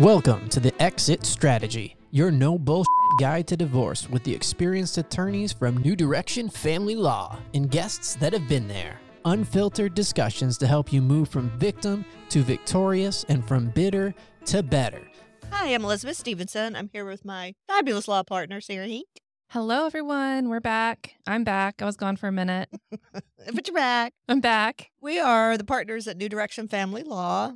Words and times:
Welcome 0.00 0.48
to 0.48 0.60
the 0.60 0.72
Exit 0.82 1.26
Strategy, 1.26 1.94
your 2.10 2.30
no 2.30 2.58
bullshit 2.58 2.86
guide 3.20 3.46
to 3.48 3.54
divorce 3.54 4.08
with 4.08 4.24
the 4.24 4.34
experienced 4.34 4.96
attorneys 4.96 5.52
from 5.52 5.76
New 5.76 5.94
Direction 5.94 6.48
Family 6.48 6.96
Law 6.96 7.38
and 7.52 7.70
guests 7.70 8.14
that 8.14 8.32
have 8.32 8.48
been 8.48 8.66
there. 8.66 8.98
Unfiltered 9.26 9.94
discussions 9.94 10.56
to 10.56 10.66
help 10.66 10.90
you 10.90 11.02
move 11.02 11.28
from 11.28 11.50
victim 11.58 12.06
to 12.30 12.42
victorious 12.42 13.26
and 13.28 13.46
from 13.46 13.68
bitter 13.68 14.14
to 14.46 14.62
better. 14.62 15.02
Hi, 15.50 15.66
I'm 15.66 15.84
Elizabeth 15.84 16.16
Stevenson. 16.16 16.76
I'm 16.76 16.88
here 16.94 17.04
with 17.04 17.26
my 17.26 17.54
fabulous 17.68 18.08
law 18.08 18.22
partner, 18.22 18.62
Sarah 18.62 18.86
Hink. 18.86 19.06
Hello, 19.50 19.84
everyone. 19.84 20.48
We're 20.48 20.60
back. 20.60 21.16
I'm 21.26 21.44
back. 21.44 21.82
I 21.82 21.84
was 21.84 21.98
gone 21.98 22.16
for 22.16 22.26
a 22.26 22.32
minute. 22.32 22.70
but 23.12 23.68
you're 23.68 23.74
back. 23.74 24.14
I'm 24.30 24.40
back. 24.40 24.92
We 25.02 25.20
are 25.20 25.58
the 25.58 25.64
partners 25.64 26.08
at 26.08 26.16
New 26.16 26.30
Direction 26.30 26.68
Family 26.68 27.02
Law. 27.02 27.52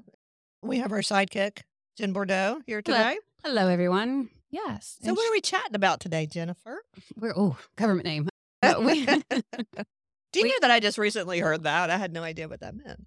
We 0.61 0.77
have 0.81 0.93
our 0.93 1.01
sidekick, 1.01 1.61
Jen 1.97 2.13
Bordeaux, 2.13 2.61
here 2.67 2.83
today. 2.83 3.17
Hello, 3.45 3.69
everyone. 3.69 4.29
Yes. 4.51 4.99
So, 5.01 5.09
and 5.09 5.17
what 5.17 5.29
are 5.29 5.33
we 5.33 5.41
chatting 5.41 5.77
about 5.77 6.01
today, 6.01 6.27
Jennifer? 6.27 6.83
We're 7.17 7.33
oh 7.37 7.57
government 7.77 8.05
name. 8.05 8.29
We, 8.81 9.05
Do 9.07 9.13
you 10.35 10.43
We- 10.43 10.49
know 10.49 10.57
that 10.63 10.73
I 10.73 10.81
just 10.81 10.99
recently 10.99 11.39
heard 11.39 11.63
that? 11.63 11.91
I 11.91 11.97
had 11.97 12.13
no 12.13 12.25
idea 12.25 12.49
what 12.49 12.61
that 12.61 12.75
meant. 12.75 13.07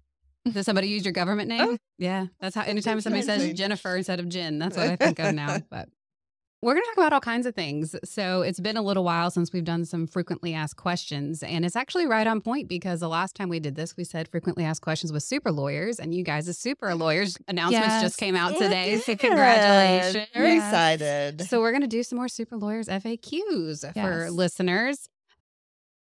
does 0.50 0.64
somebody 0.64 0.88
use 0.88 1.04
your 1.04 1.12
government 1.12 1.52
oh, 1.52 1.56
name? 1.56 1.68
Oh. 1.72 1.78
Yeah, 1.98 2.26
that's 2.40 2.54
how. 2.54 2.62
Anytime 2.62 3.02
somebody 3.02 3.24
says 3.24 3.52
Jennifer 3.52 3.94
instead 3.94 4.20
of 4.20 4.28
Jen, 4.30 4.58
that's 4.58 4.76
what 4.78 4.88
I 4.88 4.96
think 4.96 5.18
of 5.18 5.34
now. 5.34 5.58
But 5.70 5.90
we're 6.60 6.74
going 6.74 6.82
to 6.82 6.88
talk 6.88 6.98
about 6.98 7.12
all 7.12 7.20
kinds 7.20 7.46
of 7.46 7.54
things. 7.54 7.94
So 8.04 8.42
it's 8.42 8.58
been 8.58 8.76
a 8.76 8.82
little 8.82 9.04
while 9.04 9.30
since 9.30 9.52
we've 9.52 9.64
done 9.64 9.84
some 9.84 10.06
frequently 10.06 10.54
asked 10.54 10.76
questions, 10.76 11.42
and 11.42 11.64
it's 11.64 11.76
actually 11.76 12.06
right 12.06 12.26
on 12.26 12.40
point 12.40 12.68
because 12.68 13.00
the 13.00 13.08
last 13.08 13.36
time 13.36 13.48
we 13.48 13.60
did 13.60 13.76
this, 13.76 13.96
we 13.96 14.02
said 14.04 14.28
frequently 14.28 14.64
asked 14.64 14.82
questions 14.82 15.12
with 15.12 15.22
super 15.22 15.52
lawyers, 15.52 16.00
and 16.00 16.14
you 16.14 16.24
guys, 16.24 16.48
as 16.48 16.58
super 16.58 16.94
lawyers, 16.94 17.36
announcements 17.48 17.94
Yes. 17.94 18.02
just 18.02 18.18
came 18.18 18.34
out 18.34 18.56
today. 18.56 18.96
So 18.98 19.12
Yes. 19.12 19.20
congratulations. 19.20 20.26
Very 20.34 20.54
Yes. 20.54 20.64
excited. 20.64 21.42
So 21.48 21.60
we're 21.60 21.70
going 21.72 21.82
to 21.82 21.86
do 21.86 22.02
some 22.02 22.16
more 22.18 22.28
super 22.28 22.56
lawyers 22.56 22.88
FAQs 22.88 23.92
for 23.94 24.30
listeners. 24.30 25.08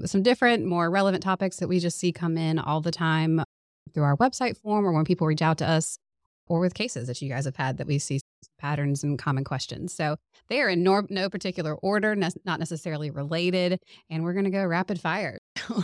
Some 0.06 0.22
different, 0.24 0.66
more 0.66 0.90
relevant 0.92 1.24
topics 1.24 1.58
that 1.58 1.68
we 1.68 1.80
just 1.80 1.98
see 2.00 2.12
come 2.12 2.38
in 2.38 2.60
all 2.60 2.82
the 2.82 2.92
time 2.92 3.42
through 3.94 4.04
our 4.04 4.16
website 4.18 4.56
form 4.58 4.86
or 4.86 4.92
when 4.92 5.06
people 5.06 5.26
reach 5.26 5.42
out 5.42 5.58
to 5.60 5.68
us 5.68 5.98
or 6.48 6.60
with 6.60 6.74
cases 6.76 7.08
that 7.08 7.20
you 7.22 7.30
guys 7.30 7.46
have 7.46 7.56
had 7.56 7.78
that 7.78 7.88
we 7.88 7.98
see 7.98 8.20
patterns 8.60 9.04
and 9.04 9.18
common 9.20 9.44
questions. 9.44 9.94
So 9.94 10.18
they 10.50 10.62
are 10.62 10.70
in 10.70 10.84
no, 10.84 11.04
no 11.10 11.30
particular 11.30 11.76
order, 11.76 12.16
ne- 12.16 12.30
not 12.46 12.60
necessarily 12.60 13.10
related, 13.12 13.80
and 14.10 14.24
we're 14.24 14.34
going 14.34 14.46
to 14.46 14.52
go 14.52 14.66
rapid 14.66 15.00
fire. 15.00 15.38
All 15.70 15.84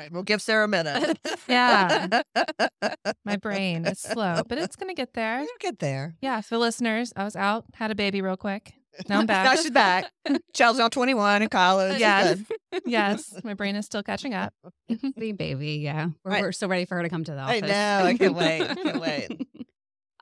right, 0.00 0.10
we'll 0.10 0.22
give 0.22 0.40
Sarah 0.42 0.64
a 0.64 0.68
minute. 0.68 1.18
Yeah. 1.48 2.22
My 3.26 3.36
brain 3.36 3.84
is 3.86 4.00
slow, 4.00 4.42
but 4.48 4.56
it's 4.56 4.76
going 4.76 4.88
to 4.88 4.94
get 4.94 5.12
there. 5.12 5.40
We'll 5.40 5.48
get 5.60 5.78
there. 5.78 6.14
Yeah. 6.22 6.40
For 6.40 6.56
listeners, 6.56 7.12
I 7.16 7.24
was 7.24 7.36
out, 7.36 7.64
had 7.74 7.90
a 7.90 7.94
baby 7.94 8.22
real 8.22 8.36
quick. 8.38 8.72
Now 9.08 9.18
I'm 9.20 9.26
back. 9.26 9.44
now 9.44 9.56
she's 9.56 9.70
back. 9.70 10.10
Child's 10.54 10.78
now 10.78 10.88
21 10.88 11.42
in 11.42 11.48
college. 11.50 11.98
Yes. 11.98 12.38
yes. 12.86 13.34
My 13.44 13.52
brain 13.54 13.76
is 13.76 13.84
still 13.84 14.02
catching 14.02 14.32
up. 14.32 14.54
Baby, 14.88 15.32
baby, 15.32 15.72
yeah. 15.76 16.08
We're, 16.24 16.30
Right. 16.30 16.42
we're 16.42 16.52
so 16.52 16.66
ready 16.66 16.86
for 16.86 16.94
her 16.96 17.02
to 17.02 17.08
come 17.10 17.24
to 17.24 17.32
the 17.32 17.38
office. 17.40 17.54
I 17.54 17.58
office. 17.58 17.70
know. 17.70 18.06
I 18.06 18.16
can't 18.16 18.34
wait. 18.34 18.62
I 18.62 18.74
can't 18.74 19.00
wait. 19.00 19.48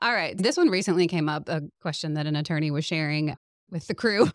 All 0.03 0.13
right. 0.13 0.37
This 0.37 0.57
one 0.57 0.69
recently 0.69 1.07
came 1.07 1.29
up 1.29 1.47
a 1.47 1.61
question 1.81 2.15
that 2.15 2.27
an 2.27 2.35
attorney 2.35 2.71
was 2.71 2.83
sharing 2.83 3.37
with 3.71 3.87
the 3.87 3.95
crew. 3.95 4.29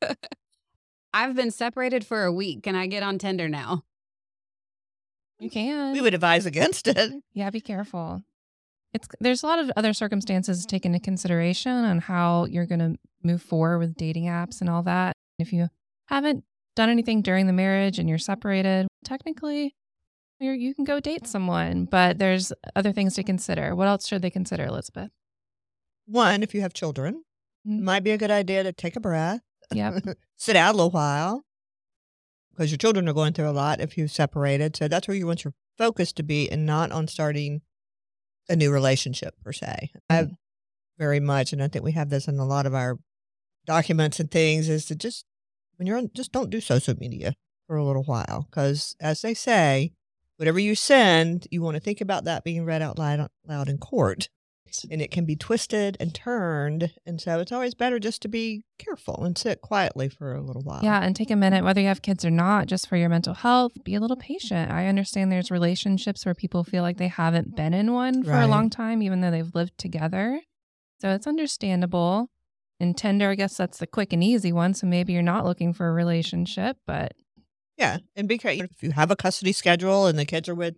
I've 1.12 1.34
been 1.34 1.50
separated 1.50 2.06
for 2.06 2.22
a 2.22 2.32
week. 2.32 2.62
Can 2.62 2.76
I 2.76 2.86
get 2.86 3.02
on 3.02 3.18
Tinder 3.18 3.48
now? 3.48 3.82
You 5.40 5.50
can. 5.50 5.92
We 5.92 6.00
would 6.00 6.14
advise 6.14 6.46
against 6.46 6.86
it. 6.86 7.12
Yeah, 7.34 7.50
be 7.50 7.60
careful. 7.60 8.22
It's 8.94 9.08
there's 9.18 9.42
a 9.42 9.46
lot 9.46 9.58
of 9.58 9.72
other 9.76 9.92
circumstances 9.92 10.64
taken 10.66 10.94
into 10.94 11.02
consideration 11.04 11.72
on 11.72 11.98
how 11.98 12.44
you're 12.44 12.66
going 12.66 12.78
to 12.78 12.96
move 13.24 13.42
forward 13.42 13.78
with 13.78 13.96
dating 13.96 14.26
apps 14.26 14.60
and 14.60 14.70
all 14.70 14.84
that. 14.84 15.14
If 15.40 15.52
you 15.52 15.68
haven't 16.06 16.44
done 16.76 16.90
anything 16.90 17.22
during 17.22 17.48
the 17.48 17.52
marriage 17.52 17.98
and 17.98 18.08
you're 18.08 18.18
separated, 18.18 18.86
technically 19.04 19.74
you're, 20.42 20.54
you 20.54 20.74
can 20.74 20.84
go 20.84 21.00
date 21.00 21.26
someone, 21.26 21.84
but 21.86 22.18
there's 22.18 22.52
other 22.76 22.92
things 22.92 23.14
to 23.14 23.22
consider. 23.22 23.74
What 23.74 23.88
else 23.88 24.06
should 24.06 24.22
they 24.22 24.30
consider, 24.30 24.64
Elizabeth? 24.66 25.10
One, 26.06 26.42
if 26.42 26.54
you 26.54 26.60
have 26.62 26.72
children, 26.74 27.24
Mhm. 27.66 27.80
might 27.82 28.02
be 28.04 28.10
a 28.10 28.18
good 28.18 28.30
idea 28.30 28.62
to 28.64 28.72
take 28.72 28.96
a 28.96 29.00
breath, 29.00 29.40
Yep. 29.72 29.94
sit 30.36 30.56
out 30.56 30.74
a 30.74 30.76
little 30.76 30.90
while 30.90 31.44
because 32.50 32.70
your 32.70 32.78
children 32.78 33.08
are 33.08 33.12
going 33.14 33.32
through 33.32 33.48
a 33.48 33.52
lot 33.52 33.80
if 33.80 33.96
you've 33.96 34.10
separated. 34.10 34.76
So 34.76 34.88
that's 34.88 35.06
where 35.08 35.16
you 35.16 35.26
want 35.26 35.44
your 35.44 35.54
focus 35.78 36.12
to 36.14 36.22
be 36.22 36.50
and 36.50 36.66
not 36.66 36.90
on 36.92 37.06
starting 37.08 37.62
a 38.48 38.56
new 38.56 38.70
relationship 38.72 39.34
per 39.44 39.52
se. 39.52 39.92
I 40.10 40.26
very 40.98 41.20
much, 41.20 41.52
and 41.52 41.62
I 41.62 41.68
think 41.68 41.84
we 41.84 41.92
have 41.92 42.10
this 42.10 42.26
in 42.28 42.38
a 42.38 42.44
lot 42.44 42.66
of 42.66 42.74
our 42.74 42.98
documents 43.64 44.18
and 44.20 44.30
things, 44.30 44.68
is 44.68 44.84
to 44.86 44.96
just, 44.96 45.24
when 45.76 45.86
you're 45.86 45.96
on, 45.96 46.10
just 46.14 46.32
don't 46.32 46.50
do 46.50 46.60
social 46.60 46.94
media 46.98 47.34
for 47.66 47.76
a 47.76 47.84
little 47.84 48.02
while 48.02 48.46
because 48.50 48.96
as 49.00 49.22
they 49.22 49.34
say, 49.34 49.92
whatever 50.42 50.58
you 50.58 50.74
send, 50.74 51.46
you 51.52 51.62
want 51.62 51.76
to 51.76 51.80
think 51.80 52.00
about 52.00 52.24
that 52.24 52.42
being 52.42 52.64
read 52.64 52.82
out 52.82 52.98
loud, 52.98 53.28
loud 53.46 53.68
in 53.68 53.78
court. 53.78 54.28
And 54.90 55.00
it 55.00 55.12
can 55.12 55.24
be 55.24 55.36
twisted 55.36 55.96
and 56.00 56.12
turned. 56.12 56.92
And 57.06 57.20
so 57.20 57.38
it's 57.38 57.52
always 57.52 57.74
better 57.74 58.00
just 58.00 58.22
to 58.22 58.28
be 58.28 58.64
careful 58.76 59.22
and 59.22 59.38
sit 59.38 59.60
quietly 59.60 60.08
for 60.08 60.34
a 60.34 60.42
little 60.42 60.62
while. 60.62 60.80
Yeah, 60.82 61.00
and 61.00 61.14
take 61.14 61.30
a 61.30 61.36
minute, 61.36 61.62
whether 61.62 61.80
you 61.80 61.86
have 61.86 62.02
kids 62.02 62.24
or 62.24 62.30
not, 62.30 62.66
just 62.66 62.88
for 62.88 62.96
your 62.96 63.08
mental 63.08 63.34
health. 63.34 63.72
Be 63.84 63.94
a 63.94 64.00
little 64.00 64.16
patient. 64.16 64.72
I 64.72 64.88
understand 64.88 65.30
there's 65.30 65.52
relationships 65.52 66.26
where 66.26 66.34
people 66.34 66.64
feel 66.64 66.82
like 66.82 66.96
they 66.96 67.08
haven't 67.08 67.54
been 67.54 67.72
in 67.72 67.92
one 67.92 68.24
for 68.24 68.32
a 68.32 68.48
long 68.48 68.68
time, 68.68 69.00
even 69.00 69.20
though 69.20 69.30
they've 69.30 69.54
lived 69.54 69.78
together. 69.78 70.40
So 71.00 71.10
it's 71.10 71.28
understandable. 71.28 72.30
And 72.80 72.96
Tinder, 72.96 73.30
I 73.30 73.36
guess 73.36 73.56
that's 73.56 73.78
the 73.78 73.86
quick 73.86 74.12
and 74.12 74.24
easy 74.24 74.52
one. 74.52 74.74
So 74.74 74.88
maybe 74.88 75.12
you're 75.12 75.22
not 75.22 75.44
looking 75.44 75.72
for 75.72 75.88
a 75.88 75.92
relationship, 75.92 76.78
but 76.84 77.12
Yeah. 77.82 77.98
And 78.16 78.28
be 78.28 78.38
careful. 78.38 78.64
If 78.64 78.82
you 78.82 78.92
have 78.92 79.10
a 79.10 79.16
custody 79.16 79.52
schedule 79.52 80.06
and 80.06 80.18
the 80.18 80.24
kids 80.24 80.48
are 80.48 80.54
with 80.54 80.76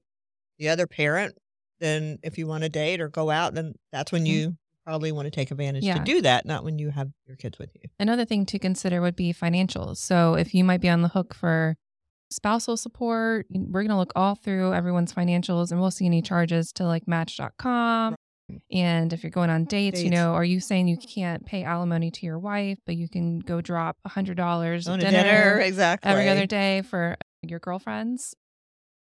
the 0.58 0.68
other 0.70 0.86
parent, 0.86 1.36
then 1.80 2.18
if 2.22 2.38
you 2.38 2.46
want 2.46 2.62
to 2.64 2.68
date 2.70 3.00
or 3.00 3.08
go 3.08 3.30
out, 3.30 3.54
then 3.54 3.74
that's 3.92 4.10
when 4.12 4.24
Mhm. 4.24 4.28
you 4.28 4.56
probably 4.86 5.12
want 5.12 5.26
to 5.26 5.30
take 5.30 5.50
advantage 5.50 5.82
Yeah. 5.84 5.98
to 5.98 6.04
do 6.04 6.22
that, 6.22 6.46
not 6.46 6.62
when 6.64 6.78
you 6.78 6.90
have 6.90 7.10
your 7.26 7.36
kids 7.36 7.58
with 7.58 7.70
you. 7.74 7.88
another 7.98 8.24
thing 8.24 8.44
to 8.46 8.58
consider 8.58 9.00
would 9.00 9.16
be 9.16 9.32
financials. 9.32 9.96
So 9.98 10.34
if 10.34 10.54
you 10.54 10.62
might 10.64 10.80
be 10.80 10.88
on 10.88 11.02
the 11.02 11.08
hook 11.08 11.34
for 11.34 11.76
spousal 12.30 12.76
support, 12.76 13.46
we're 13.50 13.82
going 13.82 13.88
to 13.90 13.96
look 13.96 14.12
all 14.16 14.34
through 14.34 14.72
everyone's 14.74 15.12
financials 15.12 15.70
and 15.70 15.80
we'll 15.80 15.90
see 15.90 16.06
any 16.06 16.20
charges 16.22 16.72
to 16.74 16.84
like 16.86 17.06
match.com. 17.08 18.14
And 18.70 19.12
if 19.12 19.22
you're 19.22 19.30
going 19.30 19.50
on 19.50 19.64
dates, 19.64 20.02
you 20.02 20.10
know, 20.10 20.34
are 20.34 20.44
you 20.44 20.60
saying 20.60 20.88
you 20.88 20.98
can't 20.98 21.46
pay 21.46 21.64
alimony 21.64 22.10
to 22.10 22.26
your 22.26 22.38
wife, 22.38 22.78
but 22.84 22.94
you 22.96 23.08
can 23.08 23.38
go 23.40 23.60
drop 23.60 23.96
$100 24.06 24.38
On 24.88 24.94
at 24.94 24.98
a 24.98 25.10
dinner, 25.10 25.22
dinner, 25.22 25.60
exactly. 25.60 26.10
every 26.10 26.28
other 26.28 26.46
day 26.46 26.82
for 26.82 27.16
your 27.42 27.58
girlfriends? 27.58 28.34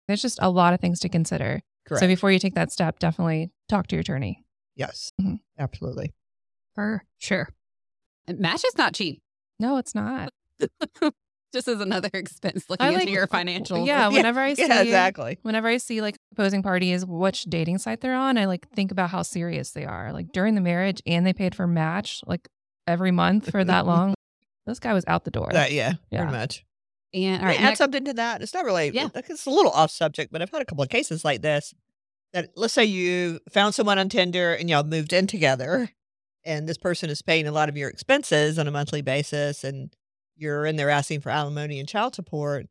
There's 0.08 0.22
just 0.22 0.40
a 0.42 0.50
lot 0.50 0.74
of 0.74 0.80
things 0.80 1.00
to 1.02 1.10
consider. 1.10 1.62
Correct. 1.88 2.00
So 2.00 2.08
before 2.08 2.32
you 2.32 2.40
take 2.40 2.56
that 2.56 2.72
step, 2.72 3.00
definitely 3.00 3.52
talk 3.68 3.88
to 3.88 3.96
your 3.96 4.02
attorney. 4.02 4.44
yes, 4.76 5.12
Mhm. 5.22 5.40
absolutely. 5.60 6.14
For 6.76 7.04
sure. 7.20 7.50
And 8.28 8.40
Match 8.40 8.64
is 8.66 8.78
not 8.78 8.94
cheap. 8.94 9.22
No, 9.60 9.78
it's 9.78 9.94
not. 9.94 10.32
Just 11.54 11.68
as 11.68 11.80
another 11.80 12.10
expense 12.14 12.66
looking 12.70 12.86
I 12.86 12.90
into 12.90 13.06
like- 13.06 13.10
your 13.14 13.28
financials. 13.28 13.86
Yeah, 13.86 14.08
whenever 14.10 14.40
I 14.40 14.54
see 14.56 14.64
Yeah, 14.68 14.82
exactly. 14.82 15.38
whenever 15.44 15.68
I 15.68 15.78
see 15.78 16.02
like 16.02 16.18
opposing 16.34 16.64
parties, 16.64 17.06
which 17.06 17.44
dating 17.44 17.78
site 17.78 18.02
they're 18.02 18.16
on, 18.16 18.38
I 18.38 18.46
like 18.46 18.68
think 18.70 18.92
about 18.92 19.10
how 19.12 19.22
serious 19.22 19.72
they 19.72 19.86
are. 19.86 20.12
Like 20.12 20.32
during 20.32 20.56
the 20.56 20.62
marriage, 20.62 21.02
and 21.06 21.26
they 21.26 21.34
paid 21.34 21.54
for 21.56 21.68
Match 21.68 22.22
like 22.26 22.50
every 22.88 23.12
month 23.12 23.52
for 23.52 23.64
that 23.64 23.86
long. 23.86 24.14
this 24.66 24.80
guy 24.80 24.94
was 24.94 25.04
out 25.08 25.24
the 25.26 25.32
door. 25.32 25.50
That, 25.52 25.72
yeah, 25.72 25.94
Yeah. 26.12 26.24
pretty 26.24 26.38
much. 26.38 26.66
And 27.14 27.36
all 27.36 27.42
All 27.42 27.46
right. 27.48 27.60
add 27.62 27.64
next- 27.66 27.78
something 27.78 28.06
to 28.06 28.14
that. 28.16 28.42
It's 28.42 28.54
not 28.54 28.66
really, 28.66 28.90
Yeah. 28.90 29.10
yeah. 29.14 29.22
it's 29.28 29.46
a 29.46 29.50
little 29.52 29.72
off 29.72 29.92
subject, 29.92 30.32
but 30.32 30.42
I've 30.42 30.50
had 30.50 30.62
a 30.62 30.66
couple 30.66 30.84
of 30.84 30.90
cases 30.90 31.24
like 31.24 31.42
this 31.44 31.74
that 32.34 32.50
let's 32.56 32.74
say 32.74 32.84
you 32.84 33.40
found 33.52 33.76
someone 33.76 34.00
on 34.00 34.10
Tinder 34.10 34.54
and 34.54 34.68
y'all 34.68 34.84
moved 34.84 35.14
in 35.14 35.28
together 35.28 35.92
and 36.44 36.68
this 36.68 36.80
person 36.80 37.12
is 37.12 37.22
paying 37.22 37.46
a 37.48 37.52
lot 37.52 37.70
of 37.70 37.78
your 37.78 37.88
expenses 37.90 38.58
on 38.58 38.68
a 38.68 38.72
monthly 38.72 39.04
basis 39.04 39.64
and 39.64 39.94
you're 40.36 40.66
in 40.66 40.76
there 40.76 40.90
asking 40.90 41.22
for 41.22 41.30
alimony 41.30 41.80
and 41.80 41.88
child 41.88 42.16
support. 42.16 42.66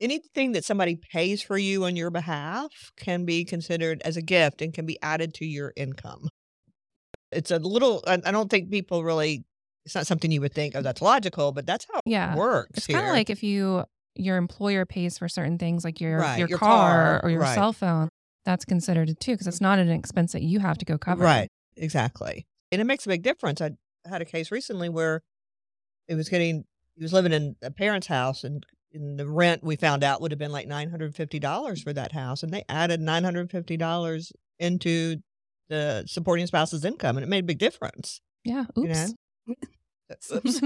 Anything 0.00 0.52
that 0.52 0.64
somebody 0.64 0.96
pays 0.96 1.40
for 1.40 1.56
you 1.56 1.84
on 1.84 1.96
your 1.96 2.10
behalf 2.10 2.70
can 2.98 3.24
be 3.24 3.44
considered 3.44 4.02
as 4.04 4.16
a 4.18 4.22
gift 4.22 4.60
and 4.60 4.74
can 4.74 4.84
be 4.84 4.98
added 5.02 5.32
to 5.34 5.46
your 5.46 5.72
income. 5.74 6.28
It's 7.32 7.50
a 7.50 7.58
little, 7.58 8.04
I 8.06 8.16
don't 8.30 8.50
think 8.50 8.70
people 8.70 9.02
really, 9.04 9.44
it's 9.84 9.94
not 9.94 10.06
something 10.06 10.30
you 10.30 10.40
would 10.42 10.52
think, 10.52 10.74
oh, 10.76 10.82
that's 10.82 11.00
logical, 11.00 11.52
but 11.52 11.64
that's 11.66 11.86
how 11.92 12.00
Yeah. 12.04 12.34
it 12.34 12.36
works. 12.38 12.78
it's 12.78 12.86
kind 12.86 13.06
of 13.06 13.12
like 13.12 13.30
if 13.30 13.42
you 13.42 13.84
your 14.18 14.36
employer 14.38 14.86
pays 14.86 15.18
for 15.18 15.28
certain 15.28 15.58
things 15.58 15.84
like 15.84 16.00
your 16.00 16.18
Right, 16.20 16.38
your, 16.38 16.48
your 16.48 16.58
car, 16.58 16.68
car, 16.68 17.20
or 17.22 17.30
your 17.30 17.40
right. 17.40 17.54
cell 17.54 17.72
phone. 17.74 18.08
That's 18.46 18.64
considered 18.64 19.10
it 19.10 19.20
too 19.20 19.32
because 19.32 19.46
it's 19.46 19.60
not 19.60 19.78
an 19.78 19.90
expense 19.90 20.32
that 20.32 20.42
you 20.42 20.60
have 20.60 20.78
to 20.78 20.84
go 20.84 20.96
cover. 20.96 21.22
Right. 21.22 21.48
Exactly. 21.76 22.46
And 22.72 22.80
it 22.80 22.84
makes 22.84 23.04
a 23.04 23.08
big 23.08 23.22
difference. 23.22 23.60
I 23.60 23.72
had 24.06 24.22
a 24.22 24.24
case 24.24 24.50
recently 24.50 24.88
where 24.88 25.22
it 26.08 26.14
was 26.14 26.28
getting, 26.28 26.64
he 26.96 27.02
was 27.02 27.12
living 27.12 27.32
in 27.32 27.56
a 27.62 27.70
parent's 27.70 28.06
house 28.06 28.42
and 28.44 28.64
in 28.92 29.16
the 29.16 29.28
rent 29.28 29.62
we 29.62 29.76
found 29.76 30.02
out 30.02 30.20
would 30.22 30.30
have 30.32 30.38
been 30.38 30.52
like 30.52 30.66
$950 30.68 31.82
for 31.82 31.92
that 31.92 32.12
house. 32.12 32.42
And 32.42 32.52
they 32.52 32.64
added 32.68 33.00
$950 33.00 34.32
into 34.58 35.16
the 35.68 36.04
supporting 36.06 36.46
spouse's 36.46 36.84
income, 36.84 37.16
and 37.16 37.24
it 37.24 37.28
made 37.28 37.40
a 37.44 37.46
big 37.46 37.58
difference. 37.58 38.20
Yeah. 38.44 38.64
You 38.76 38.84
Oops. 38.88 39.12
know? 39.48 39.54
Oops. 40.36 40.60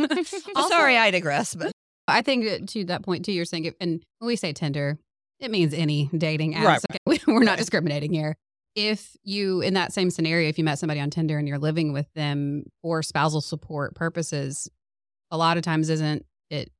Sorry, 0.68 0.96
I 0.98 1.10
digress, 1.10 1.54
but 1.54 1.72
I 2.06 2.22
think 2.22 2.68
to 2.70 2.84
that 2.86 3.02
point 3.02 3.24
too, 3.24 3.32
you're 3.32 3.44
saying, 3.46 3.64
if, 3.64 3.74
and 3.80 4.02
when 4.18 4.26
we 4.26 4.36
say 4.36 4.52
Tinder, 4.52 4.98
it 5.38 5.50
means 5.50 5.72
any 5.72 6.10
dating 6.16 6.54
apps. 6.54 6.64
Right, 6.64 6.80
Okay, 7.08 7.22
We're 7.26 7.40
not 7.40 7.52
Right. 7.52 7.58
discriminating 7.58 8.12
here. 8.12 8.36
If 8.76 9.16
you, 9.24 9.62
in 9.62 9.74
that 9.74 9.92
same 9.92 10.10
scenario, 10.10 10.48
if 10.48 10.58
you 10.58 10.64
met 10.64 10.78
somebody 10.78 11.00
on 11.00 11.10
Tinder 11.10 11.38
and 11.38 11.48
you're 11.48 11.58
living 11.58 11.92
with 11.92 12.06
them 12.14 12.64
for 12.82 13.02
spousal 13.02 13.40
support 13.40 13.94
purposes, 13.96 14.68
a 15.30 15.36
lot 15.36 15.56
of 15.56 15.62
times 15.62 15.88
isn't 15.90 16.24
it, 16.50 16.70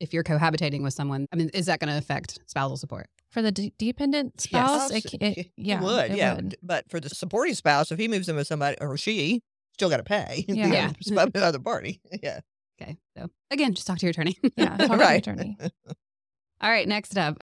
if 0.00 0.12
you're 0.14 0.24
cohabitating 0.24 0.82
with 0.82 0.94
someone, 0.94 1.26
I 1.32 1.36
mean, 1.36 1.48
is 1.50 1.66
that 1.66 1.80
going 1.80 1.90
to 1.92 1.98
affect 1.98 2.38
spousal 2.46 2.76
support? 2.76 3.06
For 3.30 3.42
the 3.42 3.50
d- 3.52 3.72
dependent 3.78 4.40
spouse, 4.40 4.90
it, 4.90 5.08
c- 5.10 5.18
it, 5.20 5.38
It 5.38 5.50
yeah, 5.56 5.82
would, 5.82 6.10
it 6.12 6.16
yeah. 6.16 6.34
would. 6.36 6.56
But 6.62 6.88
for 6.88 6.98
the 7.00 7.08
supporting 7.10 7.54
spouse, 7.54 7.90
if 7.92 7.98
he 7.98 8.08
moves 8.08 8.28
in 8.28 8.36
with 8.36 8.46
somebody 8.46 8.76
or 8.80 8.96
she, 8.96 9.42
still 9.74 9.90
got 9.90 9.98
to 9.98 10.02
pay 10.04 10.44
the 10.48 10.56
Yeah. 10.56 10.92
other 11.18 11.30
the 11.30 11.44
other 11.44 11.58
party. 11.58 12.00
Yeah, 12.22 12.40
Okay. 12.80 12.96
So 13.16 13.28
again, 13.50 13.74
just 13.74 13.86
talk 13.86 13.98
to 13.98 14.06
your 14.06 14.10
attorney. 14.12 14.38
Yeah, 14.56 14.76
talk 14.76 14.78
to 14.78 14.86
your 14.88 14.98
Right. 14.98 15.18
attorney. 15.18 15.58
All 16.60 16.70
right, 16.70 16.88
next 16.88 17.16
up. 17.18 17.38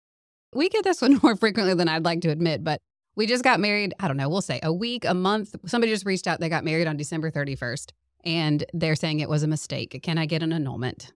We 0.54 0.68
get 0.68 0.84
this 0.84 1.00
one 1.00 1.18
more 1.22 1.36
frequently 1.36 1.74
than 1.74 1.88
I'd 1.88 2.04
like 2.04 2.20
to 2.22 2.28
admit, 2.30 2.62
but 2.64 2.80
we 3.16 3.26
just 3.26 3.44
got 3.44 3.60
married, 3.60 3.94
I 4.00 4.08
don't 4.08 4.16
know, 4.16 4.28
we'll 4.28 4.40
say 4.42 4.60
a 4.62 4.72
week, 4.72 5.04
a 5.04 5.14
month. 5.14 5.54
Somebody 5.66 5.92
just 5.92 6.04
reached 6.06 6.26
out, 6.26 6.40
they 6.40 6.48
got 6.48 6.64
married 6.64 6.86
on 6.88 6.96
December 6.96 7.30
31st, 7.30 7.90
and 8.24 8.64
they're 8.72 8.96
saying 8.96 9.20
it 9.20 9.28
was 9.28 9.42
a 9.42 9.48
mistake. 9.48 9.98
Can 10.02 10.18
I 10.18 10.26
get 10.26 10.42
an 10.42 10.52
annulment? 10.52 11.12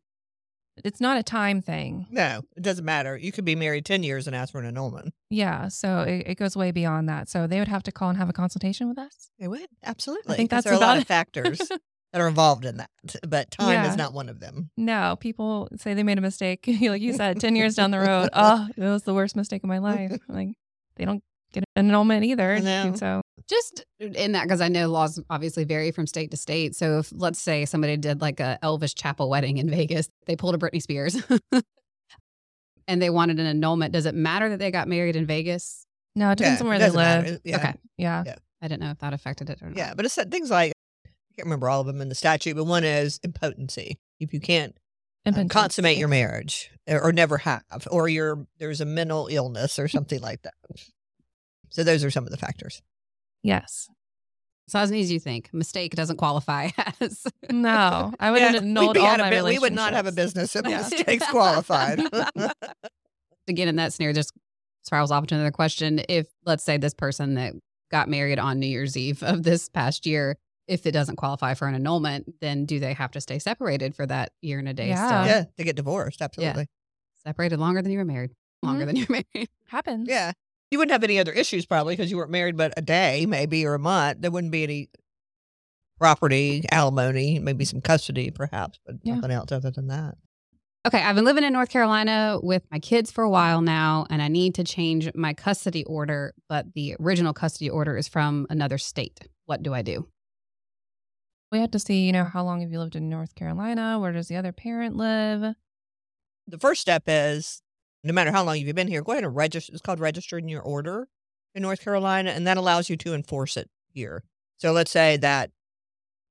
It's 0.84 1.00
not 1.00 1.16
a 1.16 1.22
time 1.22 1.62
thing. 1.62 2.06
no, 2.10 2.42
it 2.56 2.62
doesn't 2.62 2.84
matter. 2.84 3.16
You 3.16 3.30
could 3.30 3.44
be 3.44 3.54
married 3.54 3.84
ten 3.84 4.02
years 4.02 4.26
and 4.26 4.34
ask 4.34 4.50
for 4.50 4.58
an 4.60 4.66
annulment. 4.66 5.14
Yeah, 5.30 5.68
so 5.68 6.00
it, 6.00 6.24
it 6.30 6.34
goes 6.36 6.56
way 6.56 6.72
beyond 6.72 7.08
that. 7.08 7.28
So 7.28 7.46
they 7.46 7.60
would 7.60 7.68
have 7.68 7.84
to 7.84 7.92
call 7.92 8.08
and 8.08 8.18
have 8.18 8.28
a 8.28 8.32
consultation 8.32 8.88
with 8.88 8.98
us. 8.98 9.30
They 9.38 9.46
would 9.46 9.66
absolutely. 9.84 10.34
I 10.34 10.36
think 10.36 10.50
that's 10.50 10.64
there 10.64 10.72
are 10.72 10.76
a 10.76 10.80
lot 10.80 10.98
of 10.98 11.06
factors 11.06 11.58
that 12.12 12.20
are 12.20 12.26
involved 12.26 12.64
in 12.64 12.78
that, 12.78 12.90
but 13.26 13.52
time 13.52 13.70
Yeah. 13.72 13.88
is 13.88 13.96
not 13.96 14.12
one 14.12 14.28
of 14.28 14.40
them. 14.40 14.70
No, 14.76 15.14
people 15.20 15.68
say 15.76 15.94
they 15.94 16.02
made 16.02 16.18
a 16.18 16.22
mistake. 16.22 16.64
like 16.80 17.00
you 17.02 17.12
said, 17.12 17.38
10 17.38 17.54
years 17.54 17.76
down 17.76 17.92
the 17.92 18.00
road, 18.00 18.30
oh, 18.34 18.66
it 18.76 18.80
was 18.80 19.04
the 19.04 19.14
worst 19.14 19.36
mistake 19.36 19.62
of 19.62 19.68
my 19.68 19.78
life. 19.78 20.18
Like 20.28 20.48
they 20.96 21.04
don't 21.04 21.22
get 21.52 21.62
an 21.76 21.86
annulment 21.86 22.24
either. 22.24 22.58
No. 22.58 22.94
So 22.96 23.20
Just 23.48 23.84
in 24.00 24.32
that, 24.32 24.44
because 24.44 24.60
I 24.60 24.68
know 24.68 24.88
laws 24.88 25.20
obviously 25.28 25.64
vary 25.64 25.90
from 25.90 26.06
state 26.06 26.30
to 26.30 26.36
state. 26.36 26.74
So 26.74 27.00
if, 27.00 27.12
let's 27.14 27.40
say, 27.40 27.64
somebody 27.66 27.96
did 27.96 28.20
like 28.20 28.40
a 28.40 28.58
Elvis 28.62 28.94
Chapel 28.96 29.28
wedding 29.28 29.58
in 29.58 29.68
Vegas, 29.68 30.08
they 30.26 30.34
pulled 30.36 30.54
a 30.54 30.58
Britney 30.58 30.80
Spears 30.80 31.22
and 32.88 33.02
they 33.02 33.10
wanted 33.10 33.38
an 33.40 33.46
annulment, 33.46 33.92
does 33.92 34.06
it 34.06 34.14
matter 34.14 34.48
that 34.48 34.58
they 34.58 34.70
got 34.70 34.88
married 34.88 35.16
in 35.16 35.26
Vegas? 35.26 35.86
no, 36.16 36.30
it 36.30 36.38
depends 36.38 36.60
Yeah, 36.60 36.64
on 36.64 36.68
where 36.68 36.78
they 36.78 36.90
live. 36.90 37.40
Yeah. 37.44 37.56
Okay. 37.56 37.74
Yeah. 37.98 38.24
I 38.62 38.68
didn't 38.68 38.80
know 38.80 38.90
if 38.92 38.98
that 39.00 39.12
affected 39.12 39.50
it 39.50 39.60
or 39.60 39.68
not. 39.68 39.76
Yeah, 39.76 39.94
but 39.94 40.04
it's 40.06 40.14
things 40.14 40.50
like 40.50 40.72
I 41.04 41.10
can't 41.36 41.46
remember 41.46 41.68
all 41.68 41.80
of 41.80 41.86
them 41.86 42.00
in 42.00 42.08
the 42.08 42.14
statute, 42.14 42.54
but 42.56 42.64
one 42.64 42.84
is 42.84 43.20
impotency. 43.22 43.98
If 44.20 44.32
you 44.32 44.40
can't 44.40 44.72
uh, 45.26 45.30
Impotency. 45.30 45.48
consummate 45.52 45.98
your 45.98 46.08
marriage 46.08 46.70
or, 46.88 47.02
or 47.02 47.12
never 47.12 47.36
have, 47.38 47.62
or 47.90 48.08
you're 48.08 48.46
there's 48.58 48.80
a 48.80 48.84
mental 48.86 49.26
illness 49.30 49.78
or 49.78 49.88
something 49.88 50.20
like 50.20 50.42
that. 50.42 50.54
So 51.70 51.82
those 51.82 52.04
are 52.04 52.10
some 52.10 52.24
of 52.24 52.30
the 52.30 52.36
factors. 52.36 52.80
Yes. 53.44 53.88
So 54.66 54.78
as 54.78 54.90
easy 54.90 55.00
as 55.02 55.12
you 55.12 55.20
think, 55.20 55.50
mistake 55.52 55.94
doesn't 55.94 56.16
qualify 56.16 56.70
as. 57.00 57.26
No, 57.50 58.12
I 58.18 58.30
would 58.30 58.40
have 58.40 58.54
Yeah, 58.54 58.60
annulled 58.60 58.96
we'd 58.96 59.02
all 59.04 59.18
my 59.18 59.30
bu- 59.30 59.44
we 59.44 59.58
would 59.58 59.74
not 59.74 59.92
have 59.92 60.06
a 60.06 60.12
business 60.12 60.56
if 60.56 60.66
Yeah. 60.66 60.78
mistakes 60.78 61.26
qualified. 61.30 62.00
again 63.48 63.68
in 63.68 63.76
that 63.76 63.92
scenario 63.92 64.14
just 64.14 64.32
spirals 64.82 65.10
off 65.10 65.26
to 65.26 65.34
another 65.34 65.50
question 65.50 66.00
if 66.08 66.26
let's 66.46 66.64
say 66.64 66.76
this 66.78 66.94
person 66.94 67.34
that 67.34 67.52
got 67.90 68.08
married 68.08 68.38
on 68.38 68.58
new 68.58 68.66
year's 68.66 68.96
eve 68.96 69.22
of 69.22 69.42
this 69.42 69.68
past 69.68 70.06
year 70.06 70.36
if 70.66 70.86
it 70.86 70.92
doesn't 70.92 71.16
qualify 71.16 71.52
for 71.52 71.68
an 71.68 71.74
annulment 71.74 72.34
then 72.40 72.64
do 72.64 72.80
they 72.80 72.94
have 72.94 73.10
to 73.10 73.20
stay 73.20 73.38
separated 73.38 73.94
for 73.94 74.06
that 74.06 74.32
year 74.40 74.58
and 74.58 74.68
a 74.68 74.72
day 74.72 74.88
Yeah. 74.88 75.06
still 75.06 75.26
yeah, 75.26 75.44
to 75.58 75.64
get 75.64 75.76
divorced, 75.76 76.22
absolutely. 76.22 76.66
separated 77.22 77.58
longer 77.60 77.82
than 77.82 77.92
you 77.92 77.98
were 77.98 78.04
married 78.06 78.30
longer 78.62 78.84
Mhm. 78.84 78.86
than 78.86 78.96
you 78.96 79.06
were 79.10 79.20
married 79.34 79.48
Happens. 79.68 80.08
Yeah. 80.08 80.32
You 80.70 80.78
wouldn't 80.78 80.92
have 80.92 81.04
any 81.04 81.18
other 81.18 81.32
issues 81.32 81.66
probably 81.66 81.94
because 81.96 82.10
you 82.10 82.16
weren't 82.16 82.30
married 82.30 82.56
but 82.56 82.72
a 82.76 82.82
day, 82.82 83.26
maybe, 83.26 83.64
or 83.66 83.74
a 83.74 83.78
month. 83.78 84.20
There 84.22 84.30
wouldn't 84.30 84.50
be 84.52 84.64
any 84.64 84.88
property, 85.98 86.64
alimony, 86.72 87.38
maybe 87.38 87.64
some 87.64 87.80
custody, 87.80 88.30
perhaps, 88.30 88.80
but 88.84 88.96
Yeah. 89.02 89.14
nothing 89.16 89.30
else 89.30 89.52
other 89.52 89.70
than 89.70 89.86
that. 89.88 90.16
okay 90.86 91.00
i've 91.02 91.14
been 91.14 91.24
living 91.24 91.44
in 91.44 91.52
north 91.54 91.70
carolina 91.70 92.38
with 92.42 92.62
my 92.70 92.78
kids 92.78 93.10
for 93.10 93.24
a 93.24 93.30
while 93.30 93.62
now 93.62 94.04
and 94.10 94.20
i 94.20 94.28
need 94.28 94.54
to 94.54 94.62
change 94.62 95.08
my 95.14 95.32
custody 95.32 95.82
order 95.84 96.34
but 96.46 96.66
the 96.74 96.94
original 97.00 97.32
custody 97.32 97.70
order 97.70 97.96
is 97.96 98.06
from 98.06 98.46
another 98.50 98.76
state 98.76 99.20
what 99.46 99.62
do 99.62 99.72
i 99.72 99.80
do 99.80 100.06
We 101.52 101.60
have 101.60 101.70
to 101.70 101.78
see, 101.78 102.04
you 102.04 102.12
know, 102.12 102.24
how 102.24 102.44
long 102.44 102.60
have 102.60 102.70
you 102.72 102.78
lived 102.80 102.96
in 102.96 103.08
North 103.08 103.34
Carolina? 103.36 103.98
Where 104.00 104.12
does 104.12 104.26
the 104.28 104.34
other 104.36 104.50
parent 104.52 104.96
live? 104.96 105.54
The 106.48 106.58
first 106.58 106.80
step 106.82 107.04
is 107.06 107.62
no 108.04 108.12
matter 108.12 108.30
how 108.30 108.44
long 108.44 108.58
you've 108.58 108.74
been 108.76 108.88
here, 108.88 109.02
go 109.02 109.12
ahead 109.12 109.24
and 109.24 109.34
register. 109.34 109.72
It's 109.72 109.82
called 109.82 110.00
registering 110.00 110.48
your 110.48 110.62
order 110.62 111.08
in 111.54 111.62
North 111.62 111.80
Carolina, 111.82 112.30
and 112.30 112.46
that 112.46 112.56
allows 112.56 112.90
you 112.90 112.96
to 112.98 113.14
enforce 113.14 113.56
it 113.56 113.70
here. 113.88 114.22
So 114.58 114.72
let's 114.72 114.90
say 114.90 115.16
that, 115.18 115.50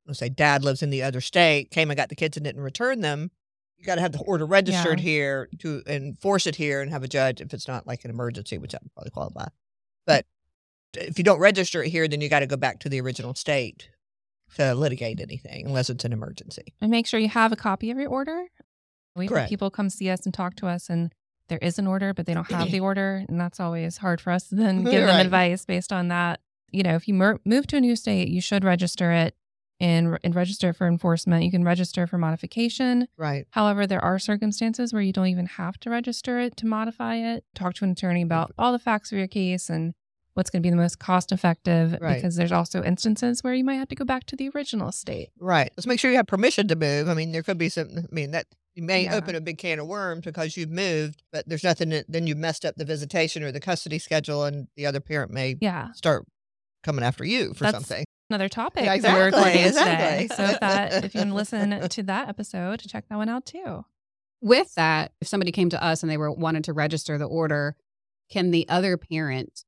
let's 0.06 0.20
say 0.20 0.30
dad 0.30 0.64
lives 0.64 0.84
in 0.84 0.90
the 0.90 1.04
other 1.04 1.22
state, 1.22 1.72
came 1.72 1.90
and 1.90 1.98
got 1.98 2.10
the 2.10 2.16
kids 2.16 2.38
and 2.38 2.44
didn't 2.44 2.62
return 2.62 3.02
them. 3.02 3.32
You 3.78 3.86
got 3.86 3.96
to 3.96 4.02
have 4.02 4.12
the 4.14 4.20
order 4.20 4.46
registered 4.46 5.00
Yeah. 5.00 5.04
here 5.04 5.50
to 5.60 5.82
enforce 5.88 6.48
it 6.48 6.56
here 6.56 6.82
and 6.82 6.92
have 6.92 7.04
a 7.04 7.08
judge 7.08 7.42
if 7.42 7.54
it's 7.54 7.68
not 7.68 7.86
like 7.88 8.06
an 8.06 8.12
emergency, 8.12 8.58
which 8.58 8.74
I 8.76 8.80
would 8.82 8.94
probably 8.94 9.12
qualify. 9.12 9.48
But 10.06 10.26
if 10.96 11.18
you 11.18 11.24
don't 11.24 11.40
register 11.40 11.84
it 11.84 11.90
here, 11.90 12.08
then 12.08 12.22
you 12.22 12.30
got 12.30 12.40
to 12.42 12.48
go 12.48 12.56
back 12.58 12.80
to 12.80 12.90
the 12.90 13.02
original 13.02 13.34
state 13.34 13.90
to 14.56 14.76
litigate 14.76 15.20
anything 15.20 15.66
unless 15.66 15.90
it's 15.90 16.06
an 16.06 16.14
emergency. 16.14 16.74
And 16.80 16.92
make 16.92 17.08
sure 17.08 17.20
you 17.20 17.30
have 17.30 17.52
a 17.52 17.56
copy 17.56 17.90
of 17.92 17.98
your 17.98 18.10
order. 18.10 18.46
We've 19.16 19.30
had 19.30 19.50
people 19.50 19.70
come 19.70 19.90
see 19.90 20.10
us 20.10 20.26
and 20.26 20.34
talk 20.34 20.56
to 20.58 20.68
us, 20.68 20.90
and 20.90 21.14
there 21.50 21.60
is 21.60 21.78
an 21.80 21.88
order, 21.88 22.14
but 22.14 22.26
they 22.26 22.34
don't 22.34 22.50
have 22.52 22.72
the 22.72 22.80
order. 22.90 23.24
And 23.28 23.40
that's 23.40 23.60
always 23.60 23.98
hard 23.98 24.22
for 24.22 24.32
us 24.32 24.50
to 24.50 24.56
then 24.56 24.84
give 24.84 24.94
them 25.06 25.16
Right. 25.16 25.26
advice 25.26 25.66
based 25.66 25.92
on 25.94 26.08
that. 26.10 26.40
You 26.72 26.84
know, 26.84 26.96
if 26.96 27.08
you 27.08 27.14
mer- 27.14 27.40
move 27.46 27.68
to 27.68 27.78
a 27.78 27.82
new 27.82 27.96
state, 27.96 28.30
you 28.30 28.42
should 28.42 28.64
register 28.64 29.12
it 29.12 29.36
and, 29.80 30.18
and 30.24 30.34
register 30.34 30.70
it 30.70 30.76
for 30.76 30.88
enforcement. 30.88 31.44
You 31.44 31.52
can 31.52 31.64
register 31.64 32.08
for 32.08 32.18
modification. 32.18 33.08
Right. 33.18 33.46
However, 33.52 33.86
there 33.86 34.04
are 34.04 34.18
circumstances 34.18 34.94
where 34.94 35.02
you 35.02 35.14
don't 35.14 35.28
even 35.28 35.46
have 35.46 35.80
to 35.82 35.90
register 35.90 36.40
it 36.40 36.58
to 36.58 36.66
modify 36.66 37.16
it. 37.18 37.44
Talk 37.54 37.76
to 37.76 37.86
an 37.86 37.92
attorney 37.92 38.22
about 38.22 38.52
mm-hmm. 38.52 38.62
all 38.62 38.72
the 38.72 38.80
facts 38.80 39.12
of 39.12 39.18
your 39.18 39.28
case 39.28 39.70
and 39.70 39.94
what's 40.36 40.50
going 40.50 40.64
to 40.64 40.66
be 40.66 40.72
the 40.72 40.76
most 40.76 40.98
cost 40.98 41.32
effective 41.32 41.96
Right. 42.02 42.16
because 42.16 42.36
there's 42.38 42.52
also 42.52 42.84
instances 42.84 43.44
where 43.44 43.54
you 43.54 43.64
might 43.64 43.76
have 43.76 43.90
to 43.90 43.96
go 43.96 44.04
back 44.06 44.26
to 44.28 44.36
the 44.36 44.50
original 44.56 44.92
state. 44.92 45.30
Right. 45.40 45.72
Let's 45.78 45.86
make 45.86 46.00
sure 46.00 46.10
you 46.10 46.18
have 46.18 46.26
permission 46.26 46.68
to 46.70 46.76
move. 46.76 47.08
I 47.08 47.14
mean, 47.14 47.32
there 47.34 47.44
could 47.44 47.60
be 47.60 47.70
some. 47.70 47.90
I 47.98 48.02
mean, 48.12 48.32
that 48.32 48.48
you 48.76 48.84
may 48.84 49.04
Yeah. 49.04 49.16
open 49.16 49.36
a 49.36 49.42
big 49.42 49.58
can 49.58 49.80
of 49.80 49.88
worms 49.88 50.26
because 50.26 50.58
you've 50.58 50.70
moved, 50.72 51.24
but 51.32 51.48
there's 51.48 51.64
nothing. 51.64 51.90
that- 51.90 52.06
Then 52.10 52.26
you 52.28 52.36
messed 52.36 52.66
up 52.66 52.76
the 52.76 52.86
visitation 52.86 53.44
or 53.44 53.52
the 53.52 53.60
custody 53.60 54.00
schedule, 54.00 54.44
and 54.46 54.68
the 54.76 54.86
other 54.86 55.00
parent 55.00 55.32
may 55.32 55.56
Yeah. 55.62 55.92
start 55.94 56.26
coming 56.84 57.04
after 57.06 57.24
you 57.24 57.54
for 57.54 57.66
That's- 57.66 57.86
something. 57.88 58.06
Another 58.30 58.50
topic 58.50 58.86
Yeah, 58.86 58.98
that 58.98 59.14
we're 59.14 59.28
exactly, 59.28 59.40
recording 59.40 59.68
exactly. 59.68 60.28
today. 60.28 60.36
So 60.36 60.44
if 60.54 60.60
that 60.62 61.06
if 61.06 61.14
you 61.14 61.20
want 61.20 61.30
to 61.32 61.36
listen 61.82 61.90
to 61.90 62.04
that 62.04 62.30
episode, 62.30 62.80
check 62.88 63.06
that 63.10 63.16
one 63.18 63.30
out 63.30 63.46
too. 63.46 63.86
with 64.42 64.74
that 64.76 65.14
if 65.22 65.28
somebody 65.30 65.54
came 65.54 65.70
to 65.70 65.82
us 65.82 66.04
and 66.04 66.10
they 66.12 66.18
were 66.18 66.30
wanted 66.30 66.66
to 66.66 66.74
register 66.74 67.18
the 67.18 67.24
order 67.26 67.78
can 68.30 68.52
the 68.52 68.68
other 68.68 68.98
parent 68.98 69.64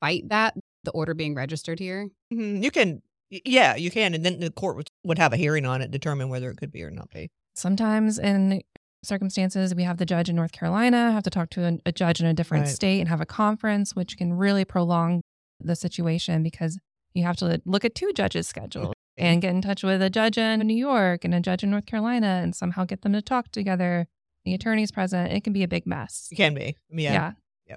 fight 0.00 0.28
that 0.28 0.54
the 0.84 0.90
order 0.90 1.14
being 1.14 1.34
registered 1.34 1.78
here 1.78 2.10
Mhm. 2.32 2.62
You 2.62 2.70
can. 2.70 3.02
Yeah, 3.30 3.76
you 3.76 3.90
can, 3.90 4.12
and 4.12 4.22
then 4.26 4.40
the 4.40 4.50
court 4.50 4.76
would, 4.76 4.90
would 5.04 5.18
have 5.18 5.32
a 5.32 5.38
hearing 5.38 5.64
on 5.64 5.80
it, 5.80 5.90
determine 5.90 6.28
whether 6.28 6.50
it 6.50 6.58
could 6.58 6.70
be 6.70 6.82
or 6.82 6.90
not 6.90 7.08
be. 7.10 7.30
Sometimes 7.54 8.18
in 8.18 8.62
circumstances, 9.04 9.74
we 9.74 9.82
have 9.82 9.98
the 9.98 10.06
judge 10.06 10.28
in 10.28 10.36
North 10.36 10.52
Carolina 10.52 11.10
have 11.12 11.22
to 11.24 11.30
talk 11.30 11.50
to 11.50 11.64
a, 11.66 11.78
a 11.86 11.92
judge 11.92 12.20
in 12.20 12.26
a 12.26 12.34
different 12.34 12.66
Right. 12.66 12.74
state 12.74 13.00
and 13.00 13.08
have 13.08 13.20
a 13.20 13.26
conference, 13.26 13.94
which 13.96 14.16
can 14.16 14.32
really 14.34 14.64
prolong 14.64 15.22
the 15.60 15.74
situation 15.76 16.42
because 16.42 16.78
you 17.14 17.24
have 17.24 17.36
to 17.36 17.60
look 17.64 17.84
at 17.84 17.94
two 17.94 18.12
judges' 18.14 18.46
schedules 18.48 18.94
and 19.18 19.42
get 19.42 19.50
in 19.50 19.60
touch 19.60 19.82
with 19.82 20.00
a 20.00 20.08
judge 20.08 20.38
in 20.38 20.60
New 20.60 20.76
York 20.76 21.24
and 21.24 21.34
a 21.34 21.40
judge 21.40 21.62
in 21.62 21.70
North 21.70 21.86
Carolina 21.86 22.40
and 22.42 22.54
somehow 22.54 22.84
get 22.84 23.02
them 23.02 23.12
to 23.12 23.20
talk 23.22 23.50
together. 23.52 24.06
The 24.44 24.54
attorney's 24.54 24.90
present. 24.90 25.32
It 25.32 25.44
can 25.44 25.52
be 25.52 25.62
a 25.62 25.68
big 25.68 25.86
mess. 25.86 26.28
It 26.32 26.36
can 26.36 26.54
be. 26.54 26.76
Yeah. 26.90 27.12
Yeah. 27.12 27.32
Yeah. 27.66 27.76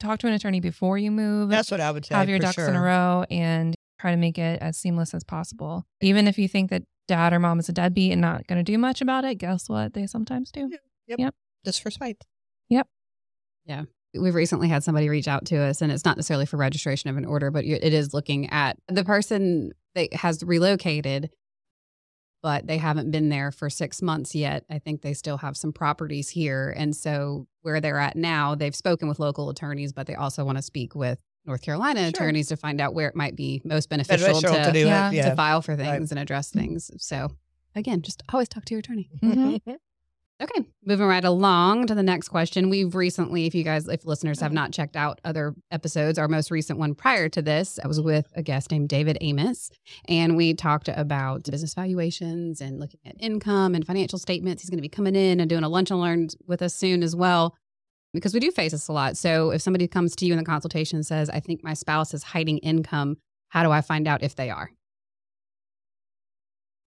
Talk 0.00 0.18
to 0.20 0.26
an 0.26 0.32
attorney 0.34 0.60
before 0.60 0.98
you 0.98 1.10
move. 1.10 1.48
That's 1.50 1.70
what 1.70 1.80
I 1.80 1.90
would 1.90 2.04
say. 2.04 2.14
have 2.14 2.28
your 2.28 2.38
ducks 2.38 2.58
in 2.58 2.74
a 2.76 2.80
row 2.80 3.24
and 3.30 3.74
try 4.04 4.10
to 4.10 4.18
make 4.18 4.36
it 4.36 4.60
as 4.60 4.76
seamless 4.76 5.14
as 5.14 5.24
possible. 5.24 5.86
Even 6.02 6.28
if 6.28 6.36
you 6.38 6.46
think 6.46 6.68
that 6.68 6.82
dad 7.08 7.32
or 7.32 7.38
mom 7.38 7.58
is 7.58 7.70
a 7.70 7.72
deadbeat 7.72 8.12
and 8.12 8.20
not 8.20 8.46
going 8.46 8.62
to 8.62 8.62
do 8.62 8.76
much 8.76 9.00
about 9.00 9.24
it, 9.24 9.36
guess 9.36 9.66
what? 9.66 9.94
They 9.94 10.06
sometimes 10.06 10.50
do. 10.50 10.70
Yep. 11.06 11.34
Just 11.64 11.82
for 11.82 11.90
spite. 11.90 12.22
Yep. 12.68 12.86
Yeah. 13.64 13.84
We've 14.14 14.34
recently 14.34 14.68
had 14.68 14.84
somebody 14.84 15.08
reach 15.08 15.26
out 15.26 15.46
to 15.46 15.56
us 15.56 15.80
and 15.80 15.90
it's 15.90 16.04
not 16.04 16.18
necessarily 16.18 16.44
for 16.44 16.58
registration 16.58 17.08
of 17.08 17.16
an 17.16 17.24
order 17.24 17.50
but 17.50 17.64
it 17.64 17.94
is 17.94 18.12
looking 18.12 18.50
at 18.50 18.76
the 18.88 19.04
person 19.04 19.72
that 19.94 20.12
has 20.12 20.44
relocated 20.44 21.30
but 22.42 22.66
they 22.66 22.76
haven't 22.76 23.10
been 23.10 23.30
there 23.30 23.50
for 23.50 23.68
six 23.68 24.00
months 24.00 24.32
yet 24.34 24.64
i 24.70 24.78
think 24.78 25.02
they 25.02 25.14
still 25.14 25.38
have 25.38 25.56
some 25.56 25.72
properties 25.72 26.28
here 26.28 26.72
and 26.76 26.94
so 26.94 27.48
where 27.62 27.80
they're 27.80 27.98
at 27.98 28.14
now 28.14 28.54
they've 28.54 28.76
spoken 28.76 29.08
with 29.08 29.18
local 29.18 29.50
attorneys 29.50 29.92
but 29.92 30.06
they 30.06 30.14
also 30.14 30.44
want 30.44 30.58
to 30.58 30.62
speak 30.62 30.94
with 30.94 31.18
North 31.46 31.62
Carolina 31.62 32.00
Sure. 32.00 32.08
attorneys 32.08 32.48
to 32.48 32.56
find 32.56 32.80
out 32.80 32.94
where 32.94 33.08
it 33.08 33.16
might 33.16 33.36
be 33.36 33.60
most 33.64 33.88
beneficial, 33.90 34.26
Beneficial 34.26 34.54
to, 34.56 34.64
to 34.64 34.72
do 34.72 34.86
yeah, 34.86 35.10
it. 35.10 35.22
to 35.22 35.36
file 35.36 35.60
for 35.62 35.74
Right. 35.76 35.84
things 35.98 36.10
and 36.10 36.18
address 36.18 36.50
things. 36.50 36.90
So 36.98 37.30
again, 37.74 38.02
just 38.02 38.22
always 38.32 38.48
talk 38.48 38.64
to 38.66 38.74
your 38.74 38.80
attorney. 38.80 39.10
Mhm. 39.22 39.60
Okay, 40.42 40.64
moving 40.84 41.06
right 41.06 41.24
along 41.24 41.86
to 41.86 41.94
the 41.94 42.02
next 42.02 42.28
question. 42.28 42.68
We've 42.68 42.92
recently, 42.96 43.46
if 43.46 43.54
you 43.54 43.62
guys, 43.62 43.86
if 43.86 44.04
listeners 44.04 44.38
Mm-hmm. 44.38 44.44
have 44.46 44.52
not 44.52 44.72
checked 44.72 44.96
out 44.96 45.20
other 45.24 45.54
episodes, 45.70 46.18
our 46.18 46.26
most 46.26 46.50
recent 46.50 46.76
one 46.76 46.96
prior 46.96 47.28
to 47.28 47.40
this, 47.40 47.78
I 47.82 47.86
was 47.86 48.00
with 48.00 48.26
a 48.34 48.42
guest 48.42 48.72
named 48.72 48.88
David 48.88 49.16
Amos, 49.20 49.70
and 50.08 50.36
we 50.36 50.52
talked 50.52 50.88
about 50.88 51.44
business 51.48 51.72
valuations 51.74 52.60
and 52.60 52.80
looking 52.80 52.98
at 53.06 53.14
income 53.20 53.76
and 53.76 53.86
financial 53.86 54.18
statements. 54.18 54.60
He's 54.60 54.70
going 54.70 54.78
to 54.78 54.82
be 54.82 54.88
coming 54.88 55.14
in 55.14 55.38
and 55.38 55.48
doing 55.48 55.62
a 55.62 55.68
lunch 55.68 55.92
and 55.92 56.00
learn 56.00 56.26
with 56.48 56.62
us 56.62 56.74
soon 56.74 57.04
as 57.04 57.14
well, 57.14 57.54
because 58.14 58.32
we 58.32 58.40
do 58.40 58.50
face 58.50 58.72
this 58.72 58.88
a 58.88 58.92
lot. 58.92 59.16
So 59.16 59.50
if 59.50 59.60
somebody 59.60 59.86
comes 59.86 60.16
to 60.16 60.26
you 60.26 60.32
in 60.32 60.38
the 60.38 60.44
consultation 60.44 60.96
and 60.96 61.04
says, 61.06 61.28
"I 61.28 61.40
think 61.40 61.62
my 61.62 61.74
spouse 61.74 62.14
is 62.14 62.22
hiding 62.22 62.58
income," 62.58 63.18
how 63.48 63.62
do 63.62 63.70
I 63.70 63.80
find 63.82 64.08
out 64.08 64.22
if 64.22 64.34
they 64.36 64.48
are? 64.50 64.70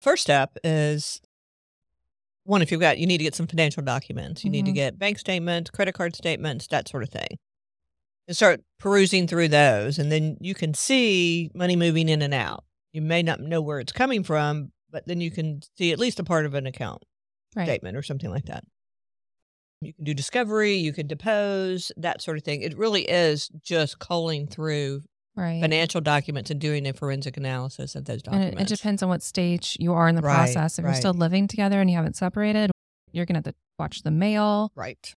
First 0.01 0.21
step 0.23 0.57
is 0.63 1.19
one, 2.43 2.61
if 2.61 2.71
you've 2.71 2.81
got, 2.81 2.99
you 2.99 3.07
need 3.07 3.17
to 3.17 3.23
get 3.23 3.33
some 3.33 3.47
financial 3.47 3.81
documents. 3.81 4.43
You 4.43 4.51
need 4.51 4.65
to 4.65 4.71
Mhm. 4.71 4.75
get 4.75 4.99
bank 4.99 5.17
statements, 5.17 5.71
credit 5.71 5.93
card 5.95 6.15
statements, 6.15 6.67
that 6.67 6.87
sort 6.87 7.01
of 7.01 7.09
thing. 7.09 7.39
And 8.27 8.37
start 8.37 8.61
perusing 8.77 9.27
through 9.27 9.47
those. 9.47 9.97
And 9.97 10.11
then 10.11 10.37
you 10.39 10.53
can 10.53 10.75
see 10.75 11.49
money 11.55 11.75
moving 11.75 12.07
in 12.07 12.21
and 12.21 12.33
out. 12.33 12.63
You 12.93 13.01
may 13.01 13.23
not 13.23 13.39
know 13.39 13.61
where 13.61 13.79
it's 13.79 13.91
coming 13.91 14.23
from, 14.23 14.71
but 14.91 15.07
then 15.07 15.21
you 15.21 15.31
can 15.31 15.61
see 15.75 15.91
at 15.91 15.97
least 15.99 16.19
a 16.19 16.23
part 16.23 16.45
of 16.45 16.53
an 16.53 16.67
account 16.67 17.03
Right. 17.55 17.65
statement 17.65 17.97
or 17.97 18.03
something 18.03 18.29
like 18.29 18.45
that. 18.45 18.63
You 19.85 19.93
can 19.93 20.03
do 20.03 20.13
discovery, 20.13 20.73
you 20.73 20.93
can 20.93 21.07
depose, 21.07 21.91
that 21.97 22.21
sort 22.21 22.37
of 22.37 22.43
thing. 22.43 22.61
It 22.61 22.77
really 22.77 23.03
is 23.03 23.49
just 23.61 23.99
culling 23.99 24.47
through 24.47 25.01
Right. 25.35 25.59
financial 25.61 25.99
documents 26.01 26.49
and 26.49 26.61
doing 26.61 26.87
a 26.87 26.93
forensic 26.93 27.35
analysis 27.37 27.93
of 27.95 28.05
those 28.05 28.21
And 28.23 28.35
documents. 28.41 28.61
it, 28.71 28.73
it 28.73 28.77
depends 28.77 29.03
on 29.03 29.09
what 29.09 29.21
stage 29.21 29.75
you 29.79 29.91
are 29.93 30.07
in 30.07 30.15
the 30.15 30.21
Right, 30.21 30.53
process. 30.53 30.79
If 30.79 30.83
you're 30.83 30.93
still 30.93 31.13
living 31.13 31.47
together 31.47 31.81
and 31.81 31.89
you 31.89 31.97
haven't 31.97 32.15
separated, 32.15 32.71
you're 33.11 33.25
going 33.25 33.41
to 33.41 33.47
have 33.47 33.53
to 33.53 33.55
watch 33.77 34.03
the 34.03 34.11
mail, 34.11 34.71
Right. 34.75 35.13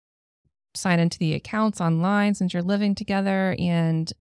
sign 0.75 1.00
into 1.00 1.17
the 1.19 1.33
accounts 1.36 1.79
online 1.79 2.33
since 2.33 2.53
you're 2.53 2.63
living 2.63 2.95
together, 2.95 3.55
and 3.59 4.12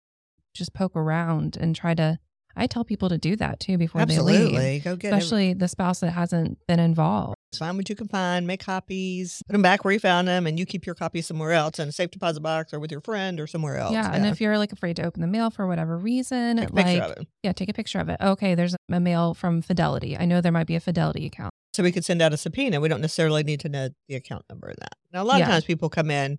just 0.55 0.73
poke 0.75 0.95
around 0.97 1.57
and 1.57 1.75
try 1.75 1.95
to. 1.95 2.19
I 2.57 2.67
tell 2.67 2.85
people 2.85 3.09
to 3.11 3.19
do 3.19 3.37
that 3.37 3.61
too 3.61 3.77
before 3.77 4.05
they 4.07 4.19
leave, 4.19 4.37
Absolutely. 4.47 4.79
Go 4.81 4.97
get 4.97 5.09
every- 5.09 5.19
especially 5.19 5.53
the 5.53 5.69
spouse 5.69 6.01
that 6.01 6.11
hasn't 6.13 6.59
been 6.67 6.81
involved. 6.81 7.37
find 7.59 7.77
what 7.77 7.89
you 7.89 7.97
can 7.97 8.09
find, 8.09 8.47
make 8.47 8.61
copies, 8.61 9.43
put 9.47 9.53
them 9.53 9.63
back 9.63 9.85
where 9.85 9.93
you 9.93 10.01
found 10.01 10.27
them, 10.29 10.47
and 10.47 10.59
you 10.59 10.67
keep 10.67 10.85
your 10.87 10.95
copy 10.95 11.23
somewhere 11.23 11.53
else 11.53 11.79
in 11.79 11.89
a 11.89 11.93
safe 11.93 12.11
deposit 12.11 12.41
box 12.41 12.73
or 12.75 12.81
with 12.81 12.91
your 12.91 13.01
friend 13.01 13.41
or 13.41 13.47
somewhere 13.47 13.77
else. 13.77 13.93
Yeah, 13.93 14.11
and 14.13 14.27
if 14.27 14.41
you're 14.41 14.59
like 14.59 14.73
afraid 14.73 14.97
to 14.97 15.03
open 15.05 15.21
the 15.23 15.27
mail 15.27 15.51
for 15.51 15.67
whatever 15.67 15.97
reason, 15.97 16.57
like 16.59 16.75
picture 16.75 17.03
of 17.03 17.11
it. 17.13 17.27
yeah, 17.43 17.53
take 17.53 17.69
a 17.69 17.73
picture 17.75 17.99
of 17.99 18.09
it. 18.09 18.19
Okay, 18.21 18.55
there's 18.55 18.75
a 18.91 19.01
mail 19.01 19.33
from 19.35 19.63
Fidelity. 19.63 20.17
I 20.17 20.25
know 20.27 20.41
there 20.41 20.53
might 20.53 20.67
be 20.67 20.77
a 20.77 20.81
Fidelity 20.81 21.27
account. 21.27 21.53
So 21.75 21.83
we 21.83 21.93
could 21.93 22.05
send 22.07 22.23
out 22.23 22.33
a 22.33 22.39
subpoena. 22.39 22.81
We 22.81 22.89
don't 22.89 23.03
necessarily 23.03 23.43
need 23.43 23.61
to 23.61 23.69
know 23.69 23.91
the 24.09 24.15
account 24.15 24.45
number 24.49 24.69
of 24.69 24.77
that. 24.79 24.93
Now, 25.13 25.23
a 25.23 25.25
lot 25.25 25.41
of 25.43 25.47
times 25.47 25.65
people 25.65 25.89
come 25.91 26.11
in 26.11 26.39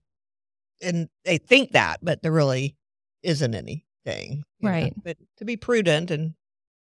and 0.82 1.10
they 1.26 1.38
think 1.38 1.72
that, 1.74 2.00
but 2.02 2.22
there 2.24 2.32
really 2.32 2.76
isn't 3.24 3.54
anything. 4.08 4.44
you 4.60 4.70
know. 4.70 4.72
Right. 4.76 4.94
But 5.04 5.18
to 5.38 5.46
be 5.46 5.58
prudent 5.58 6.12
and 6.12 6.34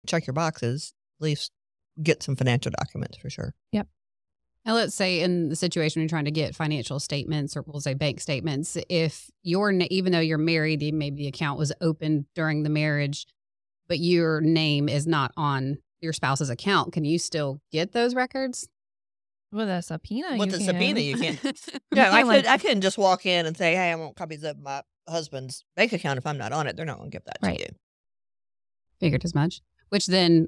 check 0.08 0.26
your 0.28 0.34
boxes, 0.34 0.94
at 1.20 1.24
least 1.24 1.52
get 2.02 2.24
some 2.24 2.36
financial 2.36 2.72
documents 2.72 3.18
for 3.18 3.30
sure. 3.30 3.54
Yep. 3.72 3.88
Now, 4.66 4.74
let's 4.76 4.94
say 4.96 5.22
in 5.22 5.50
the 5.50 5.56
situation 5.56 6.02
you're 6.02 6.10
trying 6.10 6.26
to 6.26 6.32
get 6.32 6.56
financial 6.56 7.00
statements, 7.00 7.56
or 7.56 7.64
we'll 7.66 7.82
say 7.82 7.94
bank 7.94 8.20
statements, 8.20 8.78
if 8.90 9.30
you're, 9.42 9.72
even 9.72 10.12
though 10.12 10.20
you're 10.20 10.38
married, 10.38 10.80
the- 10.82 10.92
maybe 10.92 11.18
the 11.24 11.28
account 11.28 11.58
was 11.58 11.72
opened 11.82 12.26
during 12.36 12.64
the 12.64 12.70
marriage, 12.70 13.26
but 13.88 14.00
your 14.00 14.42
name 14.42 14.88
is 14.90 15.08
not 15.08 15.32
on 15.38 15.78
your 16.02 16.14
spouse's 16.14 16.50
account, 16.50 16.94
can 16.94 17.04
you 17.06 17.18
still 17.20 17.62
get 17.72 17.92
those 17.94 18.14
records? 18.16 18.68
With 19.52 19.68
a 19.68 19.82
subpoena, 19.82 20.38
With 20.38 20.50
you 20.52 20.56
a 20.56 20.58
can. 20.60 20.68
subpoena, 20.68 21.00
you 21.00 21.18
can't. 21.18 21.44
You 21.44 21.52
Yeah, 21.96 22.14
I 22.14 22.22
could. 22.24 22.46
I 22.46 22.58
couldn't 22.60 22.82
just 22.82 23.00
walk 23.00 23.26
in 23.26 23.48
and 23.48 23.58
say, 23.58 23.74
"Hey, 23.74 23.92
I 23.92 23.96
want 23.96 24.16
copies 24.16 24.44
of 24.44 24.60
my 24.60 24.84
husband's 25.10 25.64
bank 25.76 25.94
account." 25.94 26.18
If 26.18 26.26
I'm 26.28 26.38
not 26.38 26.52
on 26.52 26.68
it, 26.68 26.76
they're 26.76 26.86
not 26.86 26.98
going 26.98 27.12
to 27.12 27.16
give 27.16 27.26
that 27.26 27.38
Right. 27.42 27.58
to 27.58 27.64
you. 27.64 27.70
Figured 29.00 29.24
as 29.26 29.34
much, 29.34 29.62
which 29.90 30.06
then 30.08 30.48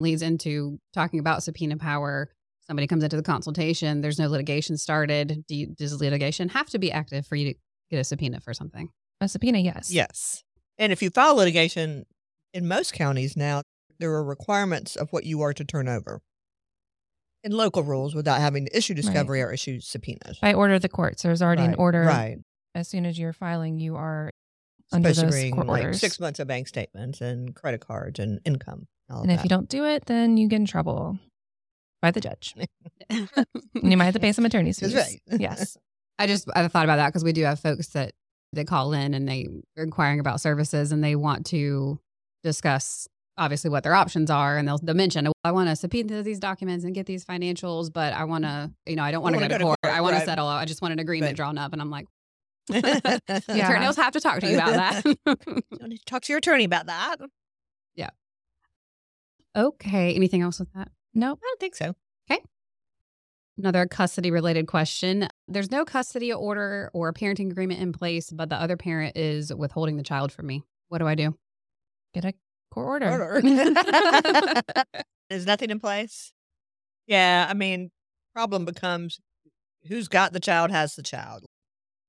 leads 0.00 0.22
into 0.22 0.78
talking 0.92 1.20
about 1.20 1.42
subpoena 1.42 1.76
power. 1.76 2.30
Somebody 2.66 2.86
comes 2.86 3.02
into 3.04 3.16
the 3.16 3.22
consultation, 3.22 4.00
there's 4.00 4.18
no 4.18 4.28
litigation 4.28 4.76
started. 4.76 5.44
Do 5.46 5.54
you, 5.54 5.66
does 5.74 6.00
litigation 6.00 6.48
have 6.50 6.68
to 6.70 6.78
be 6.78 6.90
active 6.92 7.26
for 7.26 7.36
you 7.36 7.52
to 7.52 7.58
get 7.90 7.98
a 8.00 8.04
subpoena 8.04 8.40
for 8.40 8.54
something? 8.54 8.88
a 9.20 9.28
subpoena, 9.28 9.58
yes. 9.58 9.88
Yes. 9.90 10.42
And 10.78 10.90
if 10.90 11.00
you 11.00 11.10
file 11.10 11.36
litigation 11.36 12.04
in 12.52 12.66
most 12.66 12.92
counties 12.92 13.36
now, 13.36 13.62
there 14.00 14.10
are 14.12 14.24
requirements 14.24 14.96
of 14.96 15.12
what 15.12 15.24
you 15.24 15.42
are 15.42 15.52
to 15.52 15.64
turn 15.64 15.86
over 15.88 16.20
in 17.44 17.52
local 17.52 17.84
rules 17.84 18.14
without 18.16 18.40
having 18.40 18.66
to 18.66 18.76
issue 18.76 18.94
discovery 18.94 19.40
or 19.42 19.52
issue 19.52 19.78
subpoenas. 19.80 20.38
By 20.40 20.54
order 20.54 20.74
of 20.74 20.82
the 20.82 20.88
courts. 20.88 21.22
There's 21.22 21.40
already 21.42 21.62
an 21.62 21.74
order. 21.76 22.02
Right. 22.02 22.38
As 22.74 22.88
soon 22.88 23.04
as 23.06 23.18
you're 23.18 23.32
filing, 23.32 23.78
you 23.78 23.96
are 23.96 24.30
under 24.92 25.08
Supposed 25.12 25.20
to 25.20 25.26
those 25.26 25.34
bring 25.42 25.54
court 25.54 25.66
like 25.66 25.82
orders. 25.84 26.00
six 26.00 26.18
months 26.20 26.38
of 26.40 26.46
bank 26.48 26.68
statements 26.68 27.20
and 27.20 27.54
credit 27.54 27.80
cards 27.86 28.18
and 28.18 28.40
income. 28.44 28.86
and 29.08 29.16
all 29.16 29.22
and 29.22 29.30
of 29.30 29.38
if 29.38 29.44
you 29.44 29.48
don't 29.48 29.68
do 29.68 29.84
it, 29.84 30.06
then 30.06 30.36
you 30.36 30.48
get 30.48 30.56
in 30.56 30.66
trouble 30.66 31.18
by 32.00 32.10
the 32.10 32.20
judge. 32.20 32.54
And 33.10 33.28
you 33.90 33.96
might 33.96 34.04
have 34.04 34.14
to 34.14 34.20
pay 34.20 34.32
some 34.32 34.44
attorney's 34.46 34.78
That's 34.78 34.92
fees. 34.94 35.20
right. 35.30 35.40
yes. 35.40 35.76
I 36.18 36.26
just 36.26 36.48
I 36.54 36.66
thought 36.68 36.84
about 36.84 36.96
that 36.96 37.08
because 37.08 37.24
we 37.24 37.32
do 37.32 37.42
have 37.44 37.58
folks 37.60 37.88
that 37.88 38.12
they 38.52 38.64
call 38.64 38.92
in 38.92 39.12
and 39.14 39.28
they 39.28 39.48
are 39.78 39.84
inquiring 39.84 40.20
about 40.20 40.40
services 40.40 40.92
and 40.92 41.02
they 41.02 41.16
want 41.16 41.46
to 41.46 41.98
discuss 42.42 43.06
obviously 43.38 43.70
what 43.70 43.82
their 43.82 43.94
options 43.94 44.30
are 44.30 44.56
and 44.58 44.68
they'll, 44.68 44.78
they'll 44.78 44.94
mention 44.94 45.26
"Oh, 45.26 45.32
I 45.42 45.52
want 45.52 45.68
to 45.70 45.76
subpoena 45.76 46.22
these 46.22 46.38
documents 46.38 46.84
and 46.84 46.94
get 46.94 47.06
these 47.06 47.24
financials, 47.24 47.90
but 47.92 48.12
I 48.12 48.24
want 48.24 48.44
to 48.44 48.70
you 48.86 48.96
know 48.96 49.02
I 49.02 49.10
don't 49.10 49.22
want 49.22 49.34
to 49.34 49.38
go, 49.38 49.44
wanna 49.44 49.48
to 49.48 49.54
go 49.54 49.58
to 49.58 49.64
court. 49.64 49.78
court, 49.82 49.94
I 49.94 50.00
want 50.00 50.12
right. 50.14 50.20
to 50.20 50.26
settle. 50.26 50.46
I 50.46 50.64
just 50.64 50.82
want 50.82 50.92
an 50.92 50.98
agreement 51.00 51.30
Right. 51.30 51.36
drawn 51.36 51.56
up, 51.58 51.72
and 51.72 51.80
I'm 51.82 51.90
like, 51.90 52.06
yeah. 52.68 53.18
attorneys 53.48 53.96
have 53.96 54.12
to 54.12 54.20
talk 54.20 54.40
to 54.40 54.48
you 54.48 54.56
about 54.56 54.72
that. 54.72 55.04
You 55.04 55.88
need 55.88 55.98
to 55.98 56.04
talk 56.04 56.22
to 56.22 56.32
your 56.32 56.38
attorney 56.38 56.64
about 56.64 56.86
that. 56.86 57.16
Yeah. 57.94 58.10
Okay. 59.56 60.14
Anything 60.14 60.42
else 60.42 60.60
with 60.60 60.72
that? 60.74 60.88
Nope. 61.14 61.40
I 61.42 61.46
don't 61.46 61.60
think 61.60 61.74
so. 61.74 61.94
Okay. 62.30 62.40
Another 63.58 63.86
custody 63.86 64.30
related 64.30 64.66
question. 64.66 65.28
There's 65.48 65.70
no 65.70 65.84
custody 65.84 66.32
order 66.32 66.90
or 66.94 67.12
parenting 67.12 67.50
agreement 67.50 67.80
in 67.80 67.92
place, 67.92 68.30
but 68.30 68.48
the 68.48 68.56
other 68.56 68.76
parent 68.76 69.16
is 69.16 69.52
withholding 69.54 69.96
the 69.96 70.02
child 70.02 70.32
from 70.32 70.46
me. 70.46 70.62
What 70.88 70.98
do 70.98 71.06
I 71.06 71.14
do? 71.14 71.36
Get 72.14 72.24
a 72.24 72.32
court 72.70 73.02
order. 73.02 73.34
Order. 73.34 73.42
There's 75.30 75.46
nothing 75.46 75.70
in 75.70 75.80
place. 75.80 76.32
Yeah, 77.06 77.46
I 77.48 77.54
mean, 77.54 77.90
problem 78.34 78.64
becomes 78.64 79.20
who's 79.88 80.08
got 80.08 80.32
the 80.32 80.40
child 80.40 80.70
has 80.70 80.94
the 80.94 81.02
child. 81.02 81.44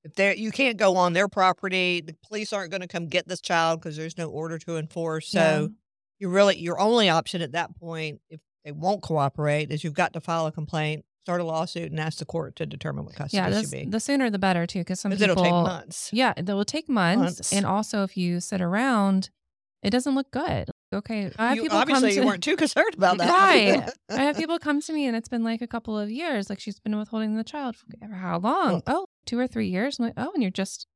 If 0.03 0.15
they 0.15 0.35
you 0.35 0.51
can't 0.51 0.77
go 0.77 0.97
on 0.97 1.13
their 1.13 1.27
property, 1.27 2.01
the 2.01 2.15
police 2.27 2.51
aren't 2.53 2.71
going 2.71 2.81
to 2.81 2.87
come 2.87 3.07
get 3.07 3.27
this 3.27 3.39
child 3.41 3.79
because 3.81 3.95
there's 3.95 4.17
no 4.17 4.27
order 4.29 4.57
to 4.59 4.77
enforce. 4.77 5.29
So 5.29 5.39
Yeah. 5.39 5.67
you 6.19 6.29
really 6.29 6.57
your 6.59 6.79
only 6.79 7.09
option 7.09 7.41
at 7.41 7.53
that 7.53 7.75
point, 7.77 8.19
if 8.29 8.39
they 8.65 8.71
won't 8.71 9.01
cooperate, 9.01 9.71
is 9.71 9.83
you've 9.83 9.93
got 9.93 10.13
to 10.13 10.19
file 10.21 10.45
a 10.45 10.51
complaint, 10.51 11.05
start 11.23 11.39
a 11.39 11.43
lawsuit, 11.45 11.89
and 11.91 11.99
ask 11.99 12.17
the 12.19 12.25
court 12.25 12.55
to 12.57 12.65
determine 12.65 13.05
what 13.05 13.15
custody 13.15 13.37
Yeah, 13.37 13.61
should 13.61 13.71
be. 13.71 13.85
the 13.85 13.99
sooner 13.99 14.29
the 14.29 14.39
better 14.39 14.65
too, 14.67 14.79
because 14.79 14.99
some 14.99 15.11
people 15.11 15.23
it'll 15.31 15.43
take 15.43 15.51
months. 15.51 16.09
Yeah, 16.11 16.33
it 16.35 16.45
will 16.47 16.65
take 16.65 16.89
months, 16.89 17.21
Months. 17.23 17.53
and 17.53 17.65
also 17.65 18.03
if 18.03 18.17
you 18.17 18.39
sit 18.41 18.59
around, 18.61 19.29
it 19.83 19.89
doesn't 19.91 20.15
look 20.15 20.31
good. 20.31 20.69
Okay, 20.93 21.31
I 21.39 21.47
have 21.49 21.55
You- 21.55 21.63
people 21.63 21.77
obviously, 21.77 22.11
come 22.15 22.21
you 22.23 22.25
weren't 22.27 22.43
too 22.43 22.55
concerned 22.65 22.93
about 22.93 23.17
that, 23.19 23.29
Right. 23.29 23.89
I 24.09 24.23
have 24.23 24.35
people 24.37 24.59
come 24.59 24.79
to 24.81 24.93
me, 24.93 25.07
and 25.07 25.15
it's 25.15 25.29
been 25.29 25.43
like 25.43 25.61
a 25.61 25.67
couple 25.67 25.97
of 25.97 26.11
years. 26.11 26.49
Like 26.49 26.59
she's 26.59 26.79
been 26.79 26.97
withholding 26.99 27.35
the 27.35 27.43
child 27.43 27.75
for 27.77 27.87
how 28.13 28.37
long? 28.39 28.83
Oh, 28.85 29.07
two 29.25 29.39
or 29.39 29.47
three 29.47 29.67
years. 29.67 29.99
I'm 29.99 30.05
like, 30.05 30.13
oh, 30.17 30.31
and 30.33 30.41
you're 30.41 30.51
just 30.51 30.87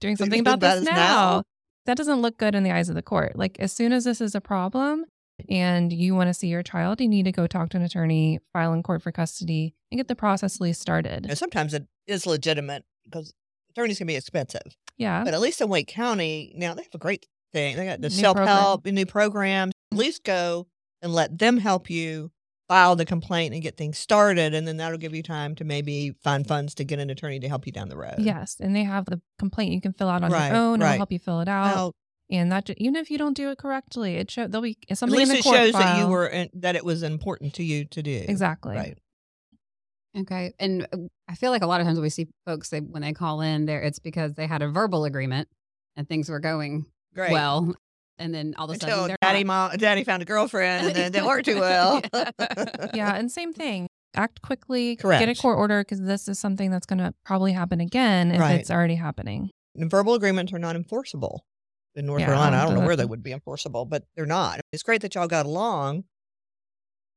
doing 0.00 0.16
something 0.16 0.40
about 0.40 0.60
this 0.60 0.84
now. 0.84 0.92
now? 0.92 1.42
That 1.86 1.96
doesn't 1.96 2.20
look 2.20 2.36
good 2.36 2.54
in 2.54 2.62
the 2.62 2.72
eyes 2.72 2.88
of 2.88 2.94
the 2.94 3.02
court. 3.02 3.36
Like 3.36 3.58
as 3.60 3.72
soon 3.72 3.92
as 3.92 4.04
this 4.04 4.20
is 4.20 4.34
a 4.34 4.40
problem, 4.40 5.04
and 5.50 5.92
you 5.92 6.14
want 6.14 6.28
to 6.28 6.34
see 6.34 6.48
your 6.48 6.62
child, 6.62 7.00
you 7.00 7.08
need 7.08 7.24
to 7.24 7.32
go 7.32 7.46
talk 7.46 7.68
to 7.70 7.76
an 7.76 7.82
attorney, 7.82 8.40
file 8.52 8.72
in 8.72 8.82
court 8.82 9.02
for 9.02 9.12
custody, 9.12 9.74
and 9.90 9.98
get 9.98 10.08
the 10.08 10.16
process 10.16 10.56
at 10.56 10.60
least 10.60 10.80
started. 10.80 11.26
And 11.26 11.38
sometimes 11.38 11.74
it 11.74 11.86
is 12.06 12.26
legitimate 12.26 12.84
because 13.04 13.32
attorneys 13.70 13.98
can 13.98 14.06
be 14.06 14.16
expensive. 14.16 14.76
Yeah. 14.96 15.24
But 15.24 15.34
at 15.34 15.40
least 15.40 15.60
in 15.60 15.68
Wake 15.68 15.88
County, 15.88 16.54
now 16.56 16.74
they 16.74 16.82
have 16.82 16.94
a 16.94 16.98
great 16.98 17.26
thing. 17.52 17.76
They 17.76 17.86
got 17.86 18.00
the 18.00 18.10
self 18.10 18.38
help, 18.38 18.86
new 18.86 19.06
programs. 19.06 19.72
At 19.92 19.98
least 19.98 20.24
go 20.24 20.66
and 21.02 21.12
let 21.12 21.38
them 21.38 21.58
help 21.58 21.90
you 21.90 22.30
file 22.68 22.96
the 22.96 23.04
complaint 23.04 23.54
and 23.54 23.62
get 23.62 23.76
things 23.76 23.98
started. 23.98 24.54
And 24.54 24.66
then 24.66 24.76
that'll 24.78 24.98
give 24.98 25.14
you 25.14 25.22
time 25.22 25.54
to 25.56 25.64
maybe 25.64 26.12
find 26.22 26.46
funds 26.46 26.74
to 26.76 26.84
get 26.84 26.98
an 26.98 27.10
attorney 27.10 27.38
to 27.40 27.48
help 27.48 27.66
you 27.66 27.72
down 27.72 27.88
the 27.88 27.96
road. 27.96 28.16
Yes, 28.18 28.56
and 28.60 28.74
they 28.74 28.84
have 28.84 29.04
the 29.06 29.20
complaint 29.38 29.72
you 29.72 29.80
can 29.80 29.92
fill 29.92 30.08
out 30.08 30.22
on 30.24 30.30
Right, 30.32 30.48
your 30.48 30.56
own. 30.56 30.80
right. 30.80 30.88
It'll 30.90 30.98
help 30.98 31.12
you 31.12 31.18
fill 31.18 31.40
it 31.40 31.48
out, 31.48 31.74
Well, 31.74 31.92
and 32.30 32.50
that 32.50 32.68
even 32.76 32.96
if 32.96 33.10
you 33.10 33.18
don't 33.18 33.36
do 33.36 33.50
it 33.50 33.58
correctly, 33.58 34.16
it 34.16 34.30
show 34.30 34.46
there'll 34.48 34.62
be 34.62 34.72
something 34.72 34.90
at 34.90 34.98
something 34.98 35.18
least 35.18 35.30
in 35.30 35.34
the 35.36 35.38
it 35.40 35.42
court 35.44 35.56
shows 35.56 35.72
that 35.74 35.98
you 36.00 36.08
were 36.08 36.26
in, 36.26 36.50
that 36.54 36.74
it 36.76 36.84
was 36.84 37.02
important 37.04 37.54
to 37.54 37.62
you 37.62 37.84
to 37.86 38.02
do. 38.02 38.24
exactly 38.28 38.74
Right. 38.74 38.98
Okay. 40.18 40.54
And 40.58 40.88
uh, 40.92 40.96
I 41.28 41.34
feel 41.34 41.50
like 41.50 41.62
a 41.62 41.66
lot 41.66 41.80
of 41.80 41.86
times 41.86 42.00
we 42.00 42.08
see 42.08 42.26
folks 42.46 42.70
they 42.70 42.80
when 42.80 43.02
they 43.02 43.12
call 43.12 43.42
in 43.42 43.66
there, 43.66 43.82
it's 43.82 43.98
because 43.98 44.34
they 44.34 44.46
had 44.46 44.62
a 44.62 44.68
verbal 44.68 45.04
agreement 45.04 45.48
and 45.94 46.08
things 46.08 46.28
were 46.28 46.40
going 46.40 46.86
Great. 47.14 47.32
well. 47.32 47.74
And 48.18 48.34
then 48.34 48.54
all 48.56 48.64
of 48.70 48.76
a 48.76 48.80
sudden, 48.80 48.88
Until 48.94 49.06
they're 49.08 49.16
daddy, 49.20 49.44
not. 49.44 49.70
mom, 49.72 49.78
daddy 49.78 50.02
found 50.04 50.22
a 50.22 50.24
girlfriend 50.24 50.86
and 50.86 50.96
then 50.96 51.04
it 51.06 51.12
didn't 51.12 51.26
work 51.26 51.42
too 51.44 51.60
well. 51.60 52.00
yeah, 52.94 53.14
and 53.14 53.30
same 53.30 53.52
thing. 53.52 53.88
Act 54.14 54.40
quickly, 54.40 54.96
Correct. 54.96 55.20
get 55.20 55.28
a 55.28 55.40
court 55.40 55.58
order 55.58 55.82
because 55.82 56.00
this 56.00 56.26
is 56.26 56.38
something 56.38 56.70
that's 56.70 56.86
going 56.86 56.98
to 57.00 57.12
probably 57.24 57.52
happen 57.52 57.80
again 57.80 58.30
if 58.30 58.40
Right. 58.40 58.58
it's 58.60 58.70
already 58.70 58.94
happening. 58.94 59.50
Verbal 59.76 60.14
agreements 60.14 60.52
are 60.54 60.58
not 60.58 60.74
enforceable 60.76 61.44
in 61.94 62.06
North 62.06 62.20
Yeah, 62.20 62.26
Carolina. 62.28 62.56
I 62.56 62.64
don't 62.64 62.74
know 62.80 62.86
where 62.86 62.96
they 62.96 63.04
would 63.04 63.22
be 63.22 63.32
enforceable, 63.32 63.84
but 63.84 64.04
they're 64.16 64.24
not. 64.24 64.60
It's 64.72 64.82
great 64.82 65.02
that 65.02 65.14
y'all 65.14 65.26
got 65.28 65.44
along, 65.44 66.04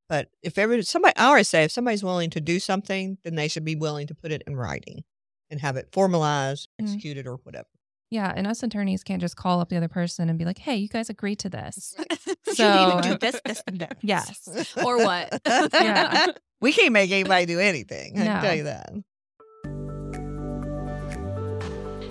but 0.10 0.30
if 0.44 0.58
every 0.58 0.82
somebody, 0.84 1.14
I 1.16 1.26
always 1.28 1.48
say, 1.48 1.64
if 1.64 1.72
somebody's 1.72 2.04
willing 2.04 2.30
to 2.32 2.42
do 2.42 2.60
something, 2.60 3.18
then 3.24 3.36
they 3.36 3.48
should 3.48 3.64
be 3.64 3.76
willing 3.78 4.08
to 4.08 4.16
put 4.16 4.34
it 4.34 4.44
in 4.46 4.58
writing 4.58 5.04
and 5.50 5.62
have 5.62 5.78
it 5.78 5.88
formalized, 5.94 6.68
Mhm. 6.82 6.86
executed, 6.86 7.26
or 7.28 7.36
whatever. 7.44 7.68
Yeah, 8.12 8.34
and 8.36 8.48
us 8.48 8.64
attorneys 8.64 9.04
can't 9.04 9.22
just 9.22 9.36
call 9.36 9.60
up 9.62 9.70
the 9.70 9.78
other 9.78 9.88
person 9.88 10.30
and 10.30 10.40
be 10.40 10.46
like, 10.46 10.58
"Hey, 10.58 10.78
you 10.78 10.88
guys 10.88 11.10
agreed 11.10 11.40
to 11.40 11.50
this." 11.50 11.96
You 12.48 12.54
So- 12.56 12.96
need 12.96 13.04
to 13.04 13.10
do 13.10 13.18
this, 13.20 13.40
this, 13.46 13.64
and 13.68 13.80
that. 13.80 13.98
Yes. 14.02 14.74
Or 14.84 14.98
what? 14.98 15.40
Yeah. 15.74 16.28
we 16.62 16.74
can't 16.74 16.92
make 16.94 17.12
anybody 17.12 17.46
do 17.46 17.60
anything. 17.60 18.20
I 18.20 18.26
can 18.26 18.42
tell 18.44 18.56
you 18.56 18.64
that. 18.64 18.92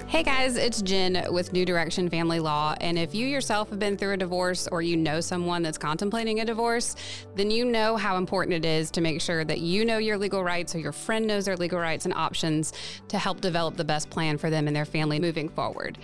Hey 0.08 0.22
guys, 0.22 0.56
it's 0.56 0.80
Jen 0.80 1.26
with 1.30 1.52
New 1.52 1.66
Direction 1.66 2.08
Family 2.08 2.40
Law. 2.40 2.74
And 2.80 2.98
if 2.98 3.14
you 3.14 3.26
yourself 3.26 3.68
have 3.68 3.78
been 3.78 3.98
through 3.98 4.14
a 4.14 4.16
divorce 4.16 4.66
or 4.66 4.80
you 4.80 4.96
know 4.96 5.20
someone 5.20 5.62
that's 5.62 5.76
contemplating 5.76 6.40
a 6.40 6.46
divorce, 6.46 6.96
then 7.34 7.50
you 7.50 7.66
know 7.66 7.94
how 7.94 8.16
important 8.16 8.54
it 8.54 8.64
is 8.64 8.90
to 8.92 9.02
make 9.02 9.20
sure 9.20 9.44
that 9.44 9.58
you 9.58 9.84
know 9.84 9.98
your 9.98 10.16
legal 10.16 10.42
rights 10.42 10.74
or 10.74 10.78
your 10.78 10.92
friend 10.92 11.26
knows 11.26 11.44
their 11.44 11.58
legal 11.58 11.78
rights 11.78 12.06
and 12.06 12.14
options 12.14 12.72
to 13.08 13.18
help 13.18 13.42
develop 13.42 13.76
the 13.76 13.84
best 13.84 14.08
plan 14.08 14.38
for 14.38 14.48
them 14.48 14.66
and 14.66 14.74
their 14.74 14.86
family 14.86 15.20
moving 15.20 15.46
forward. 15.46 15.98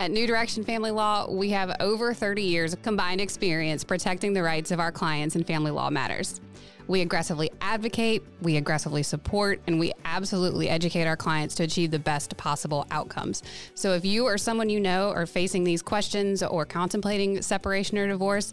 At 0.00 0.10
New 0.10 0.26
Direction 0.26 0.64
Family 0.64 0.90
Law, 0.90 1.30
we 1.30 1.50
have 1.50 1.76
over 1.78 2.14
30 2.14 2.42
years 2.42 2.72
of 2.72 2.80
combined 2.80 3.20
experience 3.20 3.84
protecting 3.84 4.32
the 4.32 4.42
rights 4.42 4.70
of 4.70 4.80
our 4.80 4.90
clients 4.90 5.36
in 5.36 5.44
family 5.44 5.70
law 5.70 5.90
matters. 5.90 6.40
We 6.92 7.00
aggressively 7.00 7.50
advocate, 7.62 8.22
we 8.42 8.58
aggressively 8.58 9.02
support, 9.02 9.62
and 9.66 9.80
we 9.80 9.94
absolutely 10.04 10.68
educate 10.68 11.06
our 11.06 11.16
clients 11.16 11.54
to 11.54 11.62
achieve 11.62 11.90
the 11.90 11.98
best 11.98 12.36
possible 12.36 12.86
outcomes. 12.90 13.42
So 13.74 13.94
if 13.94 14.04
you 14.04 14.26
or 14.26 14.36
someone 14.36 14.68
you 14.68 14.78
know 14.78 15.08
are 15.08 15.24
facing 15.24 15.64
these 15.64 15.80
questions 15.80 16.42
or 16.42 16.66
contemplating 16.66 17.40
separation 17.40 17.96
or 17.96 18.06
divorce, 18.08 18.52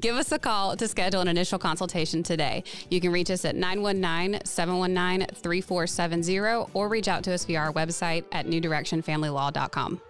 give 0.00 0.16
us 0.16 0.32
a 0.32 0.38
call 0.40 0.76
to 0.76 0.88
schedule 0.88 1.20
an 1.20 1.28
initial 1.28 1.60
consultation 1.60 2.24
today. 2.24 2.64
You 2.90 3.00
can 3.00 3.12
reach 3.12 3.30
us 3.30 3.44
at 3.44 3.54
919 3.54 4.44
719 4.44 5.28
3470 5.36 6.68
or 6.74 6.88
reach 6.88 7.06
out 7.06 7.22
to 7.22 7.32
us 7.34 7.44
via 7.44 7.60
our 7.60 7.72
website 7.72 8.24
at 8.32 8.48
newdirectionfamilylaw.com. 8.48 10.00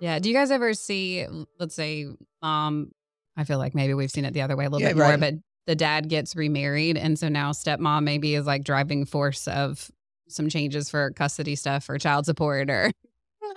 Yeah. 0.00 0.20
Do 0.20 0.28
you 0.28 0.36
guys 0.36 0.52
ever 0.52 0.72
see, 0.72 1.26
let's 1.58 1.74
say, 1.74 2.06
um, 2.42 2.92
I 3.36 3.42
feel 3.42 3.58
like 3.58 3.74
maybe 3.74 3.92
we've 3.92 4.12
seen 4.12 4.24
it 4.24 4.34
the 4.34 4.42
other 4.42 4.54
way 4.56 4.66
a 4.66 4.70
little 4.70 4.86
Yeah, 4.86 4.94
bit 4.94 4.98
more, 4.98 5.08
right. 5.08 5.18
but 5.18 5.34
the 5.66 5.74
dad 5.76 6.08
gets 6.08 6.36
remarried. 6.36 6.96
And 6.96 7.18
so 7.18 7.28
now 7.28 7.52
stepmom 7.52 8.04
maybe 8.04 8.34
is 8.34 8.46
like 8.46 8.64
driving 8.64 9.04
force 9.04 9.48
of 9.48 9.90
some 10.28 10.48
changes 10.48 10.90
for 10.90 11.10
custody 11.12 11.54
stuff 11.56 11.88
or 11.88 11.98
child 11.98 12.26
support 12.26 12.70
or 12.70 12.90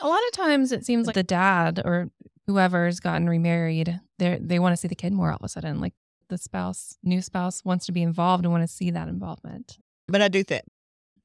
A 0.02 0.08
lot 0.08 0.20
of 0.28 0.32
times 0.34 0.72
it 0.72 0.86
seems 0.86 1.08
like 1.08 1.16
the 1.16 1.24
dad 1.24 1.82
or 1.84 2.10
whoever's 2.46 3.00
gotten 3.00 3.28
remarried, 3.28 4.00
they 4.20 4.38
they 4.40 4.60
want 4.60 4.74
to 4.74 4.78
see 4.78 4.88
the 4.88 4.96
kid 4.96 5.12
more 5.14 5.30
all 5.32 5.38
of 5.38 5.44
a 5.44 5.50
sudden. 5.50 5.82
Like 5.82 5.94
the 6.30 6.38
spouse, 6.38 6.96
new 7.04 7.22
spouse 7.22 7.66
wants 7.66 7.88
to 7.88 7.92
be 7.92 8.04
involved 8.04 8.46
and 8.46 8.52
want 8.52 8.62
to 8.64 8.68
see 8.74 8.92
that 8.92 9.08
involvement. 9.08 9.78
But 10.08 10.22
I 10.22 10.28
do 10.28 10.44
think, 10.44 10.62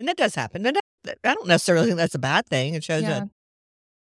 and 0.00 0.08
that 0.08 0.16
does 0.16 0.34
happen. 0.34 0.64
And 0.66 0.80
that, 1.04 1.18
I 1.24 1.34
don't 1.34 1.46
necessarily 1.46 1.86
think 1.86 1.98
that's 1.98 2.14
a 2.14 2.18
bad 2.18 2.46
thing. 2.46 2.74
It 2.74 2.82
shows 2.82 3.02
Yeah. 3.02 3.20
that 3.20 3.28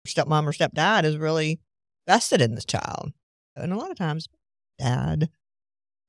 stepmom 0.06 0.46
or 0.46 0.52
stepdad 0.52 1.04
is 1.04 1.16
really 1.16 1.60
vested 2.08 2.40
in 2.40 2.54
this 2.56 2.64
child. 2.64 3.12
And 3.54 3.72
a 3.72 3.76
lot 3.76 3.90
of 3.92 3.96
times, 3.96 4.26
dad, 4.78 5.30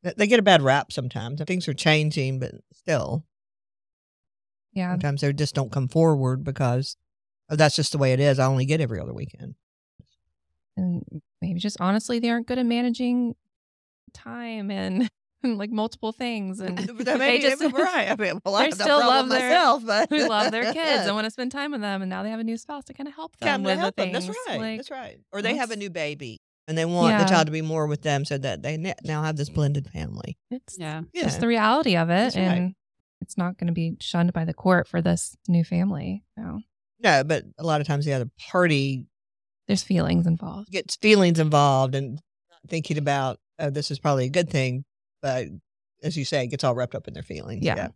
they- 0.03 0.13
they 0.17 0.27
get 0.27 0.39
a 0.39 0.43
bad 0.43 0.62
rap 0.62 0.92
sometimes. 0.92 1.42
Things 1.44 1.68
are 1.68 1.74
changing, 1.74 2.40
but 2.40 2.55
still, 2.74 3.25
Yeah. 4.74 4.92
sometimes 4.94 5.22
they 5.22 5.33
just 5.33 5.55
don't 5.55 5.72
come 5.72 5.87
forward 5.87 6.44
because 6.44 6.98
oh, 7.50 7.55
that's 7.55 7.75
just 7.75 7.92
the 7.92 7.98
way 7.98 8.14
it 8.14 8.20
is. 8.20 8.40
I 8.40 8.46
only 8.46 8.66
get 8.66 8.79
every 8.81 9.00
other 9.00 9.14
weekend. 9.14 9.55
And 10.77 11.03
maybe 11.42 11.59
just 11.59 11.79
honestly 11.81 12.20
they 12.20 12.29
aren't 12.29 12.48
good 12.48 12.57
at 12.57 12.66
managing 12.66 13.35
time 14.14 14.72
and, 14.72 15.09
like 15.44 15.70
multiple 15.72 16.11
things 16.11 16.59
and 16.59 16.77
that 16.77 16.98
they 17.05 17.18
may 17.18 17.37
be 17.37 17.44
just 17.44 17.61
right. 17.74 18.09
I 18.11 18.16
mean, 18.16 18.40
well, 18.46 18.55
I 18.57 18.66
they 18.66 18.72
still 18.72 19.00
love 19.00 19.27
their- 19.29 19.50
myself, 19.50 19.83
but 19.85 20.09
we 20.11 20.24
love 20.24 20.51
their 20.51 20.72
kids 20.72 21.05
and 21.07 21.16
want 21.16 21.25
to 21.25 21.31
spend 21.31 21.51
time 21.51 21.72
with 21.72 21.81
them 21.81 22.01
and 22.01 22.09
now 22.09 22.24
they 22.24 22.29
have 22.29 22.40
a 22.40 22.44
new 22.44 22.57
spouse 22.57 22.85
to 22.85 22.94
kind 22.94 23.07
of 23.07 23.16
help 23.16 23.35
them 23.37 23.64
with 23.64 23.77
help 23.77 23.96
the 23.96 24.03
them. 24.03 24.14
things. 24.14 24.27
That's 24.27 24.37
right. 24.48 24.59
Like, 24.59 24.77
That's 24.77 24.92
right. 24.92 25.18
Or 25.33 25.42
they 25.42 25.55
have 25.57 25.72
a 25.72 25.75
new 25.75 25.90
baby 25.90 26.40
and 26.72 26.77
they 26.77 26.86
want 26.86 27.20
the 27.20 27.25
child 27.25 27.48
to 27.48 27.51
be 27.51 27.62
more 27.62 27.86
with 27.86 28.01
them 28.01 28.24
so 28.24 28.38
that 28.38 28.64
they 28.64 28.77
now 29.03 29.24
have 29.24 29.36
this 29.36 29.50
blended 29.50 29.90
family. 29.90 30.38
It's 30.50 30.77
yeah. 30.79 31.01
Yeah. 31.14 31.24
just 31.24 31.42
the 31.42 31.48
reality 31.48 31.98
of 31.98 32.10
it 32.10 32.14
That's 32.14 32.36
right. 32.38 32.44
and 32.44 32.75
it's 33.20 33.38
not 33.38 33.57
going 33.57 33.68
to 33.68 33.74
be 33.74 33.98
shunned 34.00 34.31
by 34.31 34.46
the 34.46 34.53
court 34.53 34.88
for 34.88 35.01
this 35.01 35.36
new 35.50 35.66
family. 35.66 36.24
No. 36.38 36.62
No, 37.03 37.25
but 37.25 37.44
a 37.60 37.64
lot 37.66 37.81
of 37.81 37.88
times 37.88 38.05
the 38.05 38.14
other 38.14 38.29
party 38.50 39.05
There's 39.68 39.84
feelings 39.84 40.25
involved. 40.25 40.72
gets 40.72 40.96
feelings 40.96 41.40
involved 41.40 41.94
and 41.94 42.22
thinking 42.70 42.98
about, 42.98 43.38
oh, 43.60 43.70
this 43.70 43.92
is 43.92 44.00
probably 44.00 44.27
a 44.27 44.29
good 44.29 44.50
thing. 44.50 44.86
But 45.22 45.48
as 46.01 46.16
you 46.16 46.24
say, 46.24 46.46
it 46.46 46.48
gets 46.48 46.64
all 46.64 46.74
wrapped 46.74 46.96
up 46.96 47.10
in 47.10 47.14
their 47.14 47.22
feelings. 47.22 47.66
Yeah. 47.66 47.90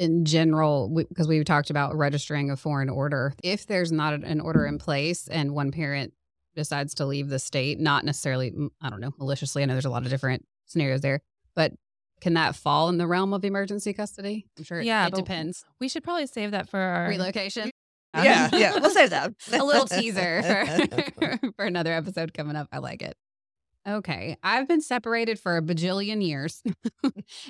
in 0.00 0.24
general, 0.24 0.88
because 1.08 1.28
we, 1.28 1.44
talked 1.44 1.70
about 1.70 1.94
registering 1.94 2.50
a 2.50 2.56
foreign 2.56 2.90
order. 2.90 3.32
If 3.44 3.68
there's 3.68 3.92
not 3.92 4.12
an 4.12 4.40
order 4.40 4.66
in 4.66 4.78
place 4.78 5.28
and 5.28 5.54
one 5.54 5.70
parent 5.70 6.14
decides 6.56 6.94
to 6.94 7.06
leave 7.06 7.28
the 7.28 7.38
state, 7.38 7.80
not 7.80 8.04
necessarily, 8.04 8.52
I 8.80 8.90
don't 8.90 9.00
know, 9.00 9.12
maliciously, 9.18 9.62
I 9.62 9.66
know 9.66 9.74
there's 9.74 9.84
a 9.84 9.90
lot 9.90 10.04
of 10.04 10.10
different 10.10 10.44
scenarios 10.66 11.00
there, 11.00 11.20
but 11.54 11.72
can 12.20 12.34
that 12.34 12.54
fall 12.56 12.88
in 12.88 12.98
the 12.98 13.06
realm 13.06 13.34
of 13.34 13.44
emergency 13.44 13.92
custody? 13.92 14.46
I'm 14.56 14.64
sure 14.64 14.80
Yeah, 14.80 15.06
it 15.06 15.10
but- 15.10 15.16
depends. 15.18 15.64
We 15.80 15.88
should 15.88 16.04
probably 16.04 16.26
save 16.26 16.52
that 16.52 16.68
for 16.68 16.78
our 16.78 17.08
Relocation. 17.08 17.70
Yeah. 18.14 18.48
Yeah. 18.52 18.78
We'll 18.78 18.90
save 18.90 19.10
that. 19.10 19.32
a 19.52 19.64
little 19.64 19.86
teaser 19.86 20.40
for, 21.18 21.38
for 21.56 21.64
another 21.64 21.92
episode 21.92 22.32
coming 22.32 22.54
up. 22.54 22.68
I 22.70 22.78
like 22.78 23.02
it. 23.02 23.14
Okay. 23.86 24.36
I've 24.42 24.68
been 24.68 24.80
separated 24.80 25.38
for 25.40 25.56
a 25.56 25.62
bajillion 25.62 26.24
years 26.24 26.62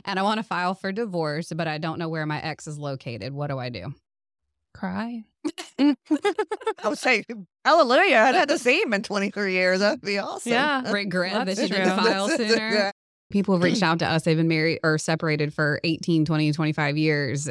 and 0.06 0.18
I 0.18 0.22
want 0.22 0.38
to 0.38 0.42
file 0.42 0.74
for 0.74 0.90
divorce, 0.90 1.52
but 1.54 1.68
I 1.68 1.76
don't 1.78 1.98
know 1.98 2.08
where 2.08 2.24
my 2.26 2.40
ex 2.40 2.66
is 2.66 2.78
located. 2.78 3.32
What 3.34 3.48
do 3.50 3.58
I 3.58 3.68
do? 3.68 3.92
cry. 4.74 5.22
I 5.78 5.96
would 6.84 6.98
say, 6.98 7.24
hallelujah. 7.64 8.16
I'd 8.18 8.34
had 8.34 8.48
to 8.48 8.58
see 8.58 8.80
him 8.80 8.92
in 8.92 9.02
23 9.02 9.52
years. 9.52 9.80
That'd 9.80 10.00
be 10.02 10.18
awesome. 10.18 10.52
Yeah. 10.52 10.90
Regret 10.90 11.32
That's 11.46 11.58
that 11.58 11.68
you 11.68 11.74
true. 11.74 11.84
didn't 11.84 11.98
file 12.04 12.28
sooner. 12.28 12.92
People 13.30 13.54
have 13.54 13.62
reached 13.62 13.82
out 13.82 13.98
to 14.00 14.06
us. 14.06 14.22
They've 14.22 14.36
been 14.36 14.48
married 14.48 14.80
or 14.82 14.98
separated 14.98 15.52
for 15.52 15.80
18, 15.84 16.24
20, 16.24 16.52
25 16.52 16.96
years. 16.96 17.48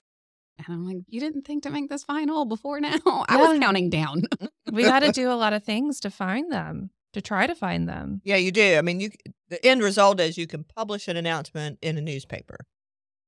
And 0.59 0.67
I'm 0.69 0.85
like, 0.87 0.97
you 1.07 1.19
didn't 1.19 1.43
think 1.43 1.63
to 1.63 1.69
make 1.71 1.89
this 1.89 2.03
final 2.03 2.45
before 2.45 2.79
now? 2.79 2.95
I 3.05 3.37
was 3.37 3.59
counting 3.59 3.89
down. 3.89 4.23
we 4.71 4.83
got 4.83 4.99
to 4.99 5.11
do 5.11 5.31
a 5.31 5.33
lot 5.35 5.51
of 5.53 5.63
things 5.63 5.99
to 6.01 6.11
find 6.11 6.51
them, 6.51 6.91
to 7.13 7.21
try 7.21 7.47
to 7.47 7.55
find 7.55 7.89
them. 7.89 8.21
Yeah, 8.23 8.35
you 8.35 8.51
do. 8.51 8.77
I 8.77 8.81
mean, 8.81 8.99
you 8.99 9.09
the 9.49 9.63
end 9.65 9.81
result 9.81 10.19
is 10.19 10.37
you 10.37 10.47
can 10.47 10.63
publish 10.63 11.07
an 11.07 11.17
announcement 11.17 11.79
in 11.81 11.97
a 11.97 12.01
newspaper. 12.01 12.57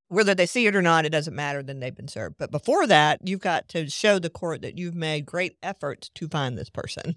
Whether 0.07 0.35
they 0.35 0.45
see 0.45 0.67
it 0.67 0.75
or 0.75 0.81
not, 0.81 1.05
it 1.05 1.09
doesn't 1.09 1.35
matter. 1.35 1.63
Then 1.63 1.79
they've 1.79 1.95
been 1.95 2.07
served. 2.07 2.35
But 2.37 2.51
before 2.51 2.85
that, 2.87 3.19
you've 3.27 3.39
got 3.41 3.67
to 3.69 3.89
show 3.89 4.19
the 4.19 4.29
court 4.29 4.61
that 4.61 4.77
you've 4.77 4.95
made 4.95 5.25
great 5.25 5.57
efforts 5.63 6.09
to 6.15 6.27
find 6.27 6.57
this 6.57 6.69
person. 6.69 7.15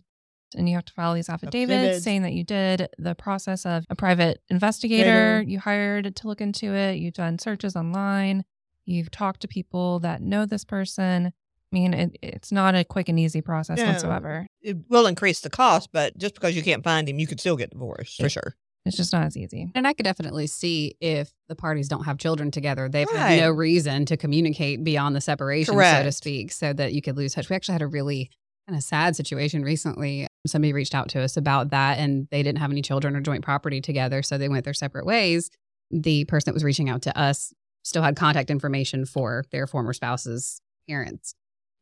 And 0.57 0.67
you 0.69 0.77
have 0.77 0.87
to 0.87 0.93
file 0.95 1.13
these 1.13 1.29
affidavits 1.29 1.71
Affidavits. 1.71 2.05
saying 2.05 2.23
that 2.23 2.33
you 2.33 2.43
did 2.43 2.89
the 2.99 3.15
process 3.15 3.67
of 3.67 3.85
a 3.91 3.95
private 3.95 4.41
investigator 4.49 5.43
you 5.47 5.59
hired 5.59 6.17
to 6.17 6.27
look 6.27 6.41
into 6.41 6.75
it. 6.75 6.97
You've 6.97 7.13
done 7.15 7.39
searches 7.39 7.77
online. 7.77 8.45
You've 8.87 9.11
talked 9.11 9.41
to 9.43 9.49
people 9.49 9.99
that 10.01 10.23
know 10.23 10.47
this 10.47 10.65
person. 10.65 11.27
I 11.27 11.31
mean, 11.71 11.93
it, 11.93 12.19
it's 12.23 12.51
not 12.51 12.75
a 12.75 12.83
quick 12.83 13.11
and 13.11 13.21
easy 13.21 13.43
process 13.43 13.77
No. 13.77 13.85
whatsoever. 13.89 14.47
It 14.63 14.79
will 14.89 15.07
increase 15.07 15.41
the 15.41 15.51
cost, 15.51 15.91
but 15.93 16.17
just 16.17 16.35
because 16.35 16.57
you 16.57 16.63
can't 16.63 16.83
find 16.83 17.07
him, 17.07 17.19
you 17.19 17.27
could 17.27 17.41
still 17.41 17.57
get 17.57 17.69
divorced 17.71 18.19
for 18.19 18.31
sure. 18.31 18.57
It's 18.85 18.97
just 18.97 19.13
not 19.13 19.25
as 19.25 19.37
easy. 19.37 19.71
And 19.75 19.87
I 19.87 19.93
could 19.93 20.05
definitely 20.05 20.47
see 20.47 20.97
if 21.01 21.33
the 21.49 21.55
parties 21.55 21.89
don't 21.89 22.05
have 22.05 22.17
children 22.19 22.51
together, 22.51 22.89
they've 22.89 23.07
Right. 23.09 23.33
had 23.33 23.41
no 23.41 23.51
reason 23.51 24.07
to 24.07 24.17
communicate 24.17 24.83
beyond 24.83 25.15
the 25.15 25.21
separation, 25.21 25.75
so 25.75 26.03
to 26.03 26.13
speak, 26.13 26.53
so 26.53 26.73
that 26.73 26.93
you 26.95 27.03
could 27.03 27.17
lose 27.17 27.35
touch. 27.35 27.51
We 27.51 27.57
actually 27.57 27.75
had 27.75 27.83
a 27.83 27.87
really 27.87 28.31
kind 28.67 28.77
of 28.77 28.83
sad 28.83 29.17
situation 29.17 29.63
recently. 29.63 30.27
Somebody 30.47 30.73
reached 30.73 30.95
out 30.95 31.09
to 31.11 31.21
us 31.21 31.37
about 31.37 31.71
that 31.71 31.99
and 31.99 32.29
they 32.31 32.43
didn't 32.43 32.59
have 32.59 32.71
any 32.71 32.83
children 32.83 33.15
or 33.17 33.21
joint 33.21 33.43
property 33.45 33.81
together. 33.81 34.23
So 34.23 34.39
they 34.39 34.49
went 34.49 34.65
their 34.65 34.75
separate 34.75 35.05
ways. 35.07 35.51
The 35.91 36.25
person 36.27 36.51
that 36.51 36.55
was 36.55 36.65
reaching 36.65 36.89
out 36.89 37.03
to 37.03 37.19
us 37.19 37.53
still 37.83 38.03
had 38.03 38.17
contact 38.17 38.51
information 38.51 39.05
for 39.07 39.45
their 39.53 39.67
former 39.67 39.93
spouse's 39.93 40.61
parents. 40.89 41.35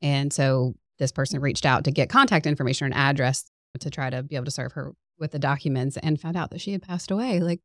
And 0.03 0.33
so 0.33 0.75
this 0.99 1.11
person 1.13 1.41
reached 1.41 1.67
out 1.67 1.85
to 1.85 1.91
get 1.91 2.09
contact 2.09 2.47
information 2.47 2.85
or 2.85 2.89
an 2.89 2.93
address 2.93 3.45
to 3.81 3.91
try 3.91 4.09
to 4.11 4.23
be 4.23 4.37
able 4.37 4.45
to 4.45 4.51
serve 4.51 4.73
her 4.73 4.93
with 5.19 5.33
the 5.33 5.39
documents 5.39 5.97
and 5.97 6.21
found 6.21 6.37
out 6.37 6.51
that 6.51 6.61
she 6.61 6.73
had 6.73 6.83
passed 6.83 7.11
away 7.11 7.41
like 7.41 7.61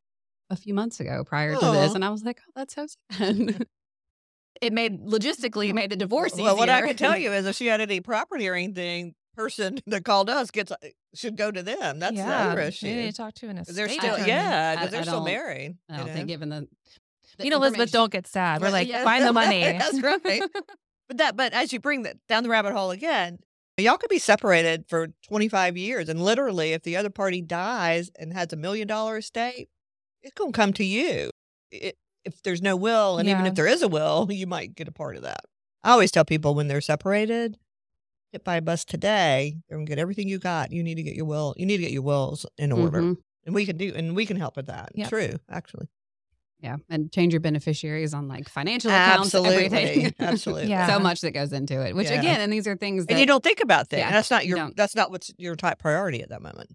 a 0.50 0.56
few 0.56 0.74
months 0.74 1.00
ago 1.00 1.24
prior 1.24 1.56
to 1.56 1.72
this. 1.72 1.94
And 1.94 2.04
I 2.04 2.10
was 2.10 2.24
like, 2.24 2.40
oh, 2.48 2.52
that's 2.56 2.76
so 2.76 2.88
sad. 3.12 3.66
it 4.62 4.74
made 4.74 5.02
logistically 5.06 5.70
it 5.70 5.76
made 5.76 5.90
the 5.90 5.96
divorce 5.96 6.34
Well, 6.36 6.58
what 6.58 6.70
I 6.70 6.82
can 6.82 6.96
tell 6.96 7.18
you 7.18 7.32
is 7.32 7.46
if 7.46 7.56
she 7.56 7.68
had 7.68 7.82
any 7.82 8.02
property 8.02 8.48
or 8.48 8.56
anything, 8.56 9.16
person 9.36 9.80
that 9.88 10.06
called 10.06 10.30
us 10.30 10.52
gets 10.52 10.72
uh, 10.72 10.76
should 11.14 11.36
go 11.36 11.52
to 11.52 11.64
them. 11.64 12.00
That's 12.00 12.16
the 12.16 12.22
yeah, 12.22 12.52
other 12.52 12.70
you 12.70 12.96
need 12.96 13.12
to 13.12 13.18
talk 13.18 13.34
to 13.36 13.50
an 13.50 13.58
estate 13.58 13.76
they're 13.76 13.90
still 13.90 14.20
yeah, 14.20 14.76
because 14.76 14.92
they're 14.92 15.04
still 15.04 15.24
married. 15.24 15.78
I 15.90 15.98
don't 15.98 16.08
know? 16.08 16.14
think 16.14 16.28
given 16.28 16.50
the, 16.50 16.68
the 17.38 17.44
Me 17.44 17.48
and 17.48 17.54
Elizabeth 17.54 17.92
don't 17.92 18.12
get 18.12 18.28
sad. 18.28 18.62
We're 18.62 18.70
like, 18.70 18.88
yeah, 18.88 19.04
find 19.04 19.26
the 19.26 19.34
money. 19.44 19.62
That's 19.62 20.02
right. 20.02 20.42
But 21.08 21.18
that, 21.18 21.36
but 21.36 21.54
as 21.54 21.74
you 21.74 21.80
bring 21.80 22.04
that 22.04 22.18
down 22.30 22.44
the 22.44 22.50
rabbit 22.50 22.74
hole 22.74 22.92
again, 22.92 23.40
y'all 23.78 23.98
could 23.98 24.10
be 24.10 24.20
separated 24.20 24.86
for 24.88 25.08
25 25.28 25.78
years, 25.78 26.10
and 26.10 26.22
literally, 26.24 26.74
if 26.74 26.84
the 26.84 26.98
other 26.98 27.10
party 27.10 27.42
dies 27.42 28.12
and 28.20 28.34
has 28.34 28.52
a 28.54 28.56
million 28.58 28.88
dollar 28.88 29.18
estate, 29.18 29.70
it's 30.22 30.34
gonna 30.34 30.52
come 30.52 30.74
to 30.74 30.84
you. 30.84 31.30
It, 31.72 31.98
if 32.26 32.42
there's 32.44 32.62
no 32.62 32.76
will, 32.76 33.18
and 33.18 33.28
even 33.28 33.46
if 33.48 33.56
there 33.56 33.68
is 33.68 33.82
a 33.82 33.88
will, 33.88 34.28
you 34.32 34.46
might 34.46 34.76
get 34.76 34.88
a 34.88 34.92
part 34.92 35.16
of 35.16 35.24
that. 35.24 35.42
I 35.84 35.92
always 35.92 36.12
tell 36.12 36.26
people 36.26 36.54
when 36.54 36.68
they're 36.68 36.82
separated, 36.82 37.58
hit 38.32 38.44
by 38.44 38.58
a 38.58 38.62
bus 38.62 38.86
today, 38.86 39.56
they're 39.68 39.78
gonna 39.78 39.86
get 39.88 39.98
everything 40.00 40.28
you 40.28 40.38
got. 40.38 40.72
You 40.72 40.84
need 40.84 40.96
to 40.96 41.04
get 41.04 41.16
your 41.16 41.26
will. 41.26 41.54
You 41.58 41.66
need 41.66 41.78
to 41.78 41.84
get 41.84 41.92
your 41.92 42.04
wills 42.04 42.46
in 42.58 42.72
order, 42.72 43.02
Mhm. 43.02 43.18
and 43.46 43.56
we 43.56 43.66
can 43.66 43.78
do, 43.78 43.92
and 43.96 44.16
we 44.16 44.26
can 44.28 44.38
help 44.38 44.56
with 44.58 44.68
that. 44.68 44.90
Yep. 44.94 45.10
True, 45.10 45.40
actually. 45.50 45.88
Yeah, 46.62 46.78
and 46.90 47.12
change 47.12 47.34
your 47.34 47.40
beneficiaries 47.40 48.14
on 48.14 48.28
like 48.28 48.48
financial 48.48 48.92
accounts, 48.92 49.34
Absolutely, 49.34 49.66
everything. 49.66 50.14
absolutely. 50.20 50.68
Yeah. 50.70 50.88
so 50.88 51.00
much 51.00 51.22
that 51.22 51.32
goes 51.32 51.52
into 51.54 51.82
it. 51.82 51.96
Which 51.96 52.10
Yeah. 52.10 52.20
again, 52.20 52.40
and 52.40 52.54
these 52.54 52.68
are 52.68 52.76
things 52.78 53.08
that 53.08 53.14
and 53.14 53.20
you 53.20 53.26
don't 53.26 53.44
think 53.44 53.62
about 53.62 53.90
that. 53.90 53.98
Yeah, 53.98 54.12
that's 54.12 54.30
not 54.30 54.46
your. 54.46 54.58
don't. 54.58 54.78
That's 54.78 54.96
not 54.96 55.10
what's 55.10 55.32
your 55.38 55.56
top 55.56 55.80
priority 55.80 56.22
at 56.22 56.30
that 56.30 56.42
moment. 56.42 56.70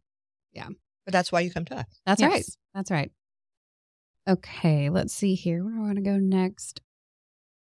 Yeah. 0.52 0.68
but 1.04 1.12
that's 1.12 1.30
why 1.30 1.40
you 1.40 1.52
come 1.52 1.64
to 1.66 1.76
us. 1.78 1.84
That's 2.04 2.20
Yes. 2.20 2.30
right. 2.32 2.44
That's 2.74 2.90
right. 2.90 3.10
Okay, 4.28 4.90
let's 4.90 5.14
see 5.14 5.34
here. 5.36 5.62
Where 5.62 5.72
do 5.74 5.78
I 5.78 5.82
want 5.82 5.96
to 5.96 6.02
go 6.02 6.16
next? 6.16 6.80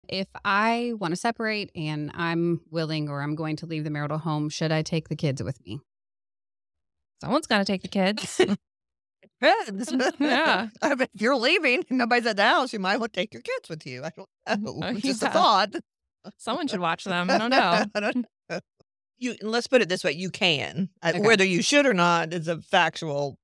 If 0.09 0.29
I 0.47 0.93
want 0.99 1.13
to 1.13 1.17
separate 1.17 1.71
and 1.75 2.11
I'm 2.15 2.63
willing 2.71 3.11
or 3.11 3.21
I'm 3.21 3.35
going 3.35 3.57
to 3.57 3.67
leave 3.67 3.85
the 3.85 3.91
marital 3.91 4.17
home, 4.19 4.49
should 4.49 4.73
I 4.73 4.81
take 4.81 5.09
the 5.11 5.17
kids 5.17 5.43
with 5.43 5.59
me? 5.67 5.81
Someone's 7.21 7.47
got 7.47 7.59
to 7.59 7.65
take 7.67 7.83
the 7.83 7.89
kids. 7.89 8.41
Depends. 9.45 9.93
Yeah. 10.21 10.69
I 10.83 10.89
mean, 10.95 11.09
if 11.15 11.21
you're 11.21 11.37
leaving, 11.37 11.85
and 11.89 11.99
nobody's 11.99 12.27
at 12.27 12.37
the 12.37 12.45
house. 12.45 12.73
You 12.73 12.79
might 12.79 12.99
want 12.99 13.13
to 13.13 13.21
take 13.21 13.33
your 13.33 13.43
kids 13.43 13.69
with 13.69 13.87
you. 13.87 14.03
I 14.05 14.11
don't 14.17 14.63
know. 14.63 14.81
Uh, 14.83 14.93
It's 14.93 15.03
just 15.07 15.23
a 15.23 15.31
thought. 15.31 15.75
Someone 16.39 16.67
should 16.69 16.81
watch 16.81 17.05
them. 17.05 17.31
I 17.31 17.39
don't 17.43 17.51
know. 17.51 17.85
I 17.95 18.01
don't 18.01 18.17
know. 18.51 18.61
You 19.19 19.37
let's 19.43 19.67
put 19.67 19.81
it 19.83 19.89
this 19.89 20.03
way: 20.05 20.13
you 20.13 20.31
can. 20.31 20.89
Okay. 21.05 21.21
Whether 21.21 21.45
you 21.45 21.63
should 21.63 21.87
or 21.87 21.95
not 21.95 22.33
is 22.33 22.49
a 22.49 22.61
factual 22.61 23.39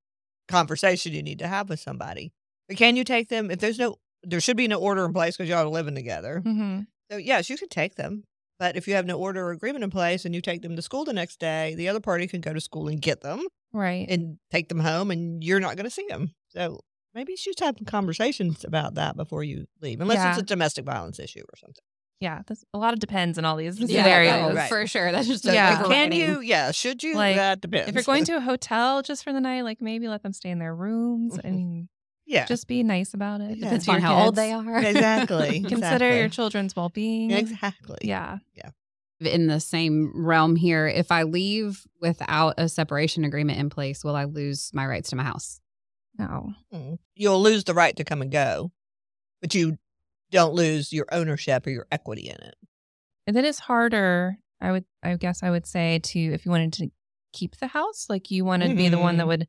conversation 0.48 1.12
you 1.12 1.22
need 1.22 1.38
to 1.40 1.46
have 1.48 1.68
with 1.68 1.80
somebody. 1.80 2.32
But 2.68 2.76
can 2.76 2.96
you 2.96 3.04
take 3.04 3.28
them 3.28 3.50
if 3.50 3.60
there's 3.60 3.78
no? 3.78 3.96
There 4.22 4.40
should 4.40 4.56
be 4.56 4.68
no 4.68 4.78
order 4.78 5.04
in 5.04 5.12
place 5.12 5.36
because 5.36 5.48
y'all 5.48 5.64
are 5.64 5.68
living 5.68 5.94
together. 5.94 6.40
hmm 6.40 6.80
So 7.10 7.16
yes, 7.16 7.48
you 7.48 7.56
can 7.56 7.68
take 7.68 7.94
them. 7.94 8.24
But 8.60 8.76
if 8.76 8.86
you 8.86 8.94
have 8.94 9.06
no 9.06 9.18
order 9.18 9.44
or 9.48 9.50
agreement 9.52 9.82
in 9.82 9.90
place 9.90 10.24
and 10.24 10.34
you 10.34 10.40
take 10.42 10.60
them 10.62 10.76
to 10.76 10.82
school 10.82 11.04
the 11.04 11.12
next 11.14 11.40
day, 11.40 11.74
the 11.74 11.88
other 11.88 11.98
party 11.98 12.26
can 12.28 12.40
go 12.42 12.52
to 12.52 12.60
school 12.60 12.86
and 12.88 13.00
get 13.00 13.22
them 13.22 13.42
Right. 13.72 14.06
and 14.08 14.36
take 14.52 14.68
them 14.68 14.78
home, 14.80 15.10
and 15.10 15.42
you're 15.42 15.60
not 15.60 15.76
going 15.76 15.84
to 15.84 15.90
see 15.90 16.06
them. 16.08 16.34
So 16.48 16.80
maybe 17.14 17.32
you 17.32 17.36
should 17.38 17.58
have 17.60 17.76
some 17.78 17.86
conversations 17.86 18.62
about 18.64 18.94
that 18.96 19.16
before 19.16 19.42
you 19.44 19.64
leave, 19.80 20.00
unless 20.02 20.24
it's 20.28 20.38
a 20.38 20.42
domestic 20.46 20.84
violence 20.84 21.18
issue 21.18 21.40
or 21.40 21.56
something. 21.56 21.82
yeah. 22.20 22.42
There's 22.46 22.62
a 22.74 22.78
lot 22.78 22.92
of 22.92 23.00
depends 23.00 23.38
on 23.38 23.46
all 23.46 23.56
these 23.56 23.78
Yeah, 23.80 24.02
scenarios. 24.02 24.50
oh, 24.50 24.54
right. 24.54 24.68
for 24.68 24.86
sure. 24.86 25.10
That's 25.10 25.26
just 25.26 25.44
So 25.44 25.52
a 25.52 25.54
Yeah. 25.54 25.82
can 25.84 26.12
you? 26.12 26.40
Yeah, 26.42 26.70
should 26.70 27.02
you? 27.02 27.14
Like, 27.16 27.36
that 27.36 27.62
depends. 27.62 27.88
If 27.88 27.94
you're 27.94 28.04
going 28.04 28.24
to 28.30 28.36
a 28.36 28.40
hotel 28.40 29.00
just 29.00 29.24
for 29.24 29.32
the 29.32 29.40
night, 29.40 29.62
like 29.62 29.80
maybe 29.80 30.06
let 30.06 30.22
them 30.22 30.34
stay 30.34 30.50
in 30.50 30.58
their 30.58 30.74
rooms. 30.74 31.38
I 31.42 31.48
Mhm. 31.48 31.54
mean, 31.54 31.88
yeah, 32.30 32.46
just 32.46 32.66
be 32.68 32.82
nice 32.82 33.12
about 33.14 33.40
it. 33.40 33.58
Yeah. 33.58 33.74
It's 33.74 33.84
Depends 33.84 33.88
on 33.88 33.94
your 33.96 34.00
how 34.02 34.24
old 34.24 34.36
they 34.36 34.52
are. 34.52 34.78
exactly. 34.82 35.60
Consider 35.68 35.76
exactly. 35.76 36.18
your 36.18 36.28
children's 36.28 36.76
well 36.76 36.88
being. 36.88 37.30
exactly. 37.30 37.98
Yeah. 38.02 38.38
Yeah. 38.54 38.70
In 39.20 39.48
the 39.48 39.60
same 39.60 40.12
realm 40.14 40.56
here, 40.56 40.86
if 40.86 41.12
I 41.12 41.24
leave 41.24 41.86
without 42.00 42.54
a 42.56 42.68
separation 42.68 43.24
agreement 43.24 43.58
in 43.58 43.68
place, 43.68 44.02
will 44.02 44.16
I 44.16 44.24
lose 44.24 44.70
my 44.72 44.86
rights 44.86 45.10
to 45.10 45.16
my 45.16 45.24
house? 45.24 45.60
No. 46.18 46.54
Mm. 46.72 46.98
You'll 47.14 47.42
lose 47.42 47.64
the 47.64 47.74
right 47.74 47.94
to 47.96 48.04
come 48.04 48.22
and 48.22 48.30
go, 48.32 48.72
but 49.42 49.54
you 49.54 49.76
don't 50.30 50.54
lose 50.54 50.92
your 50.92 51.06
ownership 51.12 51.66
or 51.66 51.70
your 51.70 51.86
equity 51.92 52.28
in 52.28 52.36
it. 52.36 52.54
And 53.26 53.36
then 53.36 53.44
it's 53.44 53.58
harder, 53.58 54.38
I 54.60 54.72
would 54.72 54.84
I 55.02 55.14
guess 55.16 55.42
I 55.42 55.50
would 55.50 55.66
say 55.66 55.98
to 56.02 56.18
if 56.18 56.44
you 56.46 56.50
wanted 56.50 56.72
to 56.74 56.90
keep 57.32 57.56
the 57.56 57.66
house, 57.66 58.06
like 58.08 58.30
you 58.30 58.44
want 58.44 58.62
to 58.62 58.74
be 58.74 58.88
the 58.88 58.98
one 58.98 59.18
that 59.18 59.24
Mhm. 59.24 59.28
would 59.28 59.48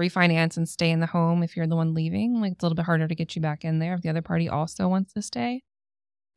refinance 0.00 0.56
and 0.56 0.68
stay 0.68 0.90
in 0.90 1.00
the 1.00 1.06
home 1.06 1.42
if 1.42 1.56
you're 1.56 1.66
the 1.66 1.76
one 1.76 1.94
leaving. 1.94 2.40
Like 2.40 2.52
it's 2.52 2.62
a 2.62 2.66
little 2.66 2.76
bit 2.76 2.86
harder 2.86 3.06
to 3.08 3.14
get 3.14 3.34
you 3.36 3.42
back 3.42 3.64
in 3.64 3.78
there 3.78 3.94
if 3.94 4.02
the 4.02 4.08
other 4.10 4.22
party 4.22 4.48
also 4.48 4.88
wants 4.88 5.12
to 5.14 5.22
stay. 5.22 5.62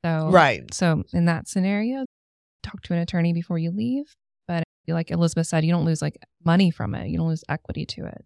So 0.06 0.30
Right. 0.30 0.72
So 0.74 1.04
in 1.13 1.26
that 1.26 1.48
scenario, 1.48 2.06
talk 2.63 2.82
to 2.84 2.93
an 2.93 3.00
attorney 3.00 3.34
before 3.34 3.58
you 3.58 3.72
leave. 3.72 4.13
But 4.48 4.63
like 4.88 5.12
Elizabeth 5.12 5.48
said, 5.48 5.65
you 5.65 5.72
don't 5.72 5.86
lose 5.86 6.02
like 6.02 6.17
money 6.46 6.72
from 6.72 6.96
it. 6.96 7.10
You 7.10 7.17
don't 7.17 7.28
lose 7.28 7.43
equity 7.50 7.86
to 7.88 8.06
it. 8.06 8.26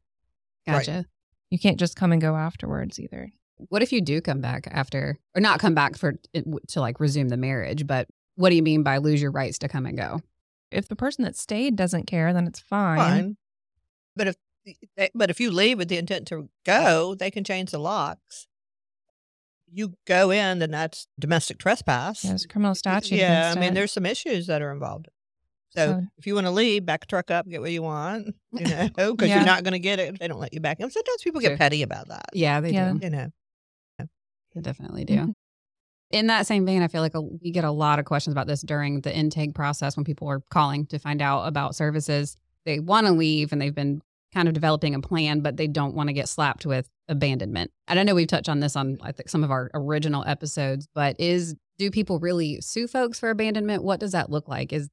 Right. 0.68 0.86
Gotcha. 0.86 1.06
You 1.50 1.60
can't 1.60 1.80
just 1.80 1.96
come 1.96 2.12
and 2.12 2.22
go 2.22 2.36
afterwards 2.36 3.00
either. 3.00 3.32
What 3.70 3.82
if 3.84 3.92
you 3.92 4.02
do 4.02 4.22
come 4.22 4.42
back 4.42 4.68
after, 4.72 5.20
or 5.36 5.42
not 5.42 5.60
come 5.60 5.76
back 5.76 5.96
for 5.98 6.14
to 6.34 6.80
like 6.82 7.00
resume 7.00 7.28
the 7.30 7.38
marriage? 7.38 7.86
But 7.86 8.08
what 8.36 8.50
do 8.50 8.56
you 8.56 8.64
mean 8.64 8.84
by 8.84 8.98
lose 8.98 9.22
your 9.22 9.32
rights 9.32 9.60
to 9.60 9.68
come 9.68 9.86
and 9.86 9.98
go? 9.98 10.22
If 10.72 10.88
the 10.88 10.96
person 10.96 11.24
that 11.26 11.36
stayed 11.36 11.76
doesn't 11.76 12.08
care, 12.08 12.32
then 12.34 12.48
it's 12.48 12.60
fine. 12.60 12.98
Fine. 12.98 13.38
But 14.16 14.28
if 14.28 14.36
they- 14.36 14.40
but 15.16 15.30
if 15.30 15.40
you 15.40 15.52
leave 15.52 15.78
with 15.78 15.88
the 15.90 15.98
intent 15.98 16.28
to 16.28 16.50
go, 16.66 17.16
they 17.16 17.32
can 17.32 17.44
change 17.44 17.72
the 17.72 17.80
locks. 17.80 18.48
You 19.74 19.96
go 20.06 20.32
in, 20.32 20.60
then 20.60 20.72
that's 20.72 21.08
domestic 21.18 21.58
trespass. 21.58 22.24
Yeah, 22.24 22.32
there's 22.32 22.46
criminal 22.46 22.76
statute. 22.76 23.16
Yeah, 23.16 23.54
I 23.56 23.60
mean, 23.60 23.72
it. 23.72 23.74
there's 23.76 23.92
some 23.94 24.06
issues 24.06 24.48
that 24.48 24.62
are 24.62 24.72
involved. 24.72 25.08
So 25.70 25.86
So- 25.88 26.04
if 26.18 26.28
you 26.28 26.36
want 26.36 26.48
to 26.48 26.52
leave, 26.52 26.86
back 26.86 27.04
a 27.06 27.08
truck 27.08 27.32
up, 27.32 27.48
get 27.48 27.62
what 27.62 27.72
you 27.72 27.82
want, 27.82 28.36
you 28.52 28.66
know, 28.66 28.90
because 29.14 29.30
Yeah. 29.30 29.38
you're 29.38 29.46
not 29.46 29.64
going 29.64 29.72
to 29.72 29.80
get 29.80 30.00
it 30.00 30.14
if 30.14 30.20
they 30.20 30.28
don't 30.28 30.40
let 30.42 30.54
you 30.54 30.60
back 30.60 30.80
in. 30.82 30.90
Sometimes 30.92 31.24
people 31.24 31.40
get 31.40 31.50
Sure. 31.52 31.58
petty 31.58 31.82
about 31.84 32.10
that. 32.10 32.26
Yeah, 32.34 32.60
they 32.60 32.72
Yeah. 32.74 32.92
do. 32.92 33.00
You 33.02 33.10
know, 33.12 33.28
They 34.54 34.60
definitely 34.60 35.06
do. 35.06 35.16
Mhm. 35.16 35.34
In 36.10 36.28
that 36.28 36.46
same 36.46 36.66
vein, 36.66 36.82
I 36.82 36.90
feel 36.90 37.02
like 37.02 37.16
a, 37.16 37.22
we 37.22 37.52
get 37.52 37.64
a 37.64 37.72
lot 37.72 37.98
of 38.00 38.04
questions 38.04 38.34
about 38.34 38.48
this 38.48 38.62
during 38.64 39.00
the 39.00 39.16
intake 39.16 39.56
process 39.56 39.96
when 39.96 40.04
people 40.04 40.28
are 40.28 40.42
calling 40.50 40.86
to 40.88 41.00
find 41.00 41.22
out 41.22 41.48
about 41.48 41.74
services. 41.74 42.36
They 42.66 42.82
want 42.82 43.08
to 43.08 43.14
leave 43.14 43.54
and 43.54 43.62
they've 43.62 43.74
been 43.74 44.02
kind 44.34 44.48
of 44.48 44.54
developing 44.54 44.96
a 44.96 45.00
plan, 45.02 45.42
but 45.42 45.58
they 45.58 45.68
don't 45.68 45.94
want 45.96 46.08
to 46.08 46.14
get 46.14 46.30
slapped 46.30 46.66
with 46.66 46.90
abandonment. 47.10 47.72
And 47.88 48.00
I 48.00 48.04
know 48.04 48.16
we've 48.16 48.28
touched 48.28 48.50
on 48.50 48.60
this 48.62 48.76
on 48.76 48.98
I 49.02 49.12
think 49.12 49.30
some 49.30 49.44
of 49.44 49.52
our 49.52 49.70
original 49.74 50.24
episodes, 50.26 50.88
but 50.96 51.20
is 51.20 51.56
do 51.78 51.92
people 51.92 52.20
really 52.20 52.62
sue 52.62 52.88
folks 52.88 53.20
for 53.20 53.30
abandonment? 53.30 53.84
What 53.84 54.00
does 54.00 54.12
that 54.14 54.30
look 54.30 54.48
like? 54.48 54.72
Is 54.72 54.90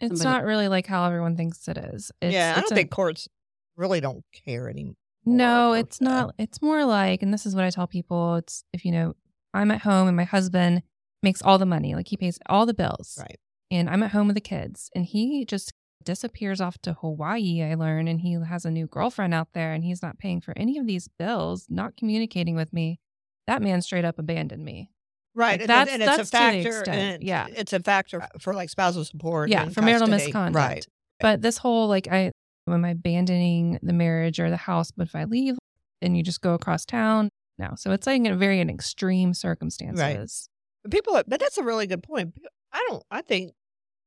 It's 0.00 0.20
somebody- 0.20 0.38
not 0.38 0.44
really 0.44 0.68
like 0.68 0.86
how 0.86 1.04
everyone 1.04 1.36
thinks 1.36 1.66
it 1.68 1.76
is. 1.78 2.10
It's, 2.20 2.32
yeah, 2.32 2.54
I 2.56 2.60
don't 2.60 2.72
a- 2.72 2.74
think 2.74 2.90
courts 2.90 3.28
really 3.76 4.00
don't 4.00 4.24
care 4.44 4.68
anymore. 4.68 4.94
No, 5.24 5.74
it's 5.74 5.98
se. 5.98 6.04
not. 6.04 6.34
It's 6.38 6.62
more 6.62 6.84
like, 6.84 7.22
and 7.22 7.32
this 7.34 7.44
is 7.46 7.54
what 7.54 7.64
I 7.64 7.70
tell 7.70 7.86
people. 7.86 8.36
It's 8.36 8.64
if 8.72 8.84
you 8.84 8.92
know, 8.92 9.14
I'm 9.54 9.70
at 9.70 9.82
home 9.82 10.08
and 10.08 10.16
my 10.16 10.24
husband 10.24 10.82
makes 11.22 11.42
all 11.42 11.58
the 11.58 11.66
money, 11.66 11.94
like 11.94 12.08
he 12.08 12.16
pays 12.16 12.38
all 12.46 12.64
the 12.66 12.74
bills, 12.74 13.16
Right. 13.20 13.38
and 13.70 13.90
I'm 13.90 14.02
at 14.02 14.12
home 14.12 14.28
with 14.28 14.36
the 14.36 14.40
kids, 14.40 14.90
and 14.94 15.04
he 15.04 15.44
just 15.44 15.72
disappears 16.08 16.58
off 16.58 16.78
to 16.78 16.94
Hawaii. 16.94 17.62
I 17.62 17.74
learn, 17.74 18.08
and 18.08 18.22
he 18.22 18.32
has 18.32 18.64
a 18.64 18.70
new 18.70 18.86
girlfriend 18.86 19.34
out 19.34 19.48
there, 19.52 19.74
and 19.74 19.84
he's 19.84 20.00
not 20.00 20.18
paying 20.18 20.40
for 20.40 20.54
any 20.56 20.78
of 20.78 20.86
these 20.86 21.06
bills, 21.06 21.66
not 21.68 21.98
communicating 21.98 22.56
with 22.56 22.72
me. 22.72 22.98
That 23.46 23.60
man 23.60 23.82
straight 23.82 24.06
up 24.06 24.18
abandoned 24.18 24.64
me. 24.64 24.90
Right. 25.34 25.52
Like, 25.52 25.60
and- 25.60 25.68
that's- 25.68 25.92
and, 25.94 26.02
it's 26.02 26.16
that's 26.16 26.28
a 26.30 26.32
factor. 26.32 26.78
extent, 26.78 26.96
and 26.98 27.22
yeah. 27.22 27.46
It's 27.50 27.74
a 27.74 27.80
factor 27.80 28.26
for 28.40 28.54
like 28.54 28.70
spousal 28.70 29.04
support. 29.04 29.50
Yeah, 29.50 29.64
and 29.64 29.74
for 29.74 29.82
marital 29.82 30.08
misconduct. 30.08 30.54
Right. 30.56 30.86
But 31.20 31.42
this 31.42 31.58
whole 31.58 31.88
like 31.88 32.08
I 32.10 32.32
am 32.66 32.84
I 32.86 32.90
abandoning 32.90 33.78
the 33.82 33.92
marriage 33.92 34.40
or 34.40 34.48
the 34.48 34.56
house, 34.56 34.90
but 34.90 35.06
if 35.08 35.14
I 35.14 35.24
leave 35.24 35.58
and 36.00 36.16
you 36.16 36.22
just 36.22 36.40
go 36.40 36.54
across 36.54 36.86
town, 36.86 37.28
no. 37.58 37.74
So 37.76 37.92
it's 37.92 38.06
like 38.06 38.24
in 38.24 38.38
very 38.38 38.60
in 38.60 38.70
extreme 38.70 39.34
circumstances. 39.34 40.48
But 40.82 40.90
people, 40.92 41.20
but 41.26 41.38
that's 41.40 41.58
a 41.58 41.62
really 41.62 41.86
good 41.86 42.02
point. 42.02 42.34
I 42.72 42.86
don't, 42.88 43.02
I 43.10 43.20
think 43.22 43.52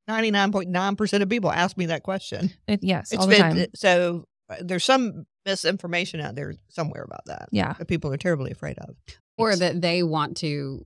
99.9% 0.08 1.22
of 1.22 1.28
people 1.28 1.50
ask 1.52 1.76
me 1.76 1.86
that 1.86 2.02
question. 2.02 2.50
It, 2.66 2.80
yes, 2.82 3.12
It's 3.12 3.20
all 3.22 3.26
the 3.28 3.36
been, 3.36 3.56
time. 3.56 3.66
so 3.74 4.24
uh, 4.50 4.56
there's 4.60 4.84
some 4.84 5.24
misinformation 5.46 6.20
out 6.20 6.34
there 6.34 6.54
somewhere 6.68 7.02
about 7.02 7.24
that 7.26 7.48
yeah. 7.52 7.72
that 7.74 7.88
people 7.88 8.12
are 8.12 8.16
terribly 8.16 8.50
afraid 8.50 8.78
of. 8.78 8.94
or 9.38 9.56
that 9.56 9.80
they 9.80 10.02
want 10.02 10.36
to 10.38 10.84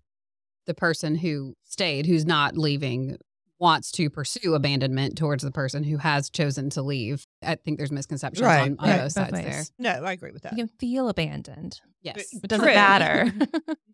the 0.66 0.74
person 0.74 1.14
who 1.14 1.54
stayed 1.64 2.06
who's 2.06 2.24
not 2.26 2.56
leaving 2.56 3.16
wants 3.58 3.90
to 3.92 4.10
pursue 4.10 4.54
abandonment 4.54 5.16
towards 5.16 5.42
the 5.42 5.50
person 5.50 5.82
who 5.84 5.96
has 5.96 6.28
chosen 6.28 6.68
to 6.70 6.82
leave 6.82 7.24
i 7.42 7.54
think 7.54 7.78
there's 7.78 7.92
misconceptions 7.92 8.44
Right, 8.44 8.62
on, 8.62 8.76
on 8.78 8.88
right. 8.88 8.96
both 8.98 9.02
Both 9.04 9.12
sides 9.12 9.32
ways. 9.32 9.44
there 9.44 9.62
No, 10.00 10.04
I 10.06 10.12
agree 10.12 10.32
with 10.32 10.42
that. 10.42 10.52
You 10.52 10.58
can 10.66 10.68
feel 10.80 11.08
abandoned. 11.08 11.80
yes 12.02 12.32
It 12.32 12.48
doesn't 12.48 12.64
True. 12.64 12.74
matter. 12.74 13.32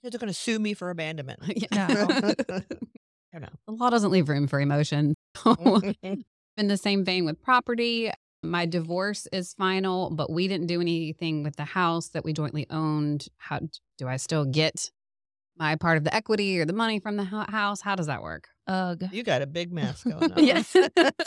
They're 0.03 0.11
going 0.19 0.27
to 0.29 0.33
sue 0.35 0.59
me 0.59 0.75
for 0.75 0.91
abandonment. 0.91 1.41
Yeah. 1.73 2.33
I 3.35 3.39
know. 3.39 3.49
the 3.67 3.73
law 3.73 3.91
doesn't 3.91 4.11
leave 4.11 4.29
room 4.29 4.47
for 4.47 4.61
emotion 4.61 5.15
in 6.03 6.25
the 6.57 6.77
same 6.77 7.05
vein 7.05 7.25
with 7.25 7.43
property 7.43 8.11
my 8.43 8.67
divorce 8.67 9.27
is 9.33 9.55
final 9.55 10.11
but 10.11 10.31
we 10.31 10.49
didn't 10.49 10.67
do 10.67 10.81
anything 10.81 11.43
with 11.43 11.57
the 11.57 11.65
house 11.65 12.09
that 12.09 12.25
we 12.25 12.33
jointly 12.33 12.67
owned 12.71 13.29
how 13.39 13.61
do 13.99 14.09
i 14.09 14.17
still 14.17 14.45
get 14.45 14.91
my 15.57 15.77
part 15.77 15.97
of 15.97 16.05
the 16.05 16.15
equity 16.15 16.59
or 16.59 16.65
the 16.65 16.73
money 16.73 16.99
from 16.99 17.17
the 17.17 17.25
house? 17.25 17.81
How 17.81 17.95
does 17.95 18.07
that 18.07 18.23
work? 18.23 18.49
Ugh. 18.67 19.03
You 19.13 19.23
got 19.23 19.43
a 19.43 19.47
big 19.47 19.73
mess 19.73 20.03
going 20.03 20.33
on. 20.33 20.45
Yes. 20.45 20.75
It 20.75 21.25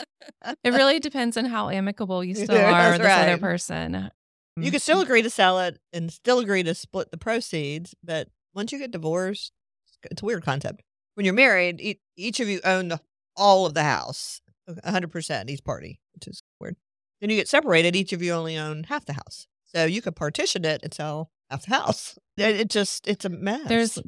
really 0.64 1.00
depends 1.00 1.36
on 1.36 1.44
how 1.44 1.68
amicable 1.68 2.24
you 2.24 2.34
still 2.34 2.56
Yeah, 2.56 2.70
are 2.70 2.72
that's 2.72 2.98
with 2.98 3.02
this 3.02 3.18
other 3.18 3.38
person. 3.38 4.10
You 4.56 4.70
can 4.70 4.80
still 4.80 4.96
mm-hmm. 4.96 5.04
agree 5.04 5.22
to 5.22 5.30
sell 5.30 5.60
it 5.60 5.78
and 5.92 6.10
still 6.10 6.38
agree 6.38 6.62
to 6.62 6.74
split 6.74 7.10
the 7.10 7.18
proceeds, 7.18 7.94
but 8.02 8.28
once 8.54 8.72
you 8.72 8.78
get 8.78 8.90
divorced, 8.90 9.52
it's 10.10 10.22
a 10.22 10.24
weird 10.24 10.44
concept. 10.44 10.82
When 11.16 11.24
you're 11.26 11.34
married, 11.34 11.80
e- 11.80 12.00
each 12.16 12.40
of 12.40 12.48
you 12.48 12.60
own 12.64 12.88
the, 12.88 13.00
all 13.36 13.66
of 13.66 13.74
the 13.74 13.82
house, 13.82 14.40
100% 14.68 15.50
each 15.50 15.64
party, 15.64 15.98
which 16.14 16.28
is 16.28 16.42
weird. 16.60 16.76
Then 17.20 17.30
you 17.30 17.36
get 17.36 17.48
separated, 17.48 17.96
each 17.96 18.12
of 18.12 18.22
you 18.22 18.32
only 18.32 18.56
own 18.56 18.84
half 18.84 19.04
the 19.06 19.14
house. 19.14 19.46
So 19.64 19.84
you 19.84 20.02
could 20.02 20.14
partition 20.16 20.64
it 20.64 20.80
and 20.82 20.92
sell 20.94 21.30
half 21.50 21.66
the 21.66 21.74
house. 21.74 22.18
It, 22.38 22.56
it 22.60 22.68
just, 22.68 23.08
it's 23.08 23.24
a 23.24 23.30
mess. 23.30 23.66
There's 23.66 23.98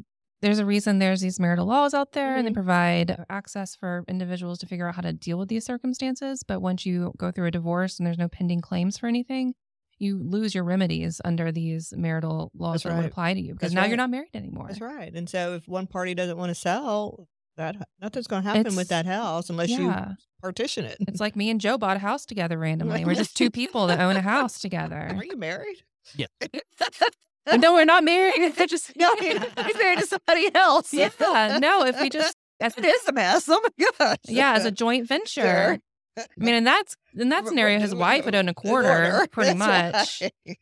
there's 0.42 0.58
a 0.58 0.66
reason 0.66 0.98
there's 0.98 1.22
these 1.22 1.40
marital 1.40 1.64
laws 1.66 1.94
out 1.94 2.12
there 2.12 2.36
and 2.36 2.46
they 2.46 2.50
Mhm. 2.50 2.54
provide 2.54 3.24
access 3.30 3.74
for 3.74 4.04
individuals 4.06 4.58
to 4.58 4.66
figure 4.66 4.86
out 4.86 4.94
how 4.96 5.00
to 5.00 5.14
deal 5.14 5.38
with 5.38 5.48
these 5.48 5.64
circumstances. 5.64 6.42
But 6.46 6.60
once 6.60 6.84
you 6.84 7.14
go 7.16 7.32
through 7.32 7.46
a 7.46 7.50
divorce 7.50 7.98
and 7.98 8.06
there's 8.06 8.18
no 8.18 8.28
pending 8.28 8.60
claims 8.60 8.98
for 8.98 9.06
anything, 9.06 9.54
you 9.98 10.18
lose 10.22 10.54
your 10.54 10.64
remedies 10.64 11.20
under 11.24 11.50
these 11.52 11.92
marital 11.96 12.50
laws 12.56 12.82
That's 12.82 12.94
that 12.94 12.96
would 13.02 13.06
apply 13.10 13.34
to 13.34 13.40
you 13.40 13.54
because 13.54 13.70
That's 13.70 13.74
now 13.74 13.80
right. 13.82 13.88
you're 13.88 13.96
not 13.96 14.10
married 14.10 14.30
anymore. 14.34 14.66
That's 14.68 14.80
right. 14.80 15.12
And 15.14 15.28
so 15.28 15.54
if 15.54 15.66
one 15.68 15.86
party 15.86 16.14
doesn't 16.14 16.36
want 16.36 16.50
to 16.50 16.54
sell, 16.54 17.26
that 17.56 17.76
nothing's 18.00 18.26
going 18.28 18.42
to 18.42 18.46
happen 18.48 18.60
It's- 18.60 18.76
with 18.76 18.88
that 18.88 19.06
house 19.06 19.50
unless 19.50 19.68
you 19.70 19.92
partition 20.40 20.84
it. 20.84 20.96
It's 21.00 21.20
like 21.20 21.34
me 21.34 21.50
and 21.50 21.60
Joe 21.60 21.76
bought 21.78 21.96
a 21.96 22.00
house 22.00 22.24
together 22.24 22.56
randomly. 22.58 23.04
We're 23.04 23.14
just 23.16 23.36
two 23.36 23.50
people 23.50 23.88
that 23.88 23.98
own 24.00 24.14
a 24.16 24.20
house 24.22 24.60
together. 24.60 25.10
Are 25.16 25.24
you 25.24 25.36
married? 25.36 25.82
Yeah. 26.14 26.26
no, 27.58 27.74
we're 27.74 27.84
not 27.84 28.04
married. 28.04 28.54
They're 28.54 28.66
just 28.66 28.92
No, 28.96 29.14
he's 29.16 29.38
married 29.76 29.98
to 29.98 30.06
somebody 30.06 30.54
else. 30.54 30.92
yeah. 30.94 31.58
No, 31.60 31.84
if 31.84 32.00
we 32.00 32.08
just 32.08 32.36
as, 32.60 32.76
It 32.76 32.84
is 32.84 33.08
a 33.08 33.12
mess. 33.12 33.48
Oh 33.48 33.60
my 33.78 33.86
gosh. 33.98 34.16
yeah, 34.28 34.52
as 34.54 34.64
a 34.64 34.70
joint 34.70 35.06
venture. 35.08 35.78
I 36.16 36.24
mean, 36.36 36.54
and 36.54 36.66
that 36.66 36.82
in 37.18 37.28
that 37.30 37.46
scenario, 37.46 37.78
his 37.80 37.94
wife 37.94 38.24
would 38.24 38.34
own 38.34 38.48
a 38.48 38.54
quarter, 38.54 39.26
pretty 39.32 39.54
much. 39.54 40.22
right. 40.22 40.58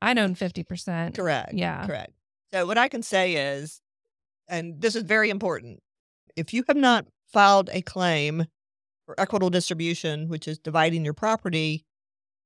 I'd 0.00 0.18
own 0.18 0.34
fifty 0.34 0.62
percent. 0.62 1.16
Correct. 1.16 1.52
Yeah. 1.54 1.86
Correct. 1.86 2.12
So 2.52 2.66
what 2.66 2.78
I 2.78 2.88
can 2.88 3.02
say 3.02 3.34
is, 3.34 3.80
and 4.48 4.80
this 4.80 4.94
is 4.96 5.02
very 5.02 5.28
important, 5.30 5.80
if 6.36 6.54
you 6.54 6.64
have 6.68 6.76
not 6.76 7.06
filed 7.32 7.68
a 7.72 7.82
claim 7.82 8.46
for 9.06 9.18
equitable 9.18 9.50
distribution, 9.50 10.28
which 10.28 10.46
is 10.48 10.58
dividing 10.58 11.04
your 11.04 11.14
property, 11.14 11.84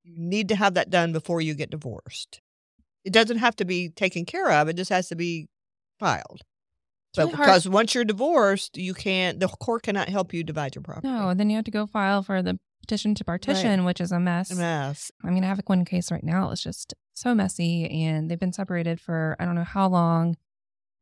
you 0.03 0.15
need 0.17 0.49
to 0.49 0.57
have 0.57 0.75
that 0.75 0.91
done 0.91 1.13
before 1.13 1.41
you 1.41 1.55
get 1.55 1.71
divorced. 1.71 2.41
It 3.05 3.13
doesn't 3.13 3.39
have 3.39 3.55
to 3.57 3.65
be 3.65 3.91
taken 3.91 4.25
care 4.25 4.51
of, 4.51 4.69
it 4.69 4.77
just 4.77 4.91
has 4.91 5.09
to 5.09 5.17
be 5.17 5.49
filed. 6.01 6.43
But 7.15 7.25
really 7.25 7.33
hard- 7.37 7.47
because 7.49 7.69
once 7.69 7.95
you're 7.95 8.05
divorced, 8.05 8.79
you 8.79 8.95
can't 8.95 9.39
the 9.39 9.49
court 9.49 9.83
cannot 9.83 10.09
help 10.09 10.33
you 10.33 10.43
divide 10.43 10.75
your 10.75 10.83
property. 10.83 11.09
No, 11.09 11.29
and 11.29 11.39
then 11.39 11.51
you 11.51 11.57
have 11.57 11.67
to 11.67 11.71
go 11.71 11.87
file 11.87 12.23
for 12.23 12.41
the 12.43 12.59
petition 12.83 13.15
to 13.15 13.25
partition, 13.25 13.85
which 13.85 14.01
is 14.01 14.13
a 14.13 14.21
mess. 14.21 14.51
A 14.51 14.57
mess. 14.57 15.11
I 15.25 15.31
mean, 15.31 15.45
I 15.45 15.47
have 15.49 15.61
one 15.67 15.85
case 15.87 16.11
right 16.13 16.23
now. 16.23 16.51
It's 16.51 16.63
just 16.63 16.93
so 17.15 17.35
messy, 17.35 17.89
and 18.05 18.31
they've 18.31 18.39
been 18.39 18.53
separated 18.53 19.01
for 19.01 19.37
I 19.41 19.45
don't 19.47 19.55
know 19.55 19.65
how 19.65 19.89
long, 19.89 20.37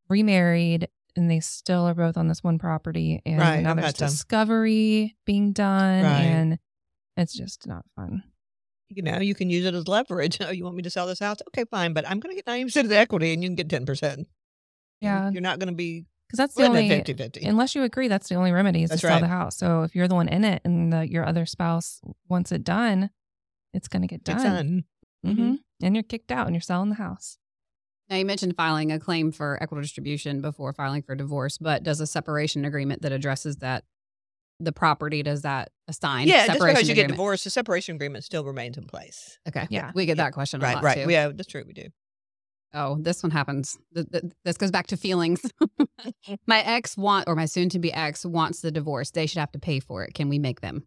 remarried, 0.08 0.88
and 1.16 1.30
they 1.30 1.40
still 1.40 1.86
are 1.88 1.94
both 1.94 2.16
on 2.16 2.28
this 2.28 2.42
one 2.44 2.58
property. 2.58 3.20
And 3.26 3.38
Right, 3.38 3.62
now 3.62 3.74
there's 3.74 3.94
discovery 3.94 5.16
being 5.26 5.52
done, 5.52 6.04
Right. 6.04 6.22
and 6.22 6.58
it's 7.16 7.32
just 7.32 7.66
not 7.66 7.84
fun. 7.96 8.22
You 8.88 9.02
know, 9.02 9.18
you 9.20 9.34
can 9.34 9.50
use 9.50 9.64
it 9.66 9.74
as 9.74 9.86
leverage. 9.88 10.38
Oh, 10.40 10.50
you 10.50 10.64
want 10.64 10.76
me 10.76 10.82
to 10.82 10.90
sell 10.90 11.06
this 11.06 11.20
house? 11.20 11.38
Okay, 11.48 11.64
fine, 11.70 11.92
but 11.92 12.08
I'm 12.08 12.18
going 12.20 12.34
to 12.36 12.42
get 12.42 12.46
90% 12.46 12.82
of 12.82 12.88
the 12.88 12.96
equity 12.98 13.32
and 13.32 13.42
you 13.42 13.48
can 13.48 13.56
get 13.56 13.68
10%. 13.68 14.26
Yeah, 15.00 15.30
You're 15.30 15.40
not 15.42 15.58
going 15.58 15.68
to 15.68 15.74
be 15.74 16.04
because 16.30 16.36
that's 16.38 16.54
the 16.54 16.62
splitting 16.64 16.84
only 16.90 16.96
50 17.04 17.14
50. 17.14 17.44
unless 17.46 17.74
you 17.74 17.82
agree 17.82 18.06
that's 18.06 18.28
the 18.28 18.36
only 18.36 18.52
remedy 18.52 18.84
is 18.84 18.90
That's 18.90 19.00
to 19.00 19.06
sell 19.08 19.16
right. 19.16 19.20
the 19.22 19.28
house. 19.28 19.56
So 19.56 19.82
if 19.82 19.96
you're 19.96 20.06
the 20.06 20.14
one 20.14 20.28
in 20.28 20.44
it 20.44 20.62
and 20.64 20.92
the, 20.92 21.10
your 21.10 21.26
other 21.26 21.44
spouse 21.44 22.00
wants 22.28 22.52
it 22.52 22.62
done, 22.62 23.10
it's 23.74 23.88
going 23.88 24.02
to 24.02 24.08
get 24.08 24.22
done. 24.22 24.36
It's 24.36 24.44
done. 24.44 24.84
hmm 25.24 25.54
And 25.82 25.96
you're 25.96 26.04
kicked 26.04 26.30
out 26.30 26.46
and 26.46 26.54
you're 26.54 26.60
selling 26.60 26.88
the 26.88 26.94
house. 26.94 27.38
Now, 28.08 28.16
you 28.16 28.24
mentioned 28.24 28.56
filing 28.56 28.90
a 28.92 28.98
claim 28.98 29.32
for 29.32 29.54
equitable 29.62 29.82
distribution 29.82 30.40
before 30.40 30.72
filing 30.72 31.02
for 31.02 31.14
divorce, 31.14 31.58
but 31.58 31.82
does 31.82 32.00
a 32.00 32.06
separation 32.06 32.64
agreement 32.64 33.02
that 33.02 33.12
addresses 33.12 33.56
that, 33.58 33.84
the 34.58 34.72
property, 34.72 35.22
does 35.22 35.42
that 35.42 35.70
assign? 35.88 36.26
Yeah, 36.28 36.46
just 36.46 36.58
because 36.58 36.88
you 36.88 36.94
get 36.94 37.08
divorced, 37.08 37.44
the 37.44 37.50
separation 37.50 37.94
agreement 37.94 38.24
still 38.24 38.44
remains 38.44 38.76
in 38.76 38.84
place. 38.84 39.38
Okay. 39.48 39.66
Yeah. 39.70 39.92
We 39.94 40.06
get 40.06 40.16
that 40.18 40.32
question 40.32 40.60
a 40.60 40.64
Right, 40.64 40.74
lot 40.74 40.82
right. 40.84 41.04
too. 41.04 41.10
Yeah, 41.10 41.28
that's 41.28 41.48
true. 41.48 41.64
We 41.66 41.72
do. 41.72 41.88
Oh, 42.72 42.96
this 43.00 43.22
one 43.22 43.30
happens. 43.32 43.76
Th- 43.94 44.06
th- 44.10 44.24
This 44.44 44.56
goes 44.56 44.70
back 44.70 44.86
to 44.88 44.96
feelings. 44.96 45.40
my 46.46 46.60
ex 46.60 46.96
want 46.96 47.26
or 47.28 47.34
my 47.34 47.46
soon 47.46 47.68
to 47.70 47.78
be 47.78 47.92
ex 47.92 48.24
wants 48.24 48.60
the 48.60 48.70
divorce. 48.70 49.10
They 49.10 49.26
should 49.26 49.38
have 49.40 49.52
to 49.52 49.58
pay 49.58 49.80
for 49.80 50.04
it. 50.04 50.14
Can 50.14 50.28
we 50.28 50.38
make 50.38 50.60
them? 50.60 50.86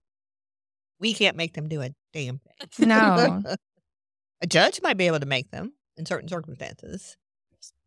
We 1.00 1.14
can't 1.14 1.36
make 1.36 1.54
them 1.54 1.68
do 1.68 1.82
a 1.82 1.90
damn 2.14 2.40
thing. 2.40 2.88
No. 2.88 3.44
a 4.42 4.48
judge 4.48 4.82
might 4.82 4.96
be 4.98 5.08
able 5.08 5.20
to 5.20 5.26
make 5.26 5.52
them 5.52 5.74
in 5.98 6.06
certain 6.06 6.30
circumstances. 6.30 7.18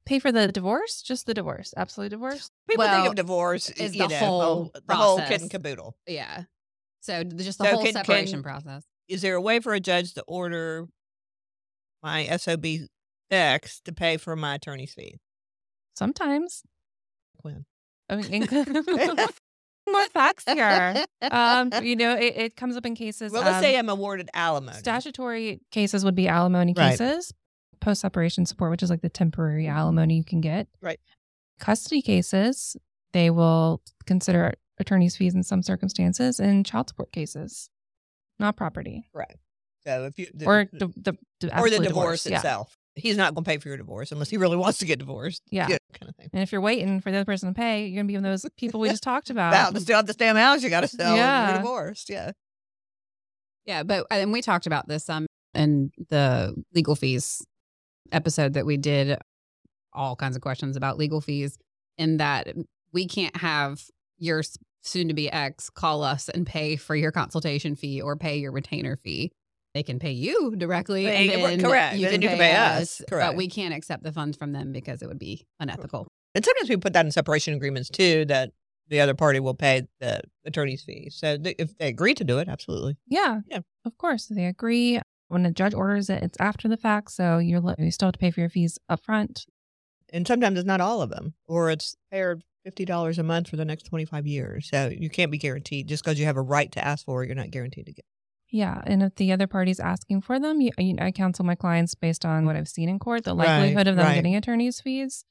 Pay 0.05 0.19
for 0.19 0.31
the 0.31 0.49
divorce? 0.53 1.01
Just 1.03 1.27
the 1.27 1.35
divorce. 1.35 1.73
Absolute 1.77 2.11
divorce? 2.11 2.51
People 2.69 2.85
think 2.87 3.09
of 3.09 3.15
divorce 3.15 3.71
is 3.71 3.97
you 3.97 4.03
the 4.03 4.09
know, 4.09 4.17
whole 4.19 4.73
the 4.87 4.95
whole 4.95 5.17
kit 5.17 5.27
process. 5.27 5.43
and 5.43 5.51
caboodle. 5.51 5.97
Yeah. 6.07 6.43
So 7.01 7.25
just 7.25 7.59
the 7.59 7.65
So 7.65 7.71
whole 7.71 7.83
can- 7.83 7.95
can- 7.95 8.05
separation 8.05 8.43
process. 8.43 8.85
Is 9.09 9.23
there 9.23 9.35
a 9.37 9.41
way 9.41 9.61
for 9.61 9.73
a 9.73 9.81
judge 9.81 10.15
to 10.15 10.23
order 10.29 10.87
my 12.03 12.27
SOB 12.37 12.67
ex 13.31 13.81
to 13.83 13.93
pay 13.93 14.17
for 14.17 14.37
my 14.37 14.55
attorney's 14.57 14.95
fee? 14.95 15.17
Sometimes. 15.97 16.63
When? 17.43 17.65
I 18.09 18.17
mean, 18.17 18.47
more 19.89 20.07
facts 20.09 20.45
here. 20.47 21.05
Um, 21.23 21.71
you 21.83 21.97
know, 21.97 22.15
it, 22.17 22.37
it 22.37 22.57
comes 22.57 22.77
up 22.77 22.87
in 22.87 22.95
cases. 22.95 23.33
Well, 23.33 23.43
let's 23.43 23.57
um, 23.57 23.63
say 23.63 23.77
I'm 23.79 23.89
awarded 23.89 24.29
alimony. 24.35 24.79
statutory 24.79 25.61
cases 25.71 26.05
would 26.05 26.15
be 26.15 26.29
alimony 26.29 26.75
Right. 26.77 26.91
cases, 26.91 27.33
post 27.81 28.01
separation 28.01 28.47
support, 28.47 28.71
which 28.71 28.83
is 28.83 28.91
like 28.91 29.03
the 29.03 29.09
temporary 29.09 29.67
alimony 29.67 30.17
you 30.17 30.25
can 30.25 30.41
get. 30.41 30.69
Right. 30.81 31.01
Custody 31.59 32.03
cases, 32.03 32.77
they 33.13 33.31
will 33.31 33.81
consider 34.05 34.55
attorney's 34.79 35.17
fees 35.17 35.35
in 35.35 35.43
some 35.43 35.63
circumstances, 35.63 36.39
and 36.39 36.67
child 36.67 36.89
support 36.89 37.13
cases, 37.13 37.71
not 38.39 38.57
property 38.57 39.09
So 39.85 40.05
if 40.05 40.19
you 40.19 40.27
the, 40.35 40.47
or 40.47 40.69
the 40.73 40.89
the, 40.97 41.17
the 41.41 41.59
or 41.61 41.71
the 41.71 41.79
divorce, 41.79 42.27
Yeah. 42.27 42.37
itself, 42.37 42.77
he's 42.97 43.17
not 43.17 43.35
going 43.35 43.45
to 43.45 43.49
pay 43.49 43.59
for 43.59 43.69
your 43.69 43.77
divorce 43.77 44.11
unless 44.11 44.31
he 44.31 44.37
really 44.39 44.57
wants 44.57 44.79
to 44.79 44.87
get 44.87 44.99
divorced. 44.99 45.43
Yeah. 45.51 45.67
kind 45.69 45.79
of 46.09 46.17
thing. 46.17 46.31
And 46.33 46.43
if 46.43 46.51
you're 46.51 46.61
waiting 46.61 47.01
for 47.01 47.11
the 47.13 47.19
other 47.19 47.25
person 47.25 47.49
to 47.53 47.55
pay, 47.55 47.87
you're 47.87 47.97
gonna 48.03 48.09
be 48.09 48.15
one 48.17 48.25
of 48.25 48.33
those 48.33 48.51
people 48.59 48.81
we 48.81 48.89
just 48.89 49.03
talked 49.03 49.31
about. 49.31 49.53
Wow, 49.53 49.71
to 49.71 49.81
still 49.81 49.97
have 49.97 50.07
this 50.07 50.17
damn 50.17 50.37
house 50.37 50.63
you 50.63 50.71
got 50.71 50.81
to 50.81 50.89
sell. 50.89 51.15
Yeah, 51.15 51.23
Yeah. 51.23 51.49
you're 51.51 51.59
divorced. 51.59 52.11
Yeah, 52.11 52.33
Yeah, 53.65 53.83
but 53.83 54.07
and 54.11 54.33
we 54.33 54.43
talked 54.43 54.67
about 54.67 54.89
this 54.89 55.09
um 55.09 55.27
in 55.55 55.91
the 56.11 56.55
legal 56.75 56.95
fees 56.97 57.43
episode 58.13 58.53
that 58.55 58.67
we 58.67 58.77
did 58.77 59.19
all 59.93 60.15
kinds 60.17 60.37
of 60.37 60.43
questions 60.43 60.77
about 60.77 60.99
legal 60.99 61.21
fees 61.21 61.57
in 61.99 62.19
that 62.19 62.49
we 62.93 63.07
can't 63.07 63.37
have 63.37 63.83
your 64.19 64.43
soon 64.83 65.09
to 65.09 65.15
be 65.15 65.31
ex 65.33 65.69
call 65.71 66.03
us 66.03 66.29
and 66.29 66.47
pay 66.47 66.77
for 66.77 66.95
your 66.95 67.11
consultation 67.11 67.75
fee 67.75 68.01
or 68.01 68.17
pay 68.17 68.37
your 68.39 68.53
retainer 68.53 68.97
fee. 68.97 69.33
They 69.77 69.83
can 69.83 69.99
pay 69.99 70.13
you 70.13 70.57
directly 70.57 71.05
They- 71.05 71.45
and 71.45 71.61
correct, 71.63 71.97
and 71.97 72.05
then 72.05 72.23
you 72.23 72.29
can 72.31 72.39
pay 72.39 72.57
us. 72.57 72.97
But 73.01 73.09
Correct. 73.11 73.37
we 73.37 73.47
can't 73.47 73.75
accept 73.75 74.03
the 74.05 74.11
funds 74.11 74.35
from 74.39 74.53
them 74.53 74.73
because 74.73 75.03
it 75.03 75.07
would 75.07 75.19
be 75.19 75.45
unethical. 75.61 76.07
and 76.35 76.43
sometimes 76.43 76.71
we 76.71 76.79
put 76.79 76.95
that 76.95 77.05
in 77.05 77.13
separation 77.13 77.53
agreements 77.53 77.91
too. 77.91 78.25
That 78.25 78.53
the 78.89 79.01
other 79.01 79.13
party 79.13 79.39
will 79.39 79.53
pay 79.53 79.83
the 80.01 80.23
attorney's 80.47 80.83
fees. 80.83 81.15
So 81.19 81.37
th- 81.37 81.57
if 81.59 81.77
they 81.77 81.89
agree 81.89 82.15
to 82.15 82.25
do 82.25 82.39
it, 82.39 82.49
absolutely. 82.49 82.97
Yeah. 83.07 83.41
Yeah. 83.49 83.61
Of 83.85 83.99
course. 83.99 84.27
They 84.29 84.47
agree. 84.47 84.99
When 85.29 85.45
a 85.45 85.51
judge 85.51 85.75
orders 85.75 86.09
it, 86.09 86.23
it's 86.23 86.39
after 86.41 86.69
the 86.69 86.79
fact. 86.79 87.11
So 87.11 87.37
you're 87.37 87.61
you 87.79 87.91
still 87.91 88.07
have 88.07 88.15
to 88.15 88.19
pay 88.19 88.31
for 88.31 88.41
your 88.41 88.49
fees 88.49 88.79
up 88.89 89.05
front. 89.05 89.45
And 90.11 90.27
sometimes 90.27 90.59
it's 90.59 90.67
not 90.67 90.81
all 90.81 91.03
of 91.03 91.11
them, 91.11 91.35
or 91.47 91.71
it's 91.71 91.97
paired 92.11 92.45
fifty 92.65 92.87
dollars 92.87 93.19
a 93.19 93.23
month 93.23 93.49
for 93.51 93.57
the 93.57 93.65
next 93.67 93.83
twenty 93.83 94.07
five 94.07 94.27
years. 94.27 94.71
So 94.71 94.89
you 94.89 95.11
can't 95.11 95.31
be 95.31 95.37
guaranteed 95.39 95.87
just 95.87 96.03
because 96.03 96.19
you 96.19 96.25
have 96.25 96.39
a 96.39 96.43
right 96.43 96.73
to 96.73 96.83
ask 96.83 97.05
for 97.05 97.23
it. 97.23 97.27
You're 97.27 97.37
not 97.37 97.51
guaranteed 97.51 97.85
to 97.87 97.93
get. 97.93 98.05
Yeah. 98.51 98.81
And 98.87 99.03
if 99.03 99.15
the 99.17 99.33
other 99.33 99.47
party's 99.47 99.81
asking 99.81 100.23
for 100.23 100.39
them, 100.39 100.61
you, 100.61 100.71
you, 100.79 100.97
I 101.01 101.11
counsel 101.11 101.45
my 101.45 101.55
clients 101.55 101.95
based 101.95 102.25
on 102.25 102.47
what 102.47 102.57
I've 102.57 102.69
seen 102.69 102.89
in 102.89 102.99
court, 102.99 103.25
the 103.25 103.35
Right, 103.35 103.59
likelihood 103.59 103.87
of 103.89 103.97
them 103.97 104.07
right. 104.07 104.15
getting 104.15 104.37
attorney's 104.37 104.81
fees. 104.81 105.25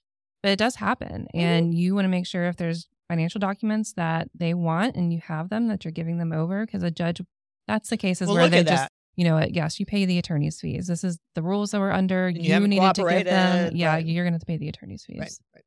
But 0.44 0.52
it 0.52 0.60
does 0.60 0.76
happen. 0.76 1.28
Mhm. 1.34 1.40
And 1.42 1.74
you 1.74 1.96
want 1.96 2.06
to 2.06 2.10
make 2.10 2.28
sure 2.28 2.46
if 2.46 2.58
there's 2.58 2.88
financial 3.08 3.40
documents 3.40 3.94
that 3.94 4.28
they 4.36 4.54
want 4.54 4.96
and 4.96 5.14
you 5.14 5.20
have 5.28 5.50
them, 5.50 5.68
that 5.70 5.86
you're 5.86 5.92
giving 5.92 6.18
them 6.18 6.32
over 6.34 6.66
because 6.66 6.84
a 6.84 6.92
judge, 6.92 7.22
that's 7.68 7.90
the 7.90 7.98
cases 7.98 8.28
Well, 8.28 8.36
where 8.38 8.50
they 8.50 8.64
just 8.64 8.84
that. 8.84 8.92
you 9.16 9.24
know, 9.24 9.36
what, 9.36 9.54
yes, 9.56 9.80
you 9.80 9.86
pay 9.86 10.06
the 10.06 10.18
attorney's 10.20 10.60
fees. 10.60 10.88
This 10.88 11.04
is 11.04 11.18
the 11.36 11.42
rules 11.42 11.72
that 11.72 11.80
we're 11.80 11.92
under. 11.92 12.28
And 12.28 12.38
you 12.38 12.54
You, 12.54 12.68
needed 12.68 12.96
to 12.96 13.04
give 13.10 13.26
them. 13.26 13.76
Yeah, 13.76 13.94
right. 13.94 14.06
you're 14.06 14.24
going 14.26 14.34
to 14.34 14.40
to 14.40 14.46
pay 14.46 14.58
the 14.58 14.68
attorney's 14.70 15.06
fees. 15.06 15.18
Right. 15.20 15.32
right. 15.56 15.64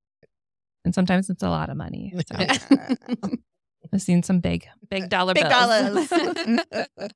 And 0.85 0.95
sometimes 0.95 1.29
it's 1.31 1.43
a 1.43 1.49
lot 1.51 1.71
of 1.71 1.77
money. 1.77 2.13
So. 2.27 2.37
I've 3.93 4.03
seen 4.03 4.23
some 4.23 4.41
big, 4.41 4.67
big 4.91 5.09
dollar 5.09 5.33
Big 5.35 5.49
bills. 5.49 6.09
dollars. 6.09 6.49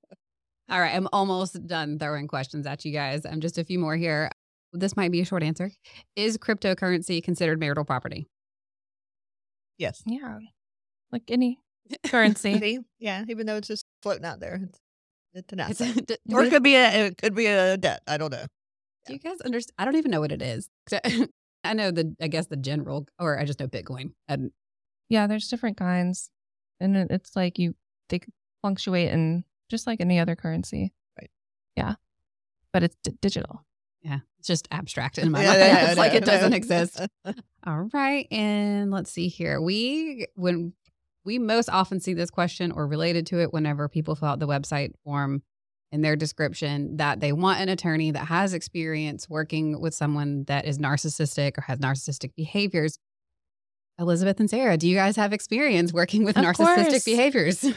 All 0.71 0.81
right, 0.81 0.95
I'm 0.95 1.09
almost 1.13 1.67
done 1.67 1.99
throwing 1.99 2.29
questions 2.29 2.67
at 2.67 2.85
you 2.85 2.93
guys. 2.93 3.27
I'm 3.27 3.41
just 3.41 3.59
a 3.59 3.65
few 3.65 3.79
more 3.79 3.97
here. 3.97 4.31
This 4.73 4.97
might 4.97 5.13
be 5.13 5.21
a 5.21 5.25
short 5.25 5.43
answer. 5.43 5.71
Is 6.17 6.39
cryptocurrency 6.39 7.23
considered 7.23 7.61
marital 7.61 7.85
property? 7.85 8.27
Yes. 9.79 10.03
Yeah. 10.07 10.39
Like 11.11 11.25
any 11.29 11.59
currency. 12.07 12.79
Yeah, 12.99 13.25
even 13.29 13.47
though 13.47 13.57
it's 13.57 13.69
just 13.69 13.85
floating 14.03 14.25
out 14.25 14.41
there, 14.41 14.61
it's, 14.65 14.79
it's 15.35 15.53
an 15.53 15.61
It's- 15.61 15.81
asset. 15.81 16.19
or 16.33 16.45
it 16.45 16.51
could 16.51 16.63
be 16.63 16.75
a 16.77 17.07
it 17.07 17.19
could 17.19 17.35
be 17.35 17.47
a 17.47 17.77
debt. 17.77 18.01
I 18.07 18.17
don't 18.17 18.33
know. 18.33 18.47
do 19.07 19.13
you 19.13 19.19
guys 19.19 19.41
understand? 19.45 19.75
I 19.79 19.85
don't 19.85 19.97
even 19.97 20.11
know 20.11 20.21
what 20.21 20.33
it 20.33 20.41
is. 20.43 20.69
I 21.65 21.75
know 21.75 21.91
the, 21.93 22.15
I 22.21 22.27
guess 22.29 22.47
the 22.49 22.57
general, 22.57 23.07
or 23.21 23.39
I 23.39 23.45
just 23.45 23.61
know 23.61 23.69
Bitcoin. 23.69 24.13
And 24.27 24.51
Yeah, 25.09 25.27
there's 25.27 25.49
different 25.49 25.77
kinds. 25.77 26.31
And 26.81 26.97
it's 26.97 27.37
like 27.37 27.59
you, 27.59 27.75
they 28.09 28.19
could 28.19 28.33
fluctuate 28.63 29.11
in 29.13 29.45
just 29.73 29.87
like 29.89 30.01
any 30.01 30.21
other 30.21 30.37
currency. 30.37 30.93
Right. 31.21 31.31
Yeah. 31.77 31.95
But 32.73 32.85
it's 32.85 32.97
d- 33.03 33.17
digital. 33.21 33.65
yeah, 34.03 34.21
it's 34.39 34.47
just 34.49 34.69
abstract 34.71 35.19
in 35.19 35.31
my 35.33 35.43
Yeah, 35.43 35.49
mind. 35.49 35.61
yeah, 35.61 35.67
I 35.67 35.89
it's 35.91 35.99
like 36.05 36.15
it 36.15 36.25
doesn't 36.25 36.53
exist. 36.53 37.01
All 37.67 37.89
right. 37.93 38.27
And 38.31 38.91
let's 38.93 39.11
see 39.11 39.29
here. 39.29 39.61
We, 39.61 40.27
when 40.37 40.73
we 41.25 41.39
most 41.39 41.69
often 41.69 42.01
see 42.01 42.15
this 42.15 42.31
question 42.31 42.73
or 42.73 42.87
related 42.87 43.27
to 43.29 43.41
it 43.41 43.53
whenever 43.53 43.89
people 43.89 44.15
fill 44.15 44.29
out 44.29 44.39
the 44.39 44.47
website 44.49 44.93
form 45.05 45.43
in 45.93 46.01
their 46.01 46.17
description 46.17 46.97
that 46.97 47.21
they 47.21 47.33
want 47.33 47.61
an 47.61 47.69
attorney 47.69 48.11
that 48.13 48.27
has 48.27 48.55
experience 48.55 49.29
working 49.29 49.79
with 49.81 49.95
someone 49.95 50.45
that 50.45 50.65
is 50.65 50.79
narcissistic 50.79 51.59
or 51.59 51.61
has 51.63 51.79
narcissistic 51.79 52.35
behaviors. 52.35 52.99
Elizabeth 53.99 54.41
and 54.41 54.49
Sarah, 54.49 54.79
do 54.79 54.89
you 54.89 54.97
guys 54.97 55.17
have 55.17 55.35
experience 55.35 55.93
working 55.93 56.25
with 56.25 56.37
Of 56.39 56.45
narcissistic 56.45 56.89
course. 56.91 57.05
behaviors? 57.05 57.61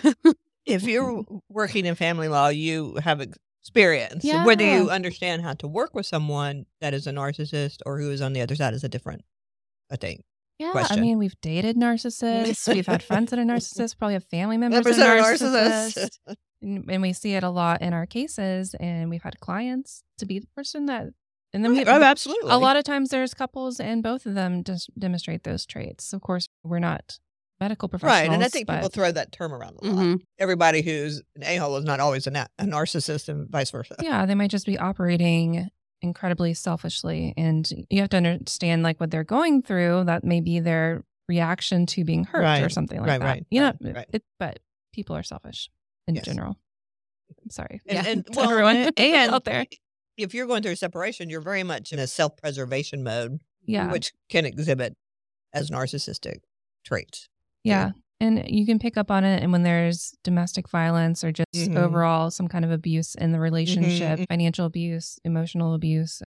if 0.65 0.83
you're 0.83 1.23
working 1.49 1.85
in 1.85 1.95
family 1.95 2.27
law, 2.27 2.47
you 2.47 2.95
have 3.03 3.21
experience. 3.61 4.23
Yeah. 4.23 4.45
Whether 4.45 4.63
you 4.65 4.89
understand 4.89 5.41
how 5.41 5.53
to 5.55 5.67
work 5.67 5.93
with 5.93 6.05
someone 6.05 6.65
that 6.81 6.93
is 6.93 7.07
a 7.07 7.11
narcissist 7.11 7.77
or 7.85 7.99
who 7.99 8.11
is 8.11 8.21
on 8.21 8.33
the 8.33 8.41
other 8.41 8.55
side 8.55 8.73
is 8.73 8.83
a 8.83 8.89
different, 8.89 9.23
I 9.91 9.95
think. 9.95 10.23
Yeah. 10.59 10.71
Question. 10.71 10.99
I 10.99 11.01
mean, 11.01 11.17
we've 11.17 11.39
dated 11.41 11.75
narcissists. 11.75 12.73
we've 12.73 12.85
had 12.85 13.03
friends 13.03 13.31
that 13.31 13.39
are 13.39 13.43
narcissists, 13.45 13.97
probably 13.97 14.13
have 14.13 14.23
family 14.25 14.57
members 14.57 14.85
that 14.85 14.99
are 14.99 15.21
narcissists. 15.21 16.17
And, 16.61 16.89
and 16.89 17.01
we 17.01 17.13
see 17.13 17.33
it 17.33 17.43
a 17.43 17.49
lot 17.49 17.81
in 17.81 17.93
our 17.93 18.05
cases. 18.05 18.75
And 18.79 19.09
we've 19.09 19.23
had 19.23 19.39
clients 19.39 20.03
to 20.19 20.25
be 20.25 20.39
the 20.39 20.47
person 20.55 20.85
that, 20.85 21.07
and 21.53 21.63
then 21.63 21.71
we 21.71 21.79
Right, 21.79 21.87
oh, 21.87 22.03
absolutely. 22.03 22.51
a 22.51 22.57
lot 22.57 22.77
of 22.77 22.83
times 22.83 23.09
there's 23.09 23.33
couples 23.33 23.79
and 23.79 24.01
both 24.01 24.25
of 24.25 24.35
them 24.35 24.63
just 24.63 24.89
demonstrate 24.97 25.43
those 25.43 25.65
traits. 25.65 26.13
Of 26.13 26.21
course, 26.21 26.47
we're 26.63 26.79
not 26.79 27.19
medical 27.59 27.87
professionals. 27.87 28.27
Right. 28.27 28.33
And 28.33 28.43
I 28.43 28.47
think 28.47 28.67
people 28.69 28.89
throw 28.89 29.11
that 29.11 29.31
term 29.31 29.53
around 29.53 29.77
a 29.81 29.85
lot. 29.85 29.95
Mhm. 29.95 30.19
Everybody 30.39 30.81
who's 30.81 31.21
an 31.35 31.43
a 31.43 31.55
hole 31.57 31.77
is 31.77 31.85
not 31.85 31.99
always 31.99 32.27
a, 32.27 32.31
na- 32.31 32.47
a 32.59 32.65
narcissist 32.65 33.29
and 33.29 33.49
vice 33.49 33.71
versa. 33.71 33.95
yeah, 34.01 34.25
they 34.25 34.35
might 34.35 34.51
just 34.51 34.65
be 34.65 34.77
operating 34.77 35.69
incredibly 36.01 36.53
selfishly. 36.53 37.33
And 37.37 37.69
you 37.89 38.01
have 38.01 38.09
to 38.09 38.17
understand 38.17 38.83
like 38.83 38.99
what 38.99 39.09
they're 39.11 39.23
going 39.23 39.61
through. 39.61 40.03
That 40.05 40.23
may 40.23 40.41
be 40.41 40.59
their 40.59 41.03
reaction 41.29 41.85
to 41.87 42.03
being 42.03 42.25
hurt 42.25 42.61
or 42.61 42.69
something 42.69 42.99
like 42.99 43.07
right, 43.07 43.19
that. 43.19 43.25
right, 43.25 43.45
you 43.49 43.61
know, 43.61 43.73
right, 43.81 43.95
right. 43.95 44.05
It, 44.13 44.23
but 44.37 44.59
people 44.93 45.15
are 45.15 45.23
selfish 45.23 45.69
in 46.07 46.15
Yes. 46.15 46.25
general. 46.25 46.59
I'm 47.43 47.49
sorry. 47.49 47.81
And, 47.87 48.05
Yeah. 48.05 48.11
and 48.11 48.27
well, 48.35 48.49
everyone 48.51 48.75
and 48.97 49.31
out 49.33 49.45
there. 49.45 49.65
if 50.17 50.33
you're 50.35 50.45
going 50.45 50.61
through 50.61 50.73
a 50.73 50.75
separation, 50.75 51.29
you're 51.29 51.41
very 51.41 51.63
much 51.63 51.91
in 51.93 51.99
a 51.99 52.05
self 52.05 52.35
preservation 52.37 53.01
mode, 53.03 53.39
Yeah. 53.65 53.91
which 53.91 54.11
can 54.29 54.45
exhibit 54.45 54.95
as 55.53 55.71
narcissistic 55.71 56.39
traits. 56.85 57.29
Yeah. 57.65 57.91
And 58.21 58.45
you 58.47 58.65
can 58.65 58.79
pick 58.79 58.95
up 58.95 59.11
on 59.11 59.23
it 59.25 59.43
and 59.43 59.51
when 59.51 59.63
there's 59.63 60.13
domestic 60.23 60.69
violence 60.69 61.23
or 61.23 61.31
just 61.33 61.49
Mhm. 61.53 61.75
overall 61.75 62.31
some 62.31 62.47
kind 62.47 62.63
of 62.63 62.71
abuse 62.71 63.13
in 63.15 63.31
the 63.33 63.39
relationship, 63.41 64.19
mhm. 64.19 64.27
financial 64.29 64.65
abuse, 64.65 65.19
emotional 65.25 65.73
abuse, 65.73 66.21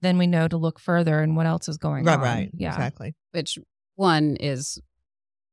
then 0.00 0.18
we 0.18 0.26
know 0.26 0.46
to 0.48 0.56
look 0.56 0.78
further 0.78 1.20
and 1.20 1.36
what 1.36 1.46
else 1.46 1.68
is 1.68 1.76
going 1.78 2.04
Right, 2.04 2.14
on. 2.14 2.20
right. 2.20 2.50
Yeah. 2.54 2.70
Exactly. 2.72 3.14
which 3.32 3.58
one 3.96 4.36
is 4.36 4.78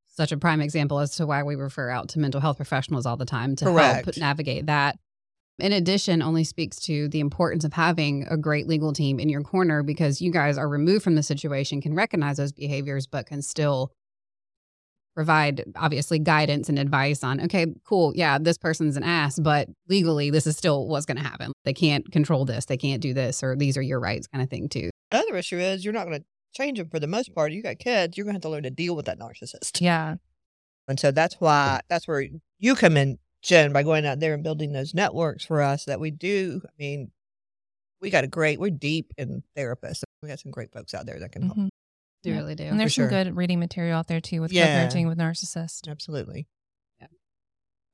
such 0.07 0.31
a 0.31 0.37
prime 0.37 0.61
example 0.61 0.99
as 0.99 1.15
to 1.15 1.25
why 1.25 1.41
we 1.41 1.55
refer 1.55 1.89
out 1.89 2.09
to 2.09 2.19
mental 2.19 2.41
health 2.41 2.57
professionals 2.57 3.05
all 3.05 3.17
the 3.17 3.25
time 3.25 3.55
to 3.55 3.65
help 3.65 4.17
navigate 4.17 4.65
that. 4.67 4.99
In 5.57 5.71
addition, 5.73 6.21
only 6.21 6.43
speaks 6.43 6.79
to 6.81 7.07
the 7.09 7.19
importance 7.19 7.63
of 7.63 7.73
having 7.73 8.25
a 8.29 8.37
great 8.37 8.67
legal 8.67 8.93
team 8.93 9.19
in 9.19 9.29
your 9.29 9.41
corner 9.41 9.83
because 9.83 10.21
you 10.21 10.31
guys 10.31 10.57
are 10.57 10.67
removed 10.67 11.03
from 11.03 11.15
the 11.15 11.23
situation, 11.23 11.81
can 11.81 11.93
recognize 11.93 12.37
those 12.37 12.51
behaviors, 12.51 13.07
but 13.07 13.25
can 13.27 13.41
still 13.41 13.91
provide 15.21 15.63
obviously 15.75 16.17
guidance 16.17 16.67
and 16.67 16.79
advice 16.79 17.23
on, 17.23 17.39
okay, 17.41 17.67
cool, 17.85 18.11
yeah, 18.15 18.39
this 18.39 18.57
person's 18.57 18.97
an 18.97 19.03
ass, 19.03 19.37
but 19.37 19.69
legally, 19.87 20.31
this 20.31 20.47
is 20.47 20.57
still 20.57 20.87
what's 20.87 21.05
going 21.05 21.17
to 21.17 21.23
happen. 21.23 21.51
They 21.63 21.75
can't 21.75 22.11
control 22.11 22.43
this, 22.43 22.65
they 22.65 22.75
can't 22.75 23.03
do 23.03 23.13
this, 23.13 23.43
or 23.43 23.55
these 23.55 23.77
are 23.77 23.83
your 23.83 23.99
rights, 23.99 24.25
kind 24.25 24.41
of 24.43 24.49
thing, 24.49 24.67
too. 24.67 24.89
Another 25.11 25.37
issue 25.37 25.59
is 25.59 25.85
you're 25.85 25.93
not 25.93 26.07
going 26.07 26.17
to 26.17 26.25
change 26.55 26.79
them 26.79 26.89
for 26.89 26.99
the 26.99 27.05
most 27.05 27.35
part. 27.35 27.51
You 27.51 27.61
got 27.61 27.77
kids, 27.77 28.17
you're 28.17 28.23
going 28.25 28.33
to 28.33 28.37
have 28.37 28.41
to 28.41 28.49
learn 28.49 28.63
to 28.63 28.71
deal 28.71 28.95
with 28.95 29.05
that 29.05 29.19
narcissist. 29.19 29.79
Yeah. 29.79 30.15
And 30.87 30.99
so 30.99 31.11
that's 31.11 31.35
why 31.35 31.81
that's 31.87 32.07
where 32.07 32.25
you 32.57 32.73
come 32.73 32.97
in, 32.97 33.19
Jen, 33.43 33.71
by 33.73 33.83
going 33.83 34.07
out 34.07 34.19
there 34.19 34.33
and 34.33 34.43
building 34.43 34.71
those 34.71 34.95
networks 34.95 35.45
for 35.45 35.61
us 35.61 35.85
that 35.85 35.99
we 35.99 36.09
do. 36.09 36.61
I 36.65 36.71
mean, 36.79 37.11
we 38.01 38.09
got 38.09 38.23
a 38.23 38.27
great, 38.27 38.59
we're 38.59 38.71
deep 38.71 39.13
in 39.19 39.43
therapists. 39.55 40.01
We 40.23 40.29
got 40.29 40.39
some 40.39 40.51
great 40.51 40.71
folks 40.71 40.95
out 40.95 41.05
there 41.05 41.19
that 41.19 41.31
can 41.31 41.43
help. 41.43 41.57
Mm-hmm. 41.59 41.67
You 42.23 42.33
Yeah. 42.33 42.39
really 42.39 42.55
do. 42.55 42.63
And 42.65 42.79
there's 42.79 42.93
sure. 42.93 43.09
some 43.09 43.23
good 43.23 43.35
reading 43.35 43.59
material 43.59 43.97
out 43.97 44.07
there 44.07 44.21
too 44.21 44.41
with 44.41 44.51
Yeah. 44.53 44.87
co-parenting 44.87 45.07
with 45.07 45.17
narcissists. 45.17 45.87
Absolutely. 45.87 46.47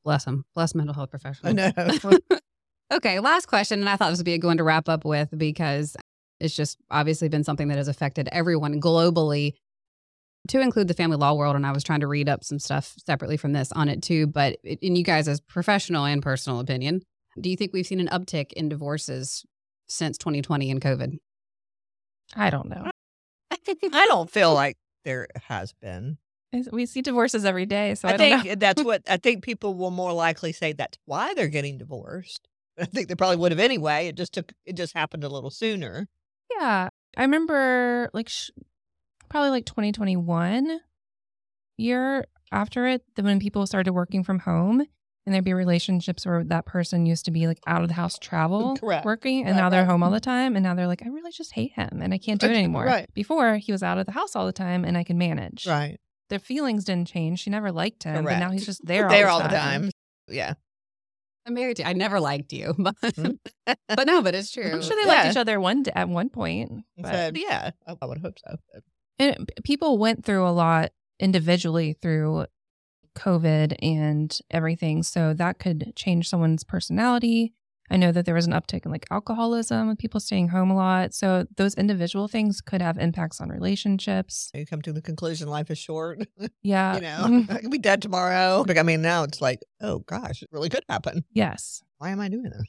Bless 0.03 0.23
them. 0.23 0.45
Bless 0.55 0.73
mental 0.73 0.93
health 0.93 1.09
professionals. 1.09 1.57
I 1.59 1.71
know. 1.73 2.17
okay, 2.93 3.19
last 3.19 3.47
question. 3.47 3.79
And 3.81 3.89
I 3.89 3.97
thought 3.97 4.09
this 4.11 4.19
would 4.19 4.25
be 4.25 4.33
a 4.35 4.37
good 4.37 4.47
one 4.47 4.57
to 4.57 4.63
wrap 4.63 4.87
up 4.87 5.03
with 5.03 5.29
because 5.37 5.97
it's 6.39 6.55
just 6.55 6.77
obviously 6.89 7.27
been 7.27 7.43
something 7.43 7.67
that 7.67 7.77
has 7.77 7.89
affected 7.89 8.29
everyone 8.31 8.79
globally, 8.79 9.53
to 10.47 10.61
include 10.61 10.87
the 10.87 10.93
family 10.93 11.17
law 11.17 11.33
world. 11.33 11.57
And 11.57 11.65
I 11.67 11.73
was 11.73 11.83
trying 11.83 11.99
to 11.99 12.07
read 12.07 12.29
up 12.29 12.41
some 12.45 12.57
stuff 12.57 12.93
separately 13.05 13.35
from 13.35 13.51
this 13.51 13.69
on 13.73 13.89
it 13.89 14.01
too. 14.01 14.27
But 14.27 14.59
in 14.63 14.95
you 14.95 15.03
guys, 15.03 15.27
as 15.27 15.41
professional 15.41 16.05
and 16.05 16.23
personal 16.23 16.61
opinion, 16.61 17.01
do 17.41 17.49
you 17.49 17.57
think 17.57 17.73
we've 17.73 17.85
seen 17.85 17.99
an 17.99 18.07
uptick 18.07 18.53
in 18.53 18.69
divorces 18.69 19.45
since 19.89 20.17
2020 20.17 20.71
and 20.71 20.79
COVID? 20.79 21.17
I 22.33 22.49
don't 22.49 22.69
know. 22.69 22.89
I 23.67 24.05
don't 24.07 24.29
feel 24.29 24.53
like 24.53 24.77
there 25.03 25.27
has 25.47 25.73
been. 25.73 26.17
We 26.71 26.85
see 26.85 27.01
divorces 27.01 27.45
every 27.45 27.65
day, 27.65 27.93
so 27.95 28.07
I, 28.07 28.13
I, 28.13 28.17
don't 28.17 28.19
think 28.19 28.45
know. 28.45 28.55
that's 28.55 28.83
what 28.83 29.01
I 29.07 29.17
think 29.17 29.43
people 29.43 29.75
will 29.75 29.91
more 29.91 30.13
likely 30.13 30.53
say 30.53 30.73
that's 30.73 30.97
why 31.05 31.33
they're 31.33 31.49
getting 31.49 31.77
divorced. 31.77 32.47
I 32.79 32.85
think 32.85 33.07
they 33.07 33.15
probably 33.15 33.37
would 33.37 33.51
have 33.51 33.59
anyway. 33.59 34.07
It 34.07 34.15
just 34.15 34.33
took 34.33 34.53
it 34.65 34.75
just 34.75 34.93
happened 34.93 35.23
a 35.23 35.29
little 35.29 35.49
sooner. 35.49 36.07
Yeah. 36.57 36.89
I 37.15 37.21
remember 37.21 38.09
like 38.13 38.29
sh- 38.29 38.51
probably 39.29 39.49
like 39.49 39.65
2021 39.65 40.79
year 41.77 42.25
after 42.51 42.87
it, 42.87 43.03
when 43.19 43.39
people 43.39 43.65
started 43.67 43.93
working 43.93 44.23
from 44.23 44.39
home 44.39 44.85
and 45.27 45.33
there'd 45.35 45.43
be 45.43 45.53
relationships 45.53 46.25
where 46.25 46.43
that 46.45 46.65
person 46.65 47.05
used 47.05 47.25
to 47.25 47.31
be 47.31 47.45
like 47.45 47.59
out 47.67 47.81
of 47.83 47.89
the 47.89 47.93
house 47.93 48.17
travel 48.17 48.77
Correct. 48.77 49.05
working 49.05 49.39
and 49.45 49.51
Right, 49.55 49.61
now 49.61 49.69
they're 49.69 49.81
right. 49.81 49.89
home 49.89 50.01
all 50.01 50.09
the 50.09 50.19
time 50.21 50.55
and 50.55 50.63
now 50.63 50.73
they're 50.73 50.87
like 50.87 51.03
I 51.05 51.09
really 51.09 51.31
just 51.31 51.51
hate 51.53 51.73
him 51.73 51.99
and 52.01 52.13
I 52.13 52.17
can't 52.17 52.39
do 52.39 52.47
it 52.47 52.55
anymore. 52.55 52.85
right. 52.85 53.13
Before 53.13 53.57
he 53.57 53.71
was 53.73 53.83
out 53.83 53.97
of 53.99 54.05
the 54.05 54.13
house 54.13 54.35
all 54.35 54.45
the 54.45 54.53
time 54.53 54.85
and 54.85 54.97
I 54.97 55.03
could 55.03 55.17
manage. 55.17 55.67
Right. 55.67 55.97
Their 56.29 56.39
feelings 56.39 56.85
didn't 56.85 57.09
change. 57.09 57.39
She 57.41 57.49
never 57.49 57.71
liked 57.71 58.03
him, 58.03 58.23
but 58.23 58.39
now 58.39 58.49
he's 58.51 58.65
just 58.65 58.85
there 58.85 59.07
there 59.09 59.27
all 59.27 59.35
all 59.37 59.43
the 59.43 59.49
the 59.49 59.55
time. 59.57 59.81
time. 59.83 59.91
Yeah. 60.29 60.53
I'm 61.45 61.53
married 61.53 61.77
to 61.77 61.87
I 61.87 61.93
never 61.93 62.19
liked 62.19 62.51
you, 62.51 62.73
but, 62.79 62.95
Hmm. 63.15 63.31
but 63.65 64.07
no, 64.07 64.21
but 64.21 64.33
it's 64.35 64.51
true. 64.51 64.69
I'm 64.71 64.81
sure 64.81 64.95
they 64.97 65.03
Yeah. 65.09 65.15
liked 65.23 65.31
each 65.31 65.37
other 65.37 65.59
one 65.59 65.83
at 65.95 66.09
one 66.09 66.29
point. 66.29 66.83
But 66.97 67.35
So, 67.35 67.39
yeah. 67.39 67.71
I, 67.87 67.95
I 68.01 68.05
would 68.05 68.19
hope 68.19 68.37
so. 68.45 68.57
and 69.19 69.49
people 69.63 69.97
went 69.97 70.25
through 70.25 70.45
a 70.47 70.51
lot 70.51 70.91
individually 71.19 71.97
through 72.01 72.45
COVID 73.17 73.75
and 73.81 74.37
everything. 74.51 75.03
So 75.03 75.33
that 75.33 75.59
could 75.59 75.93
change 75.95 76.29
someone's 76.29 76.63
personality. 76.63 77.53
I 77.89 77.95
know 77.95 78.11
that 78.11 78.25
there 78.25 78.35
was 78.35 78.45
an 78.45 78.51
uptick 78.53 78.85
in 78.85 78.91
like 78.91 79.05
alcoholism 79.11 79.87
with 79.87 79.97
people 79.97 80.19
staying 80.19 80.49
home 80.49 80.69
a 80.69 80.75
lot. 80.75 81.13
So 81.13 81.45
those 81.55 81.73
individual 81.75 82.27
things 82.27 82.59
could 82.59 82.81
have 82.81 82.97
impacts 82.97 83.39
on 83.39 83.49
relationships. 83.49 84.51
You 84.53 84.65
come 84.65 84.81
to 84.81 84.91
the 84.91 85.01
conclusion 85.01 85.47
life 85.47 85.71
is 85.71 85.77
short. 85.77 86.19
Yeah. 86.61 86.95
you 86.95 87.01
know. 87.01 87.45
I 87.49 87.59
could 87.59 87.71
be 87.71 87.77
dead 87.77 88.01
tomorrow. 88.01 88.65
Like, 88.67 88.77
I 88.77 88.83
mean, 88.83 89.01
now 89.01 89.23
it's 89.23 89.41
like, 89.41 89.59
oh 89.81 89.99
gosh, 89.99 90.41
it 90.41 90.49
really 90.51 90.69
could 90.69 90.83
happen. 90.89 91.23
yes. 91.31 91.81
Why 91.97 92.09
am 92.09 92.19
I 92.19 92.27
doing 92.27 92.43
this? 92.43 92.67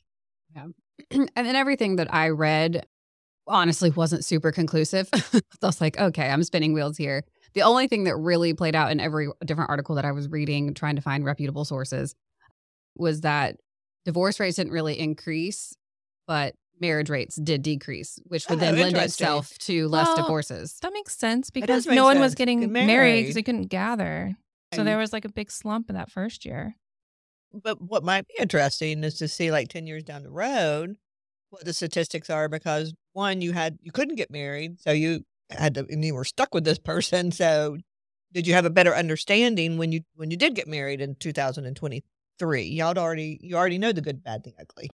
Yeah. 0.55 0.67
and 1.37 1.47
then 1.47 1.57
everything 1.57 1.97
that 1.97 2.13
I 2.15 2.29
read 2.29 2.87
honestly 3.47 3.91
wasn't 3.91 4.25
super 4.25 4.53
conclusive. 4.53 5.09
so 5.15 5.41
I 5.63 5.67
was 5.67 5.81
like, 5.81 5.99
okay, 5.99 6.29
I'm 6.31 6.45
spinning 6.45 6.73
wheels 6.73 6.97
here. 6.97 7.25
The 7.55 7.63
only 7.63 7.89
thing 7.89 8.05
that 8.05 8.17
really 8.17 8.55
played 8.55 8.75
out 8.75 8.91
in 8.93 9.01
every 9.01 9.29
different 9.45 9.71
article 9.71 9.95
that 9.97 10.05
I 10.05 10.13
was 10.13 10.29
reading, 10.29 10.75
trying 10.75 10.97
to 10.97 11.03
find 11.03 11.25
reputable 11.25 11.65
sources, 11.65 12.15
was 12.97 13.23
that 13.23 13.57
divorce 14.05 14.39
rates 14.41 14.57
didn't 14.57 14.73
really 14.73 14.99
increase, 14.99 15.75
but 16.27 16.55
marriage 16.81 17.11
rates 17.11 17.37
did 17.37 17.63
decrease, 17.63 18.19
which 18.25 18.49
would 18.49 18.59
Oh, 18.59 18.61
then 18.61 18.79
lend 18.79 18.97
itself 18.97 19.57
to 19.59 19.89
less 19.89 20.07
Well, 20.09 20.17
divorces. 20.19 20.79
That 20.83 20.93
makes 20.93 21.17
sense 21.17 21.51
because 21.51 21.87
make 21.87 21.97
no 21.97 22.05
one 22.05 22.21
was 22.21 22.35
getting 22.35 22.61
Get 22.61 22.71
married 22.71 22.87
married. 22.87 23.21
because 23.23 23.35
they 23.35 23.43
couldn't 23.43 23.67
gather. 23.69 24.37
So 24.75 24.85
there 24.85 24.99
was 24.99 25.13
like 25.13 25.25
a 25.25 25.33
big 25.33 25.51
slump 25.51 25.89
in 25.89 25.97
that 25.97 26.11
first 26.11 26.45
year. 26.45 26.77
But 27.53 27.81
what 27.81 28.05
might 28.05 28.27
be 28.29 28.35
interesting 28.39 29.03
is 29.03 29.15
to 29.19 29.27
see, 29.29 29.51
like, 29.51 29.69
10 29.69 29.87
years 29.87 30.05
down 30.05 30.23
the 30.23 30.31
road, 30.31 30.97
what 31.49 31.65
the 31.65 31.73
statistics 31.73 32.29
are 32.29 32.47
because 32.49 32.93
one, 33.15 33.41
you 33.41 33.53
had, 33.53 33.79
you 33.81 33.91
couldn't 33.91 34.17
get 34.17 34.31
married. 34.31 34.79
So 34.81 34.93
you 34.93 35.25
had 35.51 35.75
to, 35.75 35.87
and 35.89 36.05
you 36.05 36.15
were 36.15 36.25
stuck 36.25 36.55
with 36.55 36.65
this 36.65 36.79
person. 36.79 37.31
So 37.39 37.79
did 38.33 38.47
you 38.47 38.53
have 38.55 38.67
a 38.67 38.71
better 38.71 38.95
understanding 38.95 39.79
when 39.79 39.91
you 39.93 40.01
when 40.15 40.31
you 40.31 40.37
did 40.37 40.55
get 40.55 40.69
married 40.69 41.01
in 41.01 41.15
2023? 41.15 42.63
Y'all 42.65 42.99
already 42.99 43.39
you 43.43 43.57
already 43.57 43.79
know 43.79 43.93
the 43.93 44.01
good, 44.03 44.23
bad, 44.23 44.45
the 44.45 44.53
ugly, 44.61 44.91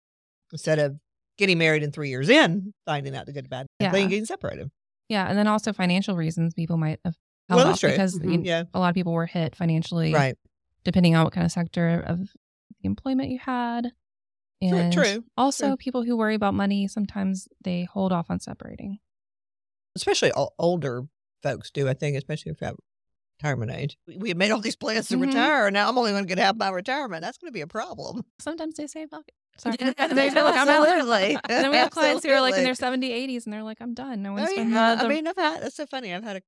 instead 0.53 0.79
of 0.79 0.97
getting 1.37 1.59
married 1.59 1.83
and 1.83 1.93
three 1.93 2.09
years 2.09 2.29
in 2.29 2.73
finding 2.87 3.15
out 3.15 3.27
the 3.27 3.33
good, 3.33 3.49
bad, 3.49 3.67
the 3.79 3.87
ugly, 3.87 3.99
Yeah. 3.99 4.03
and 4.05 4.11
getting 4.11 4.25
separated. 4.25 4.71
Yeah, 5.09 5.29
and 5.29 5.39
then 5.39 5.47
also 5.47 5.73
financial 5.73 6.17
reasons 6.17 6.55
people 6.55 6.77
might 6.79 6.99
have 7.05 7.15
Well, 7.49 7.59
held 7.59 7.69
that's 7.71 7.77
off 7.77 7.81
true. 7.81 7.91
because 7.91 8.19
Mhm. 8.19 8.33
you- 8.33 8.43
Yeah, 8.45 8.65
a 8.75 8.79
lot 8.81 8.89
of 8.89 8.95
people 8.95 9.13
were 9.13 9.27
hit 9.27 9.55
financially, 9.55 10.13
right. 10.13 10.37
depending 10.85 11.15
on 11.15 11.25
what 11.25 11.33
kind 11.33 11.45
of 11.45 11.53
sector 11.53 12.01
of 12.01 12.19
the 12.81 12.87
employment 12.87 13.31
you 13.31 13.39
had. 13.39 13.93
True, 14.61 14.91
true, 14.91 15.25
also, 15.37 15.69
true. 15.69 15.77
people 15.77 16.03
who 16.03 16.17
worry 16.17 16.35
about 16.35 16.53
money 16.55 16.89
sometimes 16.89 17.47
they 17.63 17.85
hold 17.85 18.11
off 18.13 18.27
on 18.31 18.41
separating. 18.41 18.99
Especially 20.01 20.33
older 20.59 21.03
folks 21.43 21.71
do. 21.71 21.89
I 21.89 21.95
think, 21.95 22.17
especially 22.17 22.53
if 22.53 22.61
you 22.61 22.67
have 22.67 22.75
at 22.75 22.81
retirement 23.43 23.71
age. 23.71 23.97
We- 24.07 24.17
We 24.17 24.29
had 24.31 24.37
made 24.39 24.51
all 24.51 24.61
these 24.61 24.77
plans 24.77 25.09
to 25.09 25.17
Mhm. 25.17 25.27
retire. 25.27 25.71
Now 25.71 25.89
I'm 25.89 25.97
only 25.99 26.11
going 26.11 26.25
to 26.25 26.29
get 26.29 26.39
half 26.39 26.57
my 26.57 26.71
retirement. 26.71 27.23
That's 27.23 27.39
going 27.39 27.49
to 27.49 27.53
be 27.53 27.61
a 27.61 27.67
problem. 27.67 28.25
Sometimes 28.41 28.75
they 28.77 28.87
say, 28.87 29.07
"Fuck 29.07 29.25
it." 29.29 29.35
Sorry, 29.59 29.77
they 30.17 30.31
feel 30.31 30.45
like 30.45 30.57
I'm 30.57 30.69
out. 30.69 30.89
Absolutely. 30.89 31.35
And 31.49 31.65
then 31.65 31.71
we 31.71 31.77
have 31.77 31.91
clients 31.91 32.25
who 32.25 32.31
are 32.33 32.41
like 32.41 32.55
in 32.57 32.63
their 32.63 32.71
Absolutely. 32.71 33.09
70s, 33.11 33.13
80s, 33.37 33.45
and 33.47 33.53
they're 33.53 33.63
like, 33.63 33.79
"I'm 33.81 33.95
done. 33.95 34.23
No 34.23 34.33
one's 34.33 34.51
Oh, 34.51 34.55
to 34.57 34.63
yeah. 34.63 34.95
the, 34.97 35.05
I 35.05 35.09
mean, 35.09 35.27
I've 35.27 35.37
had 35.37 35.63
that's 35.63 35.77
so 35.77 35.87
funny. 35.87 36.13
I've 36.15 36.25
had 36.25 36.37
a 36.37 36.43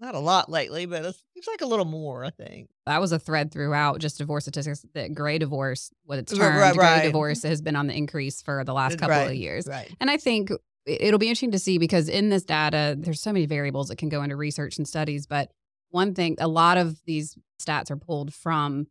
not 0.00 0.14
a 0.14 0.20
lot 0.20 0.48
lately, 0.48 0.86
but 0.86 1.04
it 1.04 1.16
seems 1.34 1.48
like 1.48 1.60
a 1.60 1.66
little 1.66 1.84
more. 1.84 2.24
I 2.24 2.30
think. 2.30 2.68
That 2.86 3.00
was 3.00 3.10
a 3.10 3.18
thread 3.18 3.50
throughout 3.52 3.98
just 3.98 4.18
divorce 4.18 4.44
statistics 4.44 4.84
that 4.94 5.12
gray 5.14 5.38
divorce, 5.38 5.90
what 6.04 6.18
it's 6.20 6.32
Right, 6.32 6.38
termed, 6.38 6.58
right, 6.60 6.74
gray 6.74 6.84
right. 6.86 7.02
divorce 7.02 7.42
has 7.42 7.60
been 7.60 7.74
on 7.74 7.88
the 7.88 7.94
increase 7.94 8.40
for 8.40 8.62
the 8.64 8.72
last 8.72 8.98
couple 8.98 9.16
Right, 9.16 9.30
of 9.30 9.34
years. 9.34 9.66
Right. 9.66 9.92
And 10.00 10.08
I 10.08 10.16
think 10.16 10.50
it'll 10.88 11.18
be 11.18 11.26
interesting 11.28 11.50
to 11.52 11.58
see 11.58 11.78
because 11.78 12.08
in 12.08 12.28
this 12.30 12.44
data, 12.44 12.96
there's 12.98 13.20
so 13.20 13.32
many 13.32 13.46
variables 13.46 13.88
that 13.88 13.96
can 13.96 14.08
go 14.08 14.22
into 14.22 14.36
research 14.36 14.78
and 14.78 14.88
studies. 14.88 15.26
But 15.26 15.50
one 15.90 16.14
thing, 16.14 16.36
a 16.38 16.48
lot 16.48 16.78
of 16.78 16.98
these 17.04 17.36
stats 17.60 17.90
are 17.90 17.96
pulled 17.96 18.32
from 18.34 18.86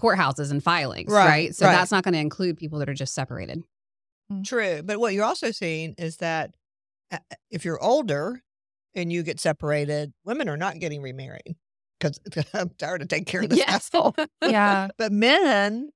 courthouses 0.00 0.50
and 0.50 0.62
filings, 0.62 1.10
Right, 1.10 1.26
right? 1.26 1.54
So 1.54 1.66
right. 1.66 1.72
that's 1.72 1.90
not 1.90 2.04
going 2.04 2.14
to 2.14 2.20
include 2.20 2.56
people 2.56 2.78
that 2.80 2.88
are 2.88 2.94
just 2.94 3.14
separated. 3.14 3.62
True. 4.44 4.82
But 4.84 5.00
what 5.00 5.14
you're 5.14 5.24
also 5.24 5.50
seeing 5.50 5.94
is 5.98 6.18
that 6.18 6.52
uh, 7.10 7.18
if 7.50 7.64
you're 7.64 7.82
older 7.82 8.42
and 8.94 9.12
you 9.12 9.22
get 9.22 9.40
separated, 9.40 10.12
women 10.24 10.48
are 10.48 10.56
not 10.56 10.78
getting 10.78 11.00
remarried 11.02 11.56
because 11.98 12.20
I'm 12.54 12.70
tired 12.78 13.02
of 13.02 13.08
taking 13.08 13.24
care 13.24 13.40
of 13.42 13.48
this 13.48 13.58
Yes. 13.58 13.68
asshole. 13.68 14.14
yeah, 14.46 14.88
But 14.98 15.12
men 15.12 15.90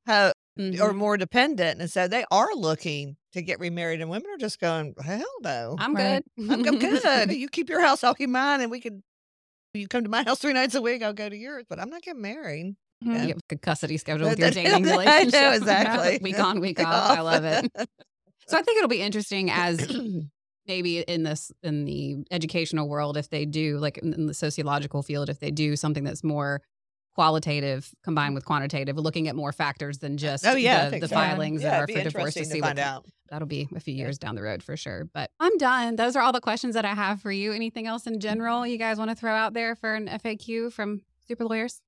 have, 0.56 0.66
Mhm. 0.74 0.80
are 0.80 0.92
more 0.92 1.16
dependent. 1.16 1.80
And 1.80 1.90
so 1.90 2.08
they 2.08 2.24
are 2.30 2.54
looking 2.54 3.16
to 3.32 3.42
get 3.42 3.58
remarried. 3.60 4.00
And 4.00 4.10
women 4.10 4.30
are 4.30 4.36
just 4.38 4.60
going, 4.60 4.94
hell 5.02 5.24
no. 5.42 5.76
I'm 5.78 5.94
Right. 5.94 6.22
good. 6.38 6.50
I'm, 6.50 6.66
I'm 6.66 6.78
good. 6.78 7.30
You 7.32 7.48
keep 7.48 7.68
your 7.68 7.80
house, 7.80 8.04
I'll 8.04 8.14
keep 8.14 8.30
mine. 8.30 8.60
And 8.60 8.70
we 8.70 8.80
can, 8.80 9.02
you 9.74 9.88
come 9.88 10.04
to 10.04 10.10
my 10.10 10.22
house 10.22 10.38
three 10.40 10.52
nights 10.52 10.74
a 10.74 10.82
week, 10.82 11.02
I'll 11.02 11.12
go 11.14 11.28
to 11.28 11.36
yours. 11.36 11.64
But 11.68 11.80
I'm 11.80 11.90
not 11.90 12.02
getting 12.02 12.22
married. 12.22 12.76
Mhm. 13.04 13.20
You 13.20 13.26
get 13.34 13.38
a 13.50 13.56
custody 13.56 13.96
schedule 13.96 14.28
with 14.28 14.38
your 14.38 14.50
that- 14.50 14.54
dating 14.54 14.86
I 14.88 14.90
relationship. 14.92 15.32
know, 15.32 15.52
exactly. 15.56 16.18
week 16.22 16.38
on, 16.38 16.60
week 16.60 16.80
off. 16.80 17.18
I 17.18 17.20
love 17.20 17.44
it. 17.44 17.70
So 18.48 18.58
I 18.58 18.62
think 18.62 18.76
it'll 18.78 18.88
be 18.88 19.00
interesting 19.02 19.50
as 19.50 19.78
maybe 20.66 20.98
in 21.00 21.22
this 21.24 21.50
in 21.62 21.84
the 21.84 22.18
educational 22.30 22.88
world 22.88 23.16
if 23.16 23.28
they 23.30 23.44
do 23.46 23.78
like 23.78 23.98
in 23.98 24.12
in 24.14 24.26
the 24.26 24.34
sociological 24.34 25.02
field 25.02 25.28
if 25.28 25.40
they 25.40 25.50
do 25.50 25.74
something 25.74 26.04
that's 26.04 26.22
more 26.22 26.60
qualitative 27.14 27.94
combined 28.02 28.34
with 28.34 28.44
quantitative 28.44 28.96
looking 28.96 29.28
at 29.28 29.36
more 29.36 29.52
factors 29.52 29.98
than 29.98 30.14
uh, 30.14 30.16
just 30.16 30.46
oh, 30.46 30.54
yeah. 30.54 30.88
The, 30.88 31.00
the 31.00 31.08
so. 31.08 31.14
filings 31.14 31.62
yeah, 31.62 31.70
that 31.70 31.82
are 31.82 31.92
for 31.92 32.02
divorce 32.02 32.34
to 32.34 32.44
see 32.44 32.60
find 32.60 32.78
what 32.78 32.84
out. 32.84 33.06
that'll 33.30 33.48
be 33.48 33.68
a 33.74 33.80
few 33.80 33.94
years 33.94 34.18
down 34.18 34.34
the 34.34 34.42
road 34.42 34.62
for 34.62 34.76
sure 34.76 35.08
but 35.12 35.30
i'm 35.38 35.56
done 35.58 35.96
those 35.96 36.16
are 36.16 36.22
all 36.22 36.32
the 36.32 36.40
questions 36.40 36.74
that 36.74 36.84
i 36.84 36.94
have 36.94 37.20
for 37.20 37.30
you 37.30 37.52
anything 37.52 37.86
else 37.86 38.06
in 38.06 38.18
general 38.18 38.66
you 38.66 38.78
guys 38.78 38.98
want 38.98 39.10
to 39.10 39.16
throw 39.16 39.32
out 39.32 39.52
there 39.52 39.76
for 39.76 39.94
an 39.94 40.08
faq 40.08 40.72
from 40.72 41.02
super 41.26 41.44
lawyers 41.44 41.82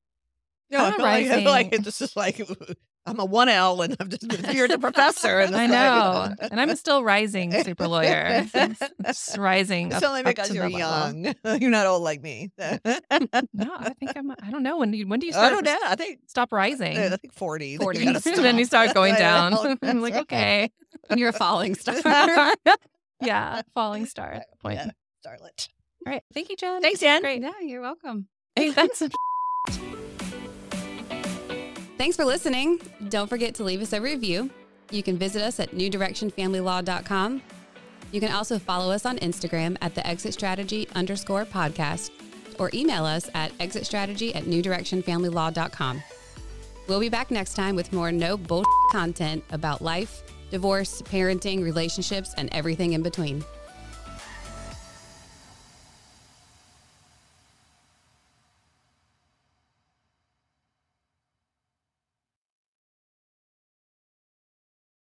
No, 0.70 0.84
I 0.84 0.90
feel, 0.90 1.04
like, 1.04 1.26
I 1.26 1.42
feel 1.42 1.50
like 1.50 1.70
this 1.84 2.00
is 2.02 2.16
like 2.16 2.40
I'm 3.06 3.18
a 3.20 3.24
one 3.24 3.48
L 3.48 3.82
and 3.82 3.96
I'm 4.00 4.08
just 4.08 4.54
you're 4.54 4.66
the 4.68 4.78
professor. 4.78 5.40
And 5.40 5.54
I 5.54 5.66
know, 5.66 6.34
like- 6.40 6.50
and 6.50 6.60
I'm 6.60 6.74
still 6.76 7.04
rising 7.04 7.52
super 7.62 7.86
lawyer. 7.88 8.46
It's, 8.54 8.82
it's 9.00 9.38
rising. 9.38 9.88
It's 9.88 9.96
up- 9.96 10.04
only 10.04 10.20
up 10.20 10.26
because 10.26 10.48
to 10.48 10.54
you're 10.54 10.68
the 10.70 10.76
level. 10.78 11.22
young. 11.22 11.34
You're 11.60 11.70
not 11.70 11.86
old 11.86 12.02
like 12.02 12.22
me. 12.22 12.50
No, 12.58 12.70
I 13.12 13.92
think 13.98 14.12
I'm. 14.16 14.30
I 14.30 14.50
don't 14.50 14.62
know 14.62 14.78
when. 14.78 14.90
Do 14.90 14.96
you, 14.98 15.06
when 15.06 15.20
do 15.20 15.26
you 15.26 15.32
don't 15.32 15.64
know. 15.64 15.78
I 15.84 15.96
think 15.96 16.20
Stop 16.26 16.52
rising. 16.52 16.96
I 16.98 17.10
think 17.16 17.32
forty. 17.34 17.76
40. 17.76 18.04
gotta 18.04 18.30
and 18.30 18.44
then 18.44 18.58
you 18.58 18.64
start 18.64 18.94
going 18.94 19.14
down. 19.14 19.54
I'm 19.82 20.00
like, 20.00 20.14
okay, 20.14 20.70
and 21.10 21.20
you're 21.20 21.28
a 21.30 21.32
falling 21.32 21.74
star 21.74 21.94
yeah, 23.20 23.62
falling 23.74 24.06
star 24.06 24.32
uh, 24.32 24.36
at 24.36 24.46
that 24.50 24.60
point. 24.60 24.76
Yeah, 24.76 24.90
Starlet. 25.26 25.68
All 26.06 26.12
right, 26.12 26.22
thank 26.32 26.50
you, 26.50 26.56
Jen. 26.56 26.82
Thanks, 26.82 27.00
Jen. 27.00 27.22
Great. 27.22 27.42
yeah 27.42 27.52
you're 27.62 27.80
welcome 27.80 28.28
Hey, 28.56 28.70
that's 28.70 29.02
Thanks 31.96 32.16
for 32.16 32.24
listening. 32.24 32.80
Don't 33.08 33.28
forget 33.28 33.54
to 33.56 33.64
leave 33.64 33.80
us 33.80 33.92
a 33.92 34.00
review. 34.00 34.50
You 34.90 35.02
can 35.02 35.16
visit 35.16 35.42
us 35.42 35.60
at 35.60 35.70
newdirectionfamilylaw.com. 35.70 37.42
You 38.12 38.20
can 38.20 38.32
also 38.32 38.58
follow 38.58 38.92
us 38.92 39.06
on 39.06 39.18
Instagram 39.18 39.76
at 39.80 39.94
the 39.94 40.06
exit 40.06 40.34
strategy 40.34 40.88
underscore 40.94 41.44
podcast 41.44 42.10
or 42.58 42.70
email 42.74 43.04
us 43.04 43.28
at 43.34 43.56
exitstrategy 43.58 44.34
at 44.34 44.44
newdirectionfamilylaw.com. 44.44 46.02
We'll 46.86 47.00
be 47.00 47.08
back 47.08 47.30
next 47.30 47.54
time 47.54 47.76
with 47.76 47.92
more 47.92 48.12
no 48.12 48.36
bullshit 48.36 48.68
content 48.92 49.42
about 49.50 49.80
life, 49.80 50.22
divorce, 50.50 51.00
parenting, 51.02 51.62
relationships, 51.62 52.34
and 52.36 52.48
everything 52.52 52.92
in 52.92 53.02
between. 53.02 53.44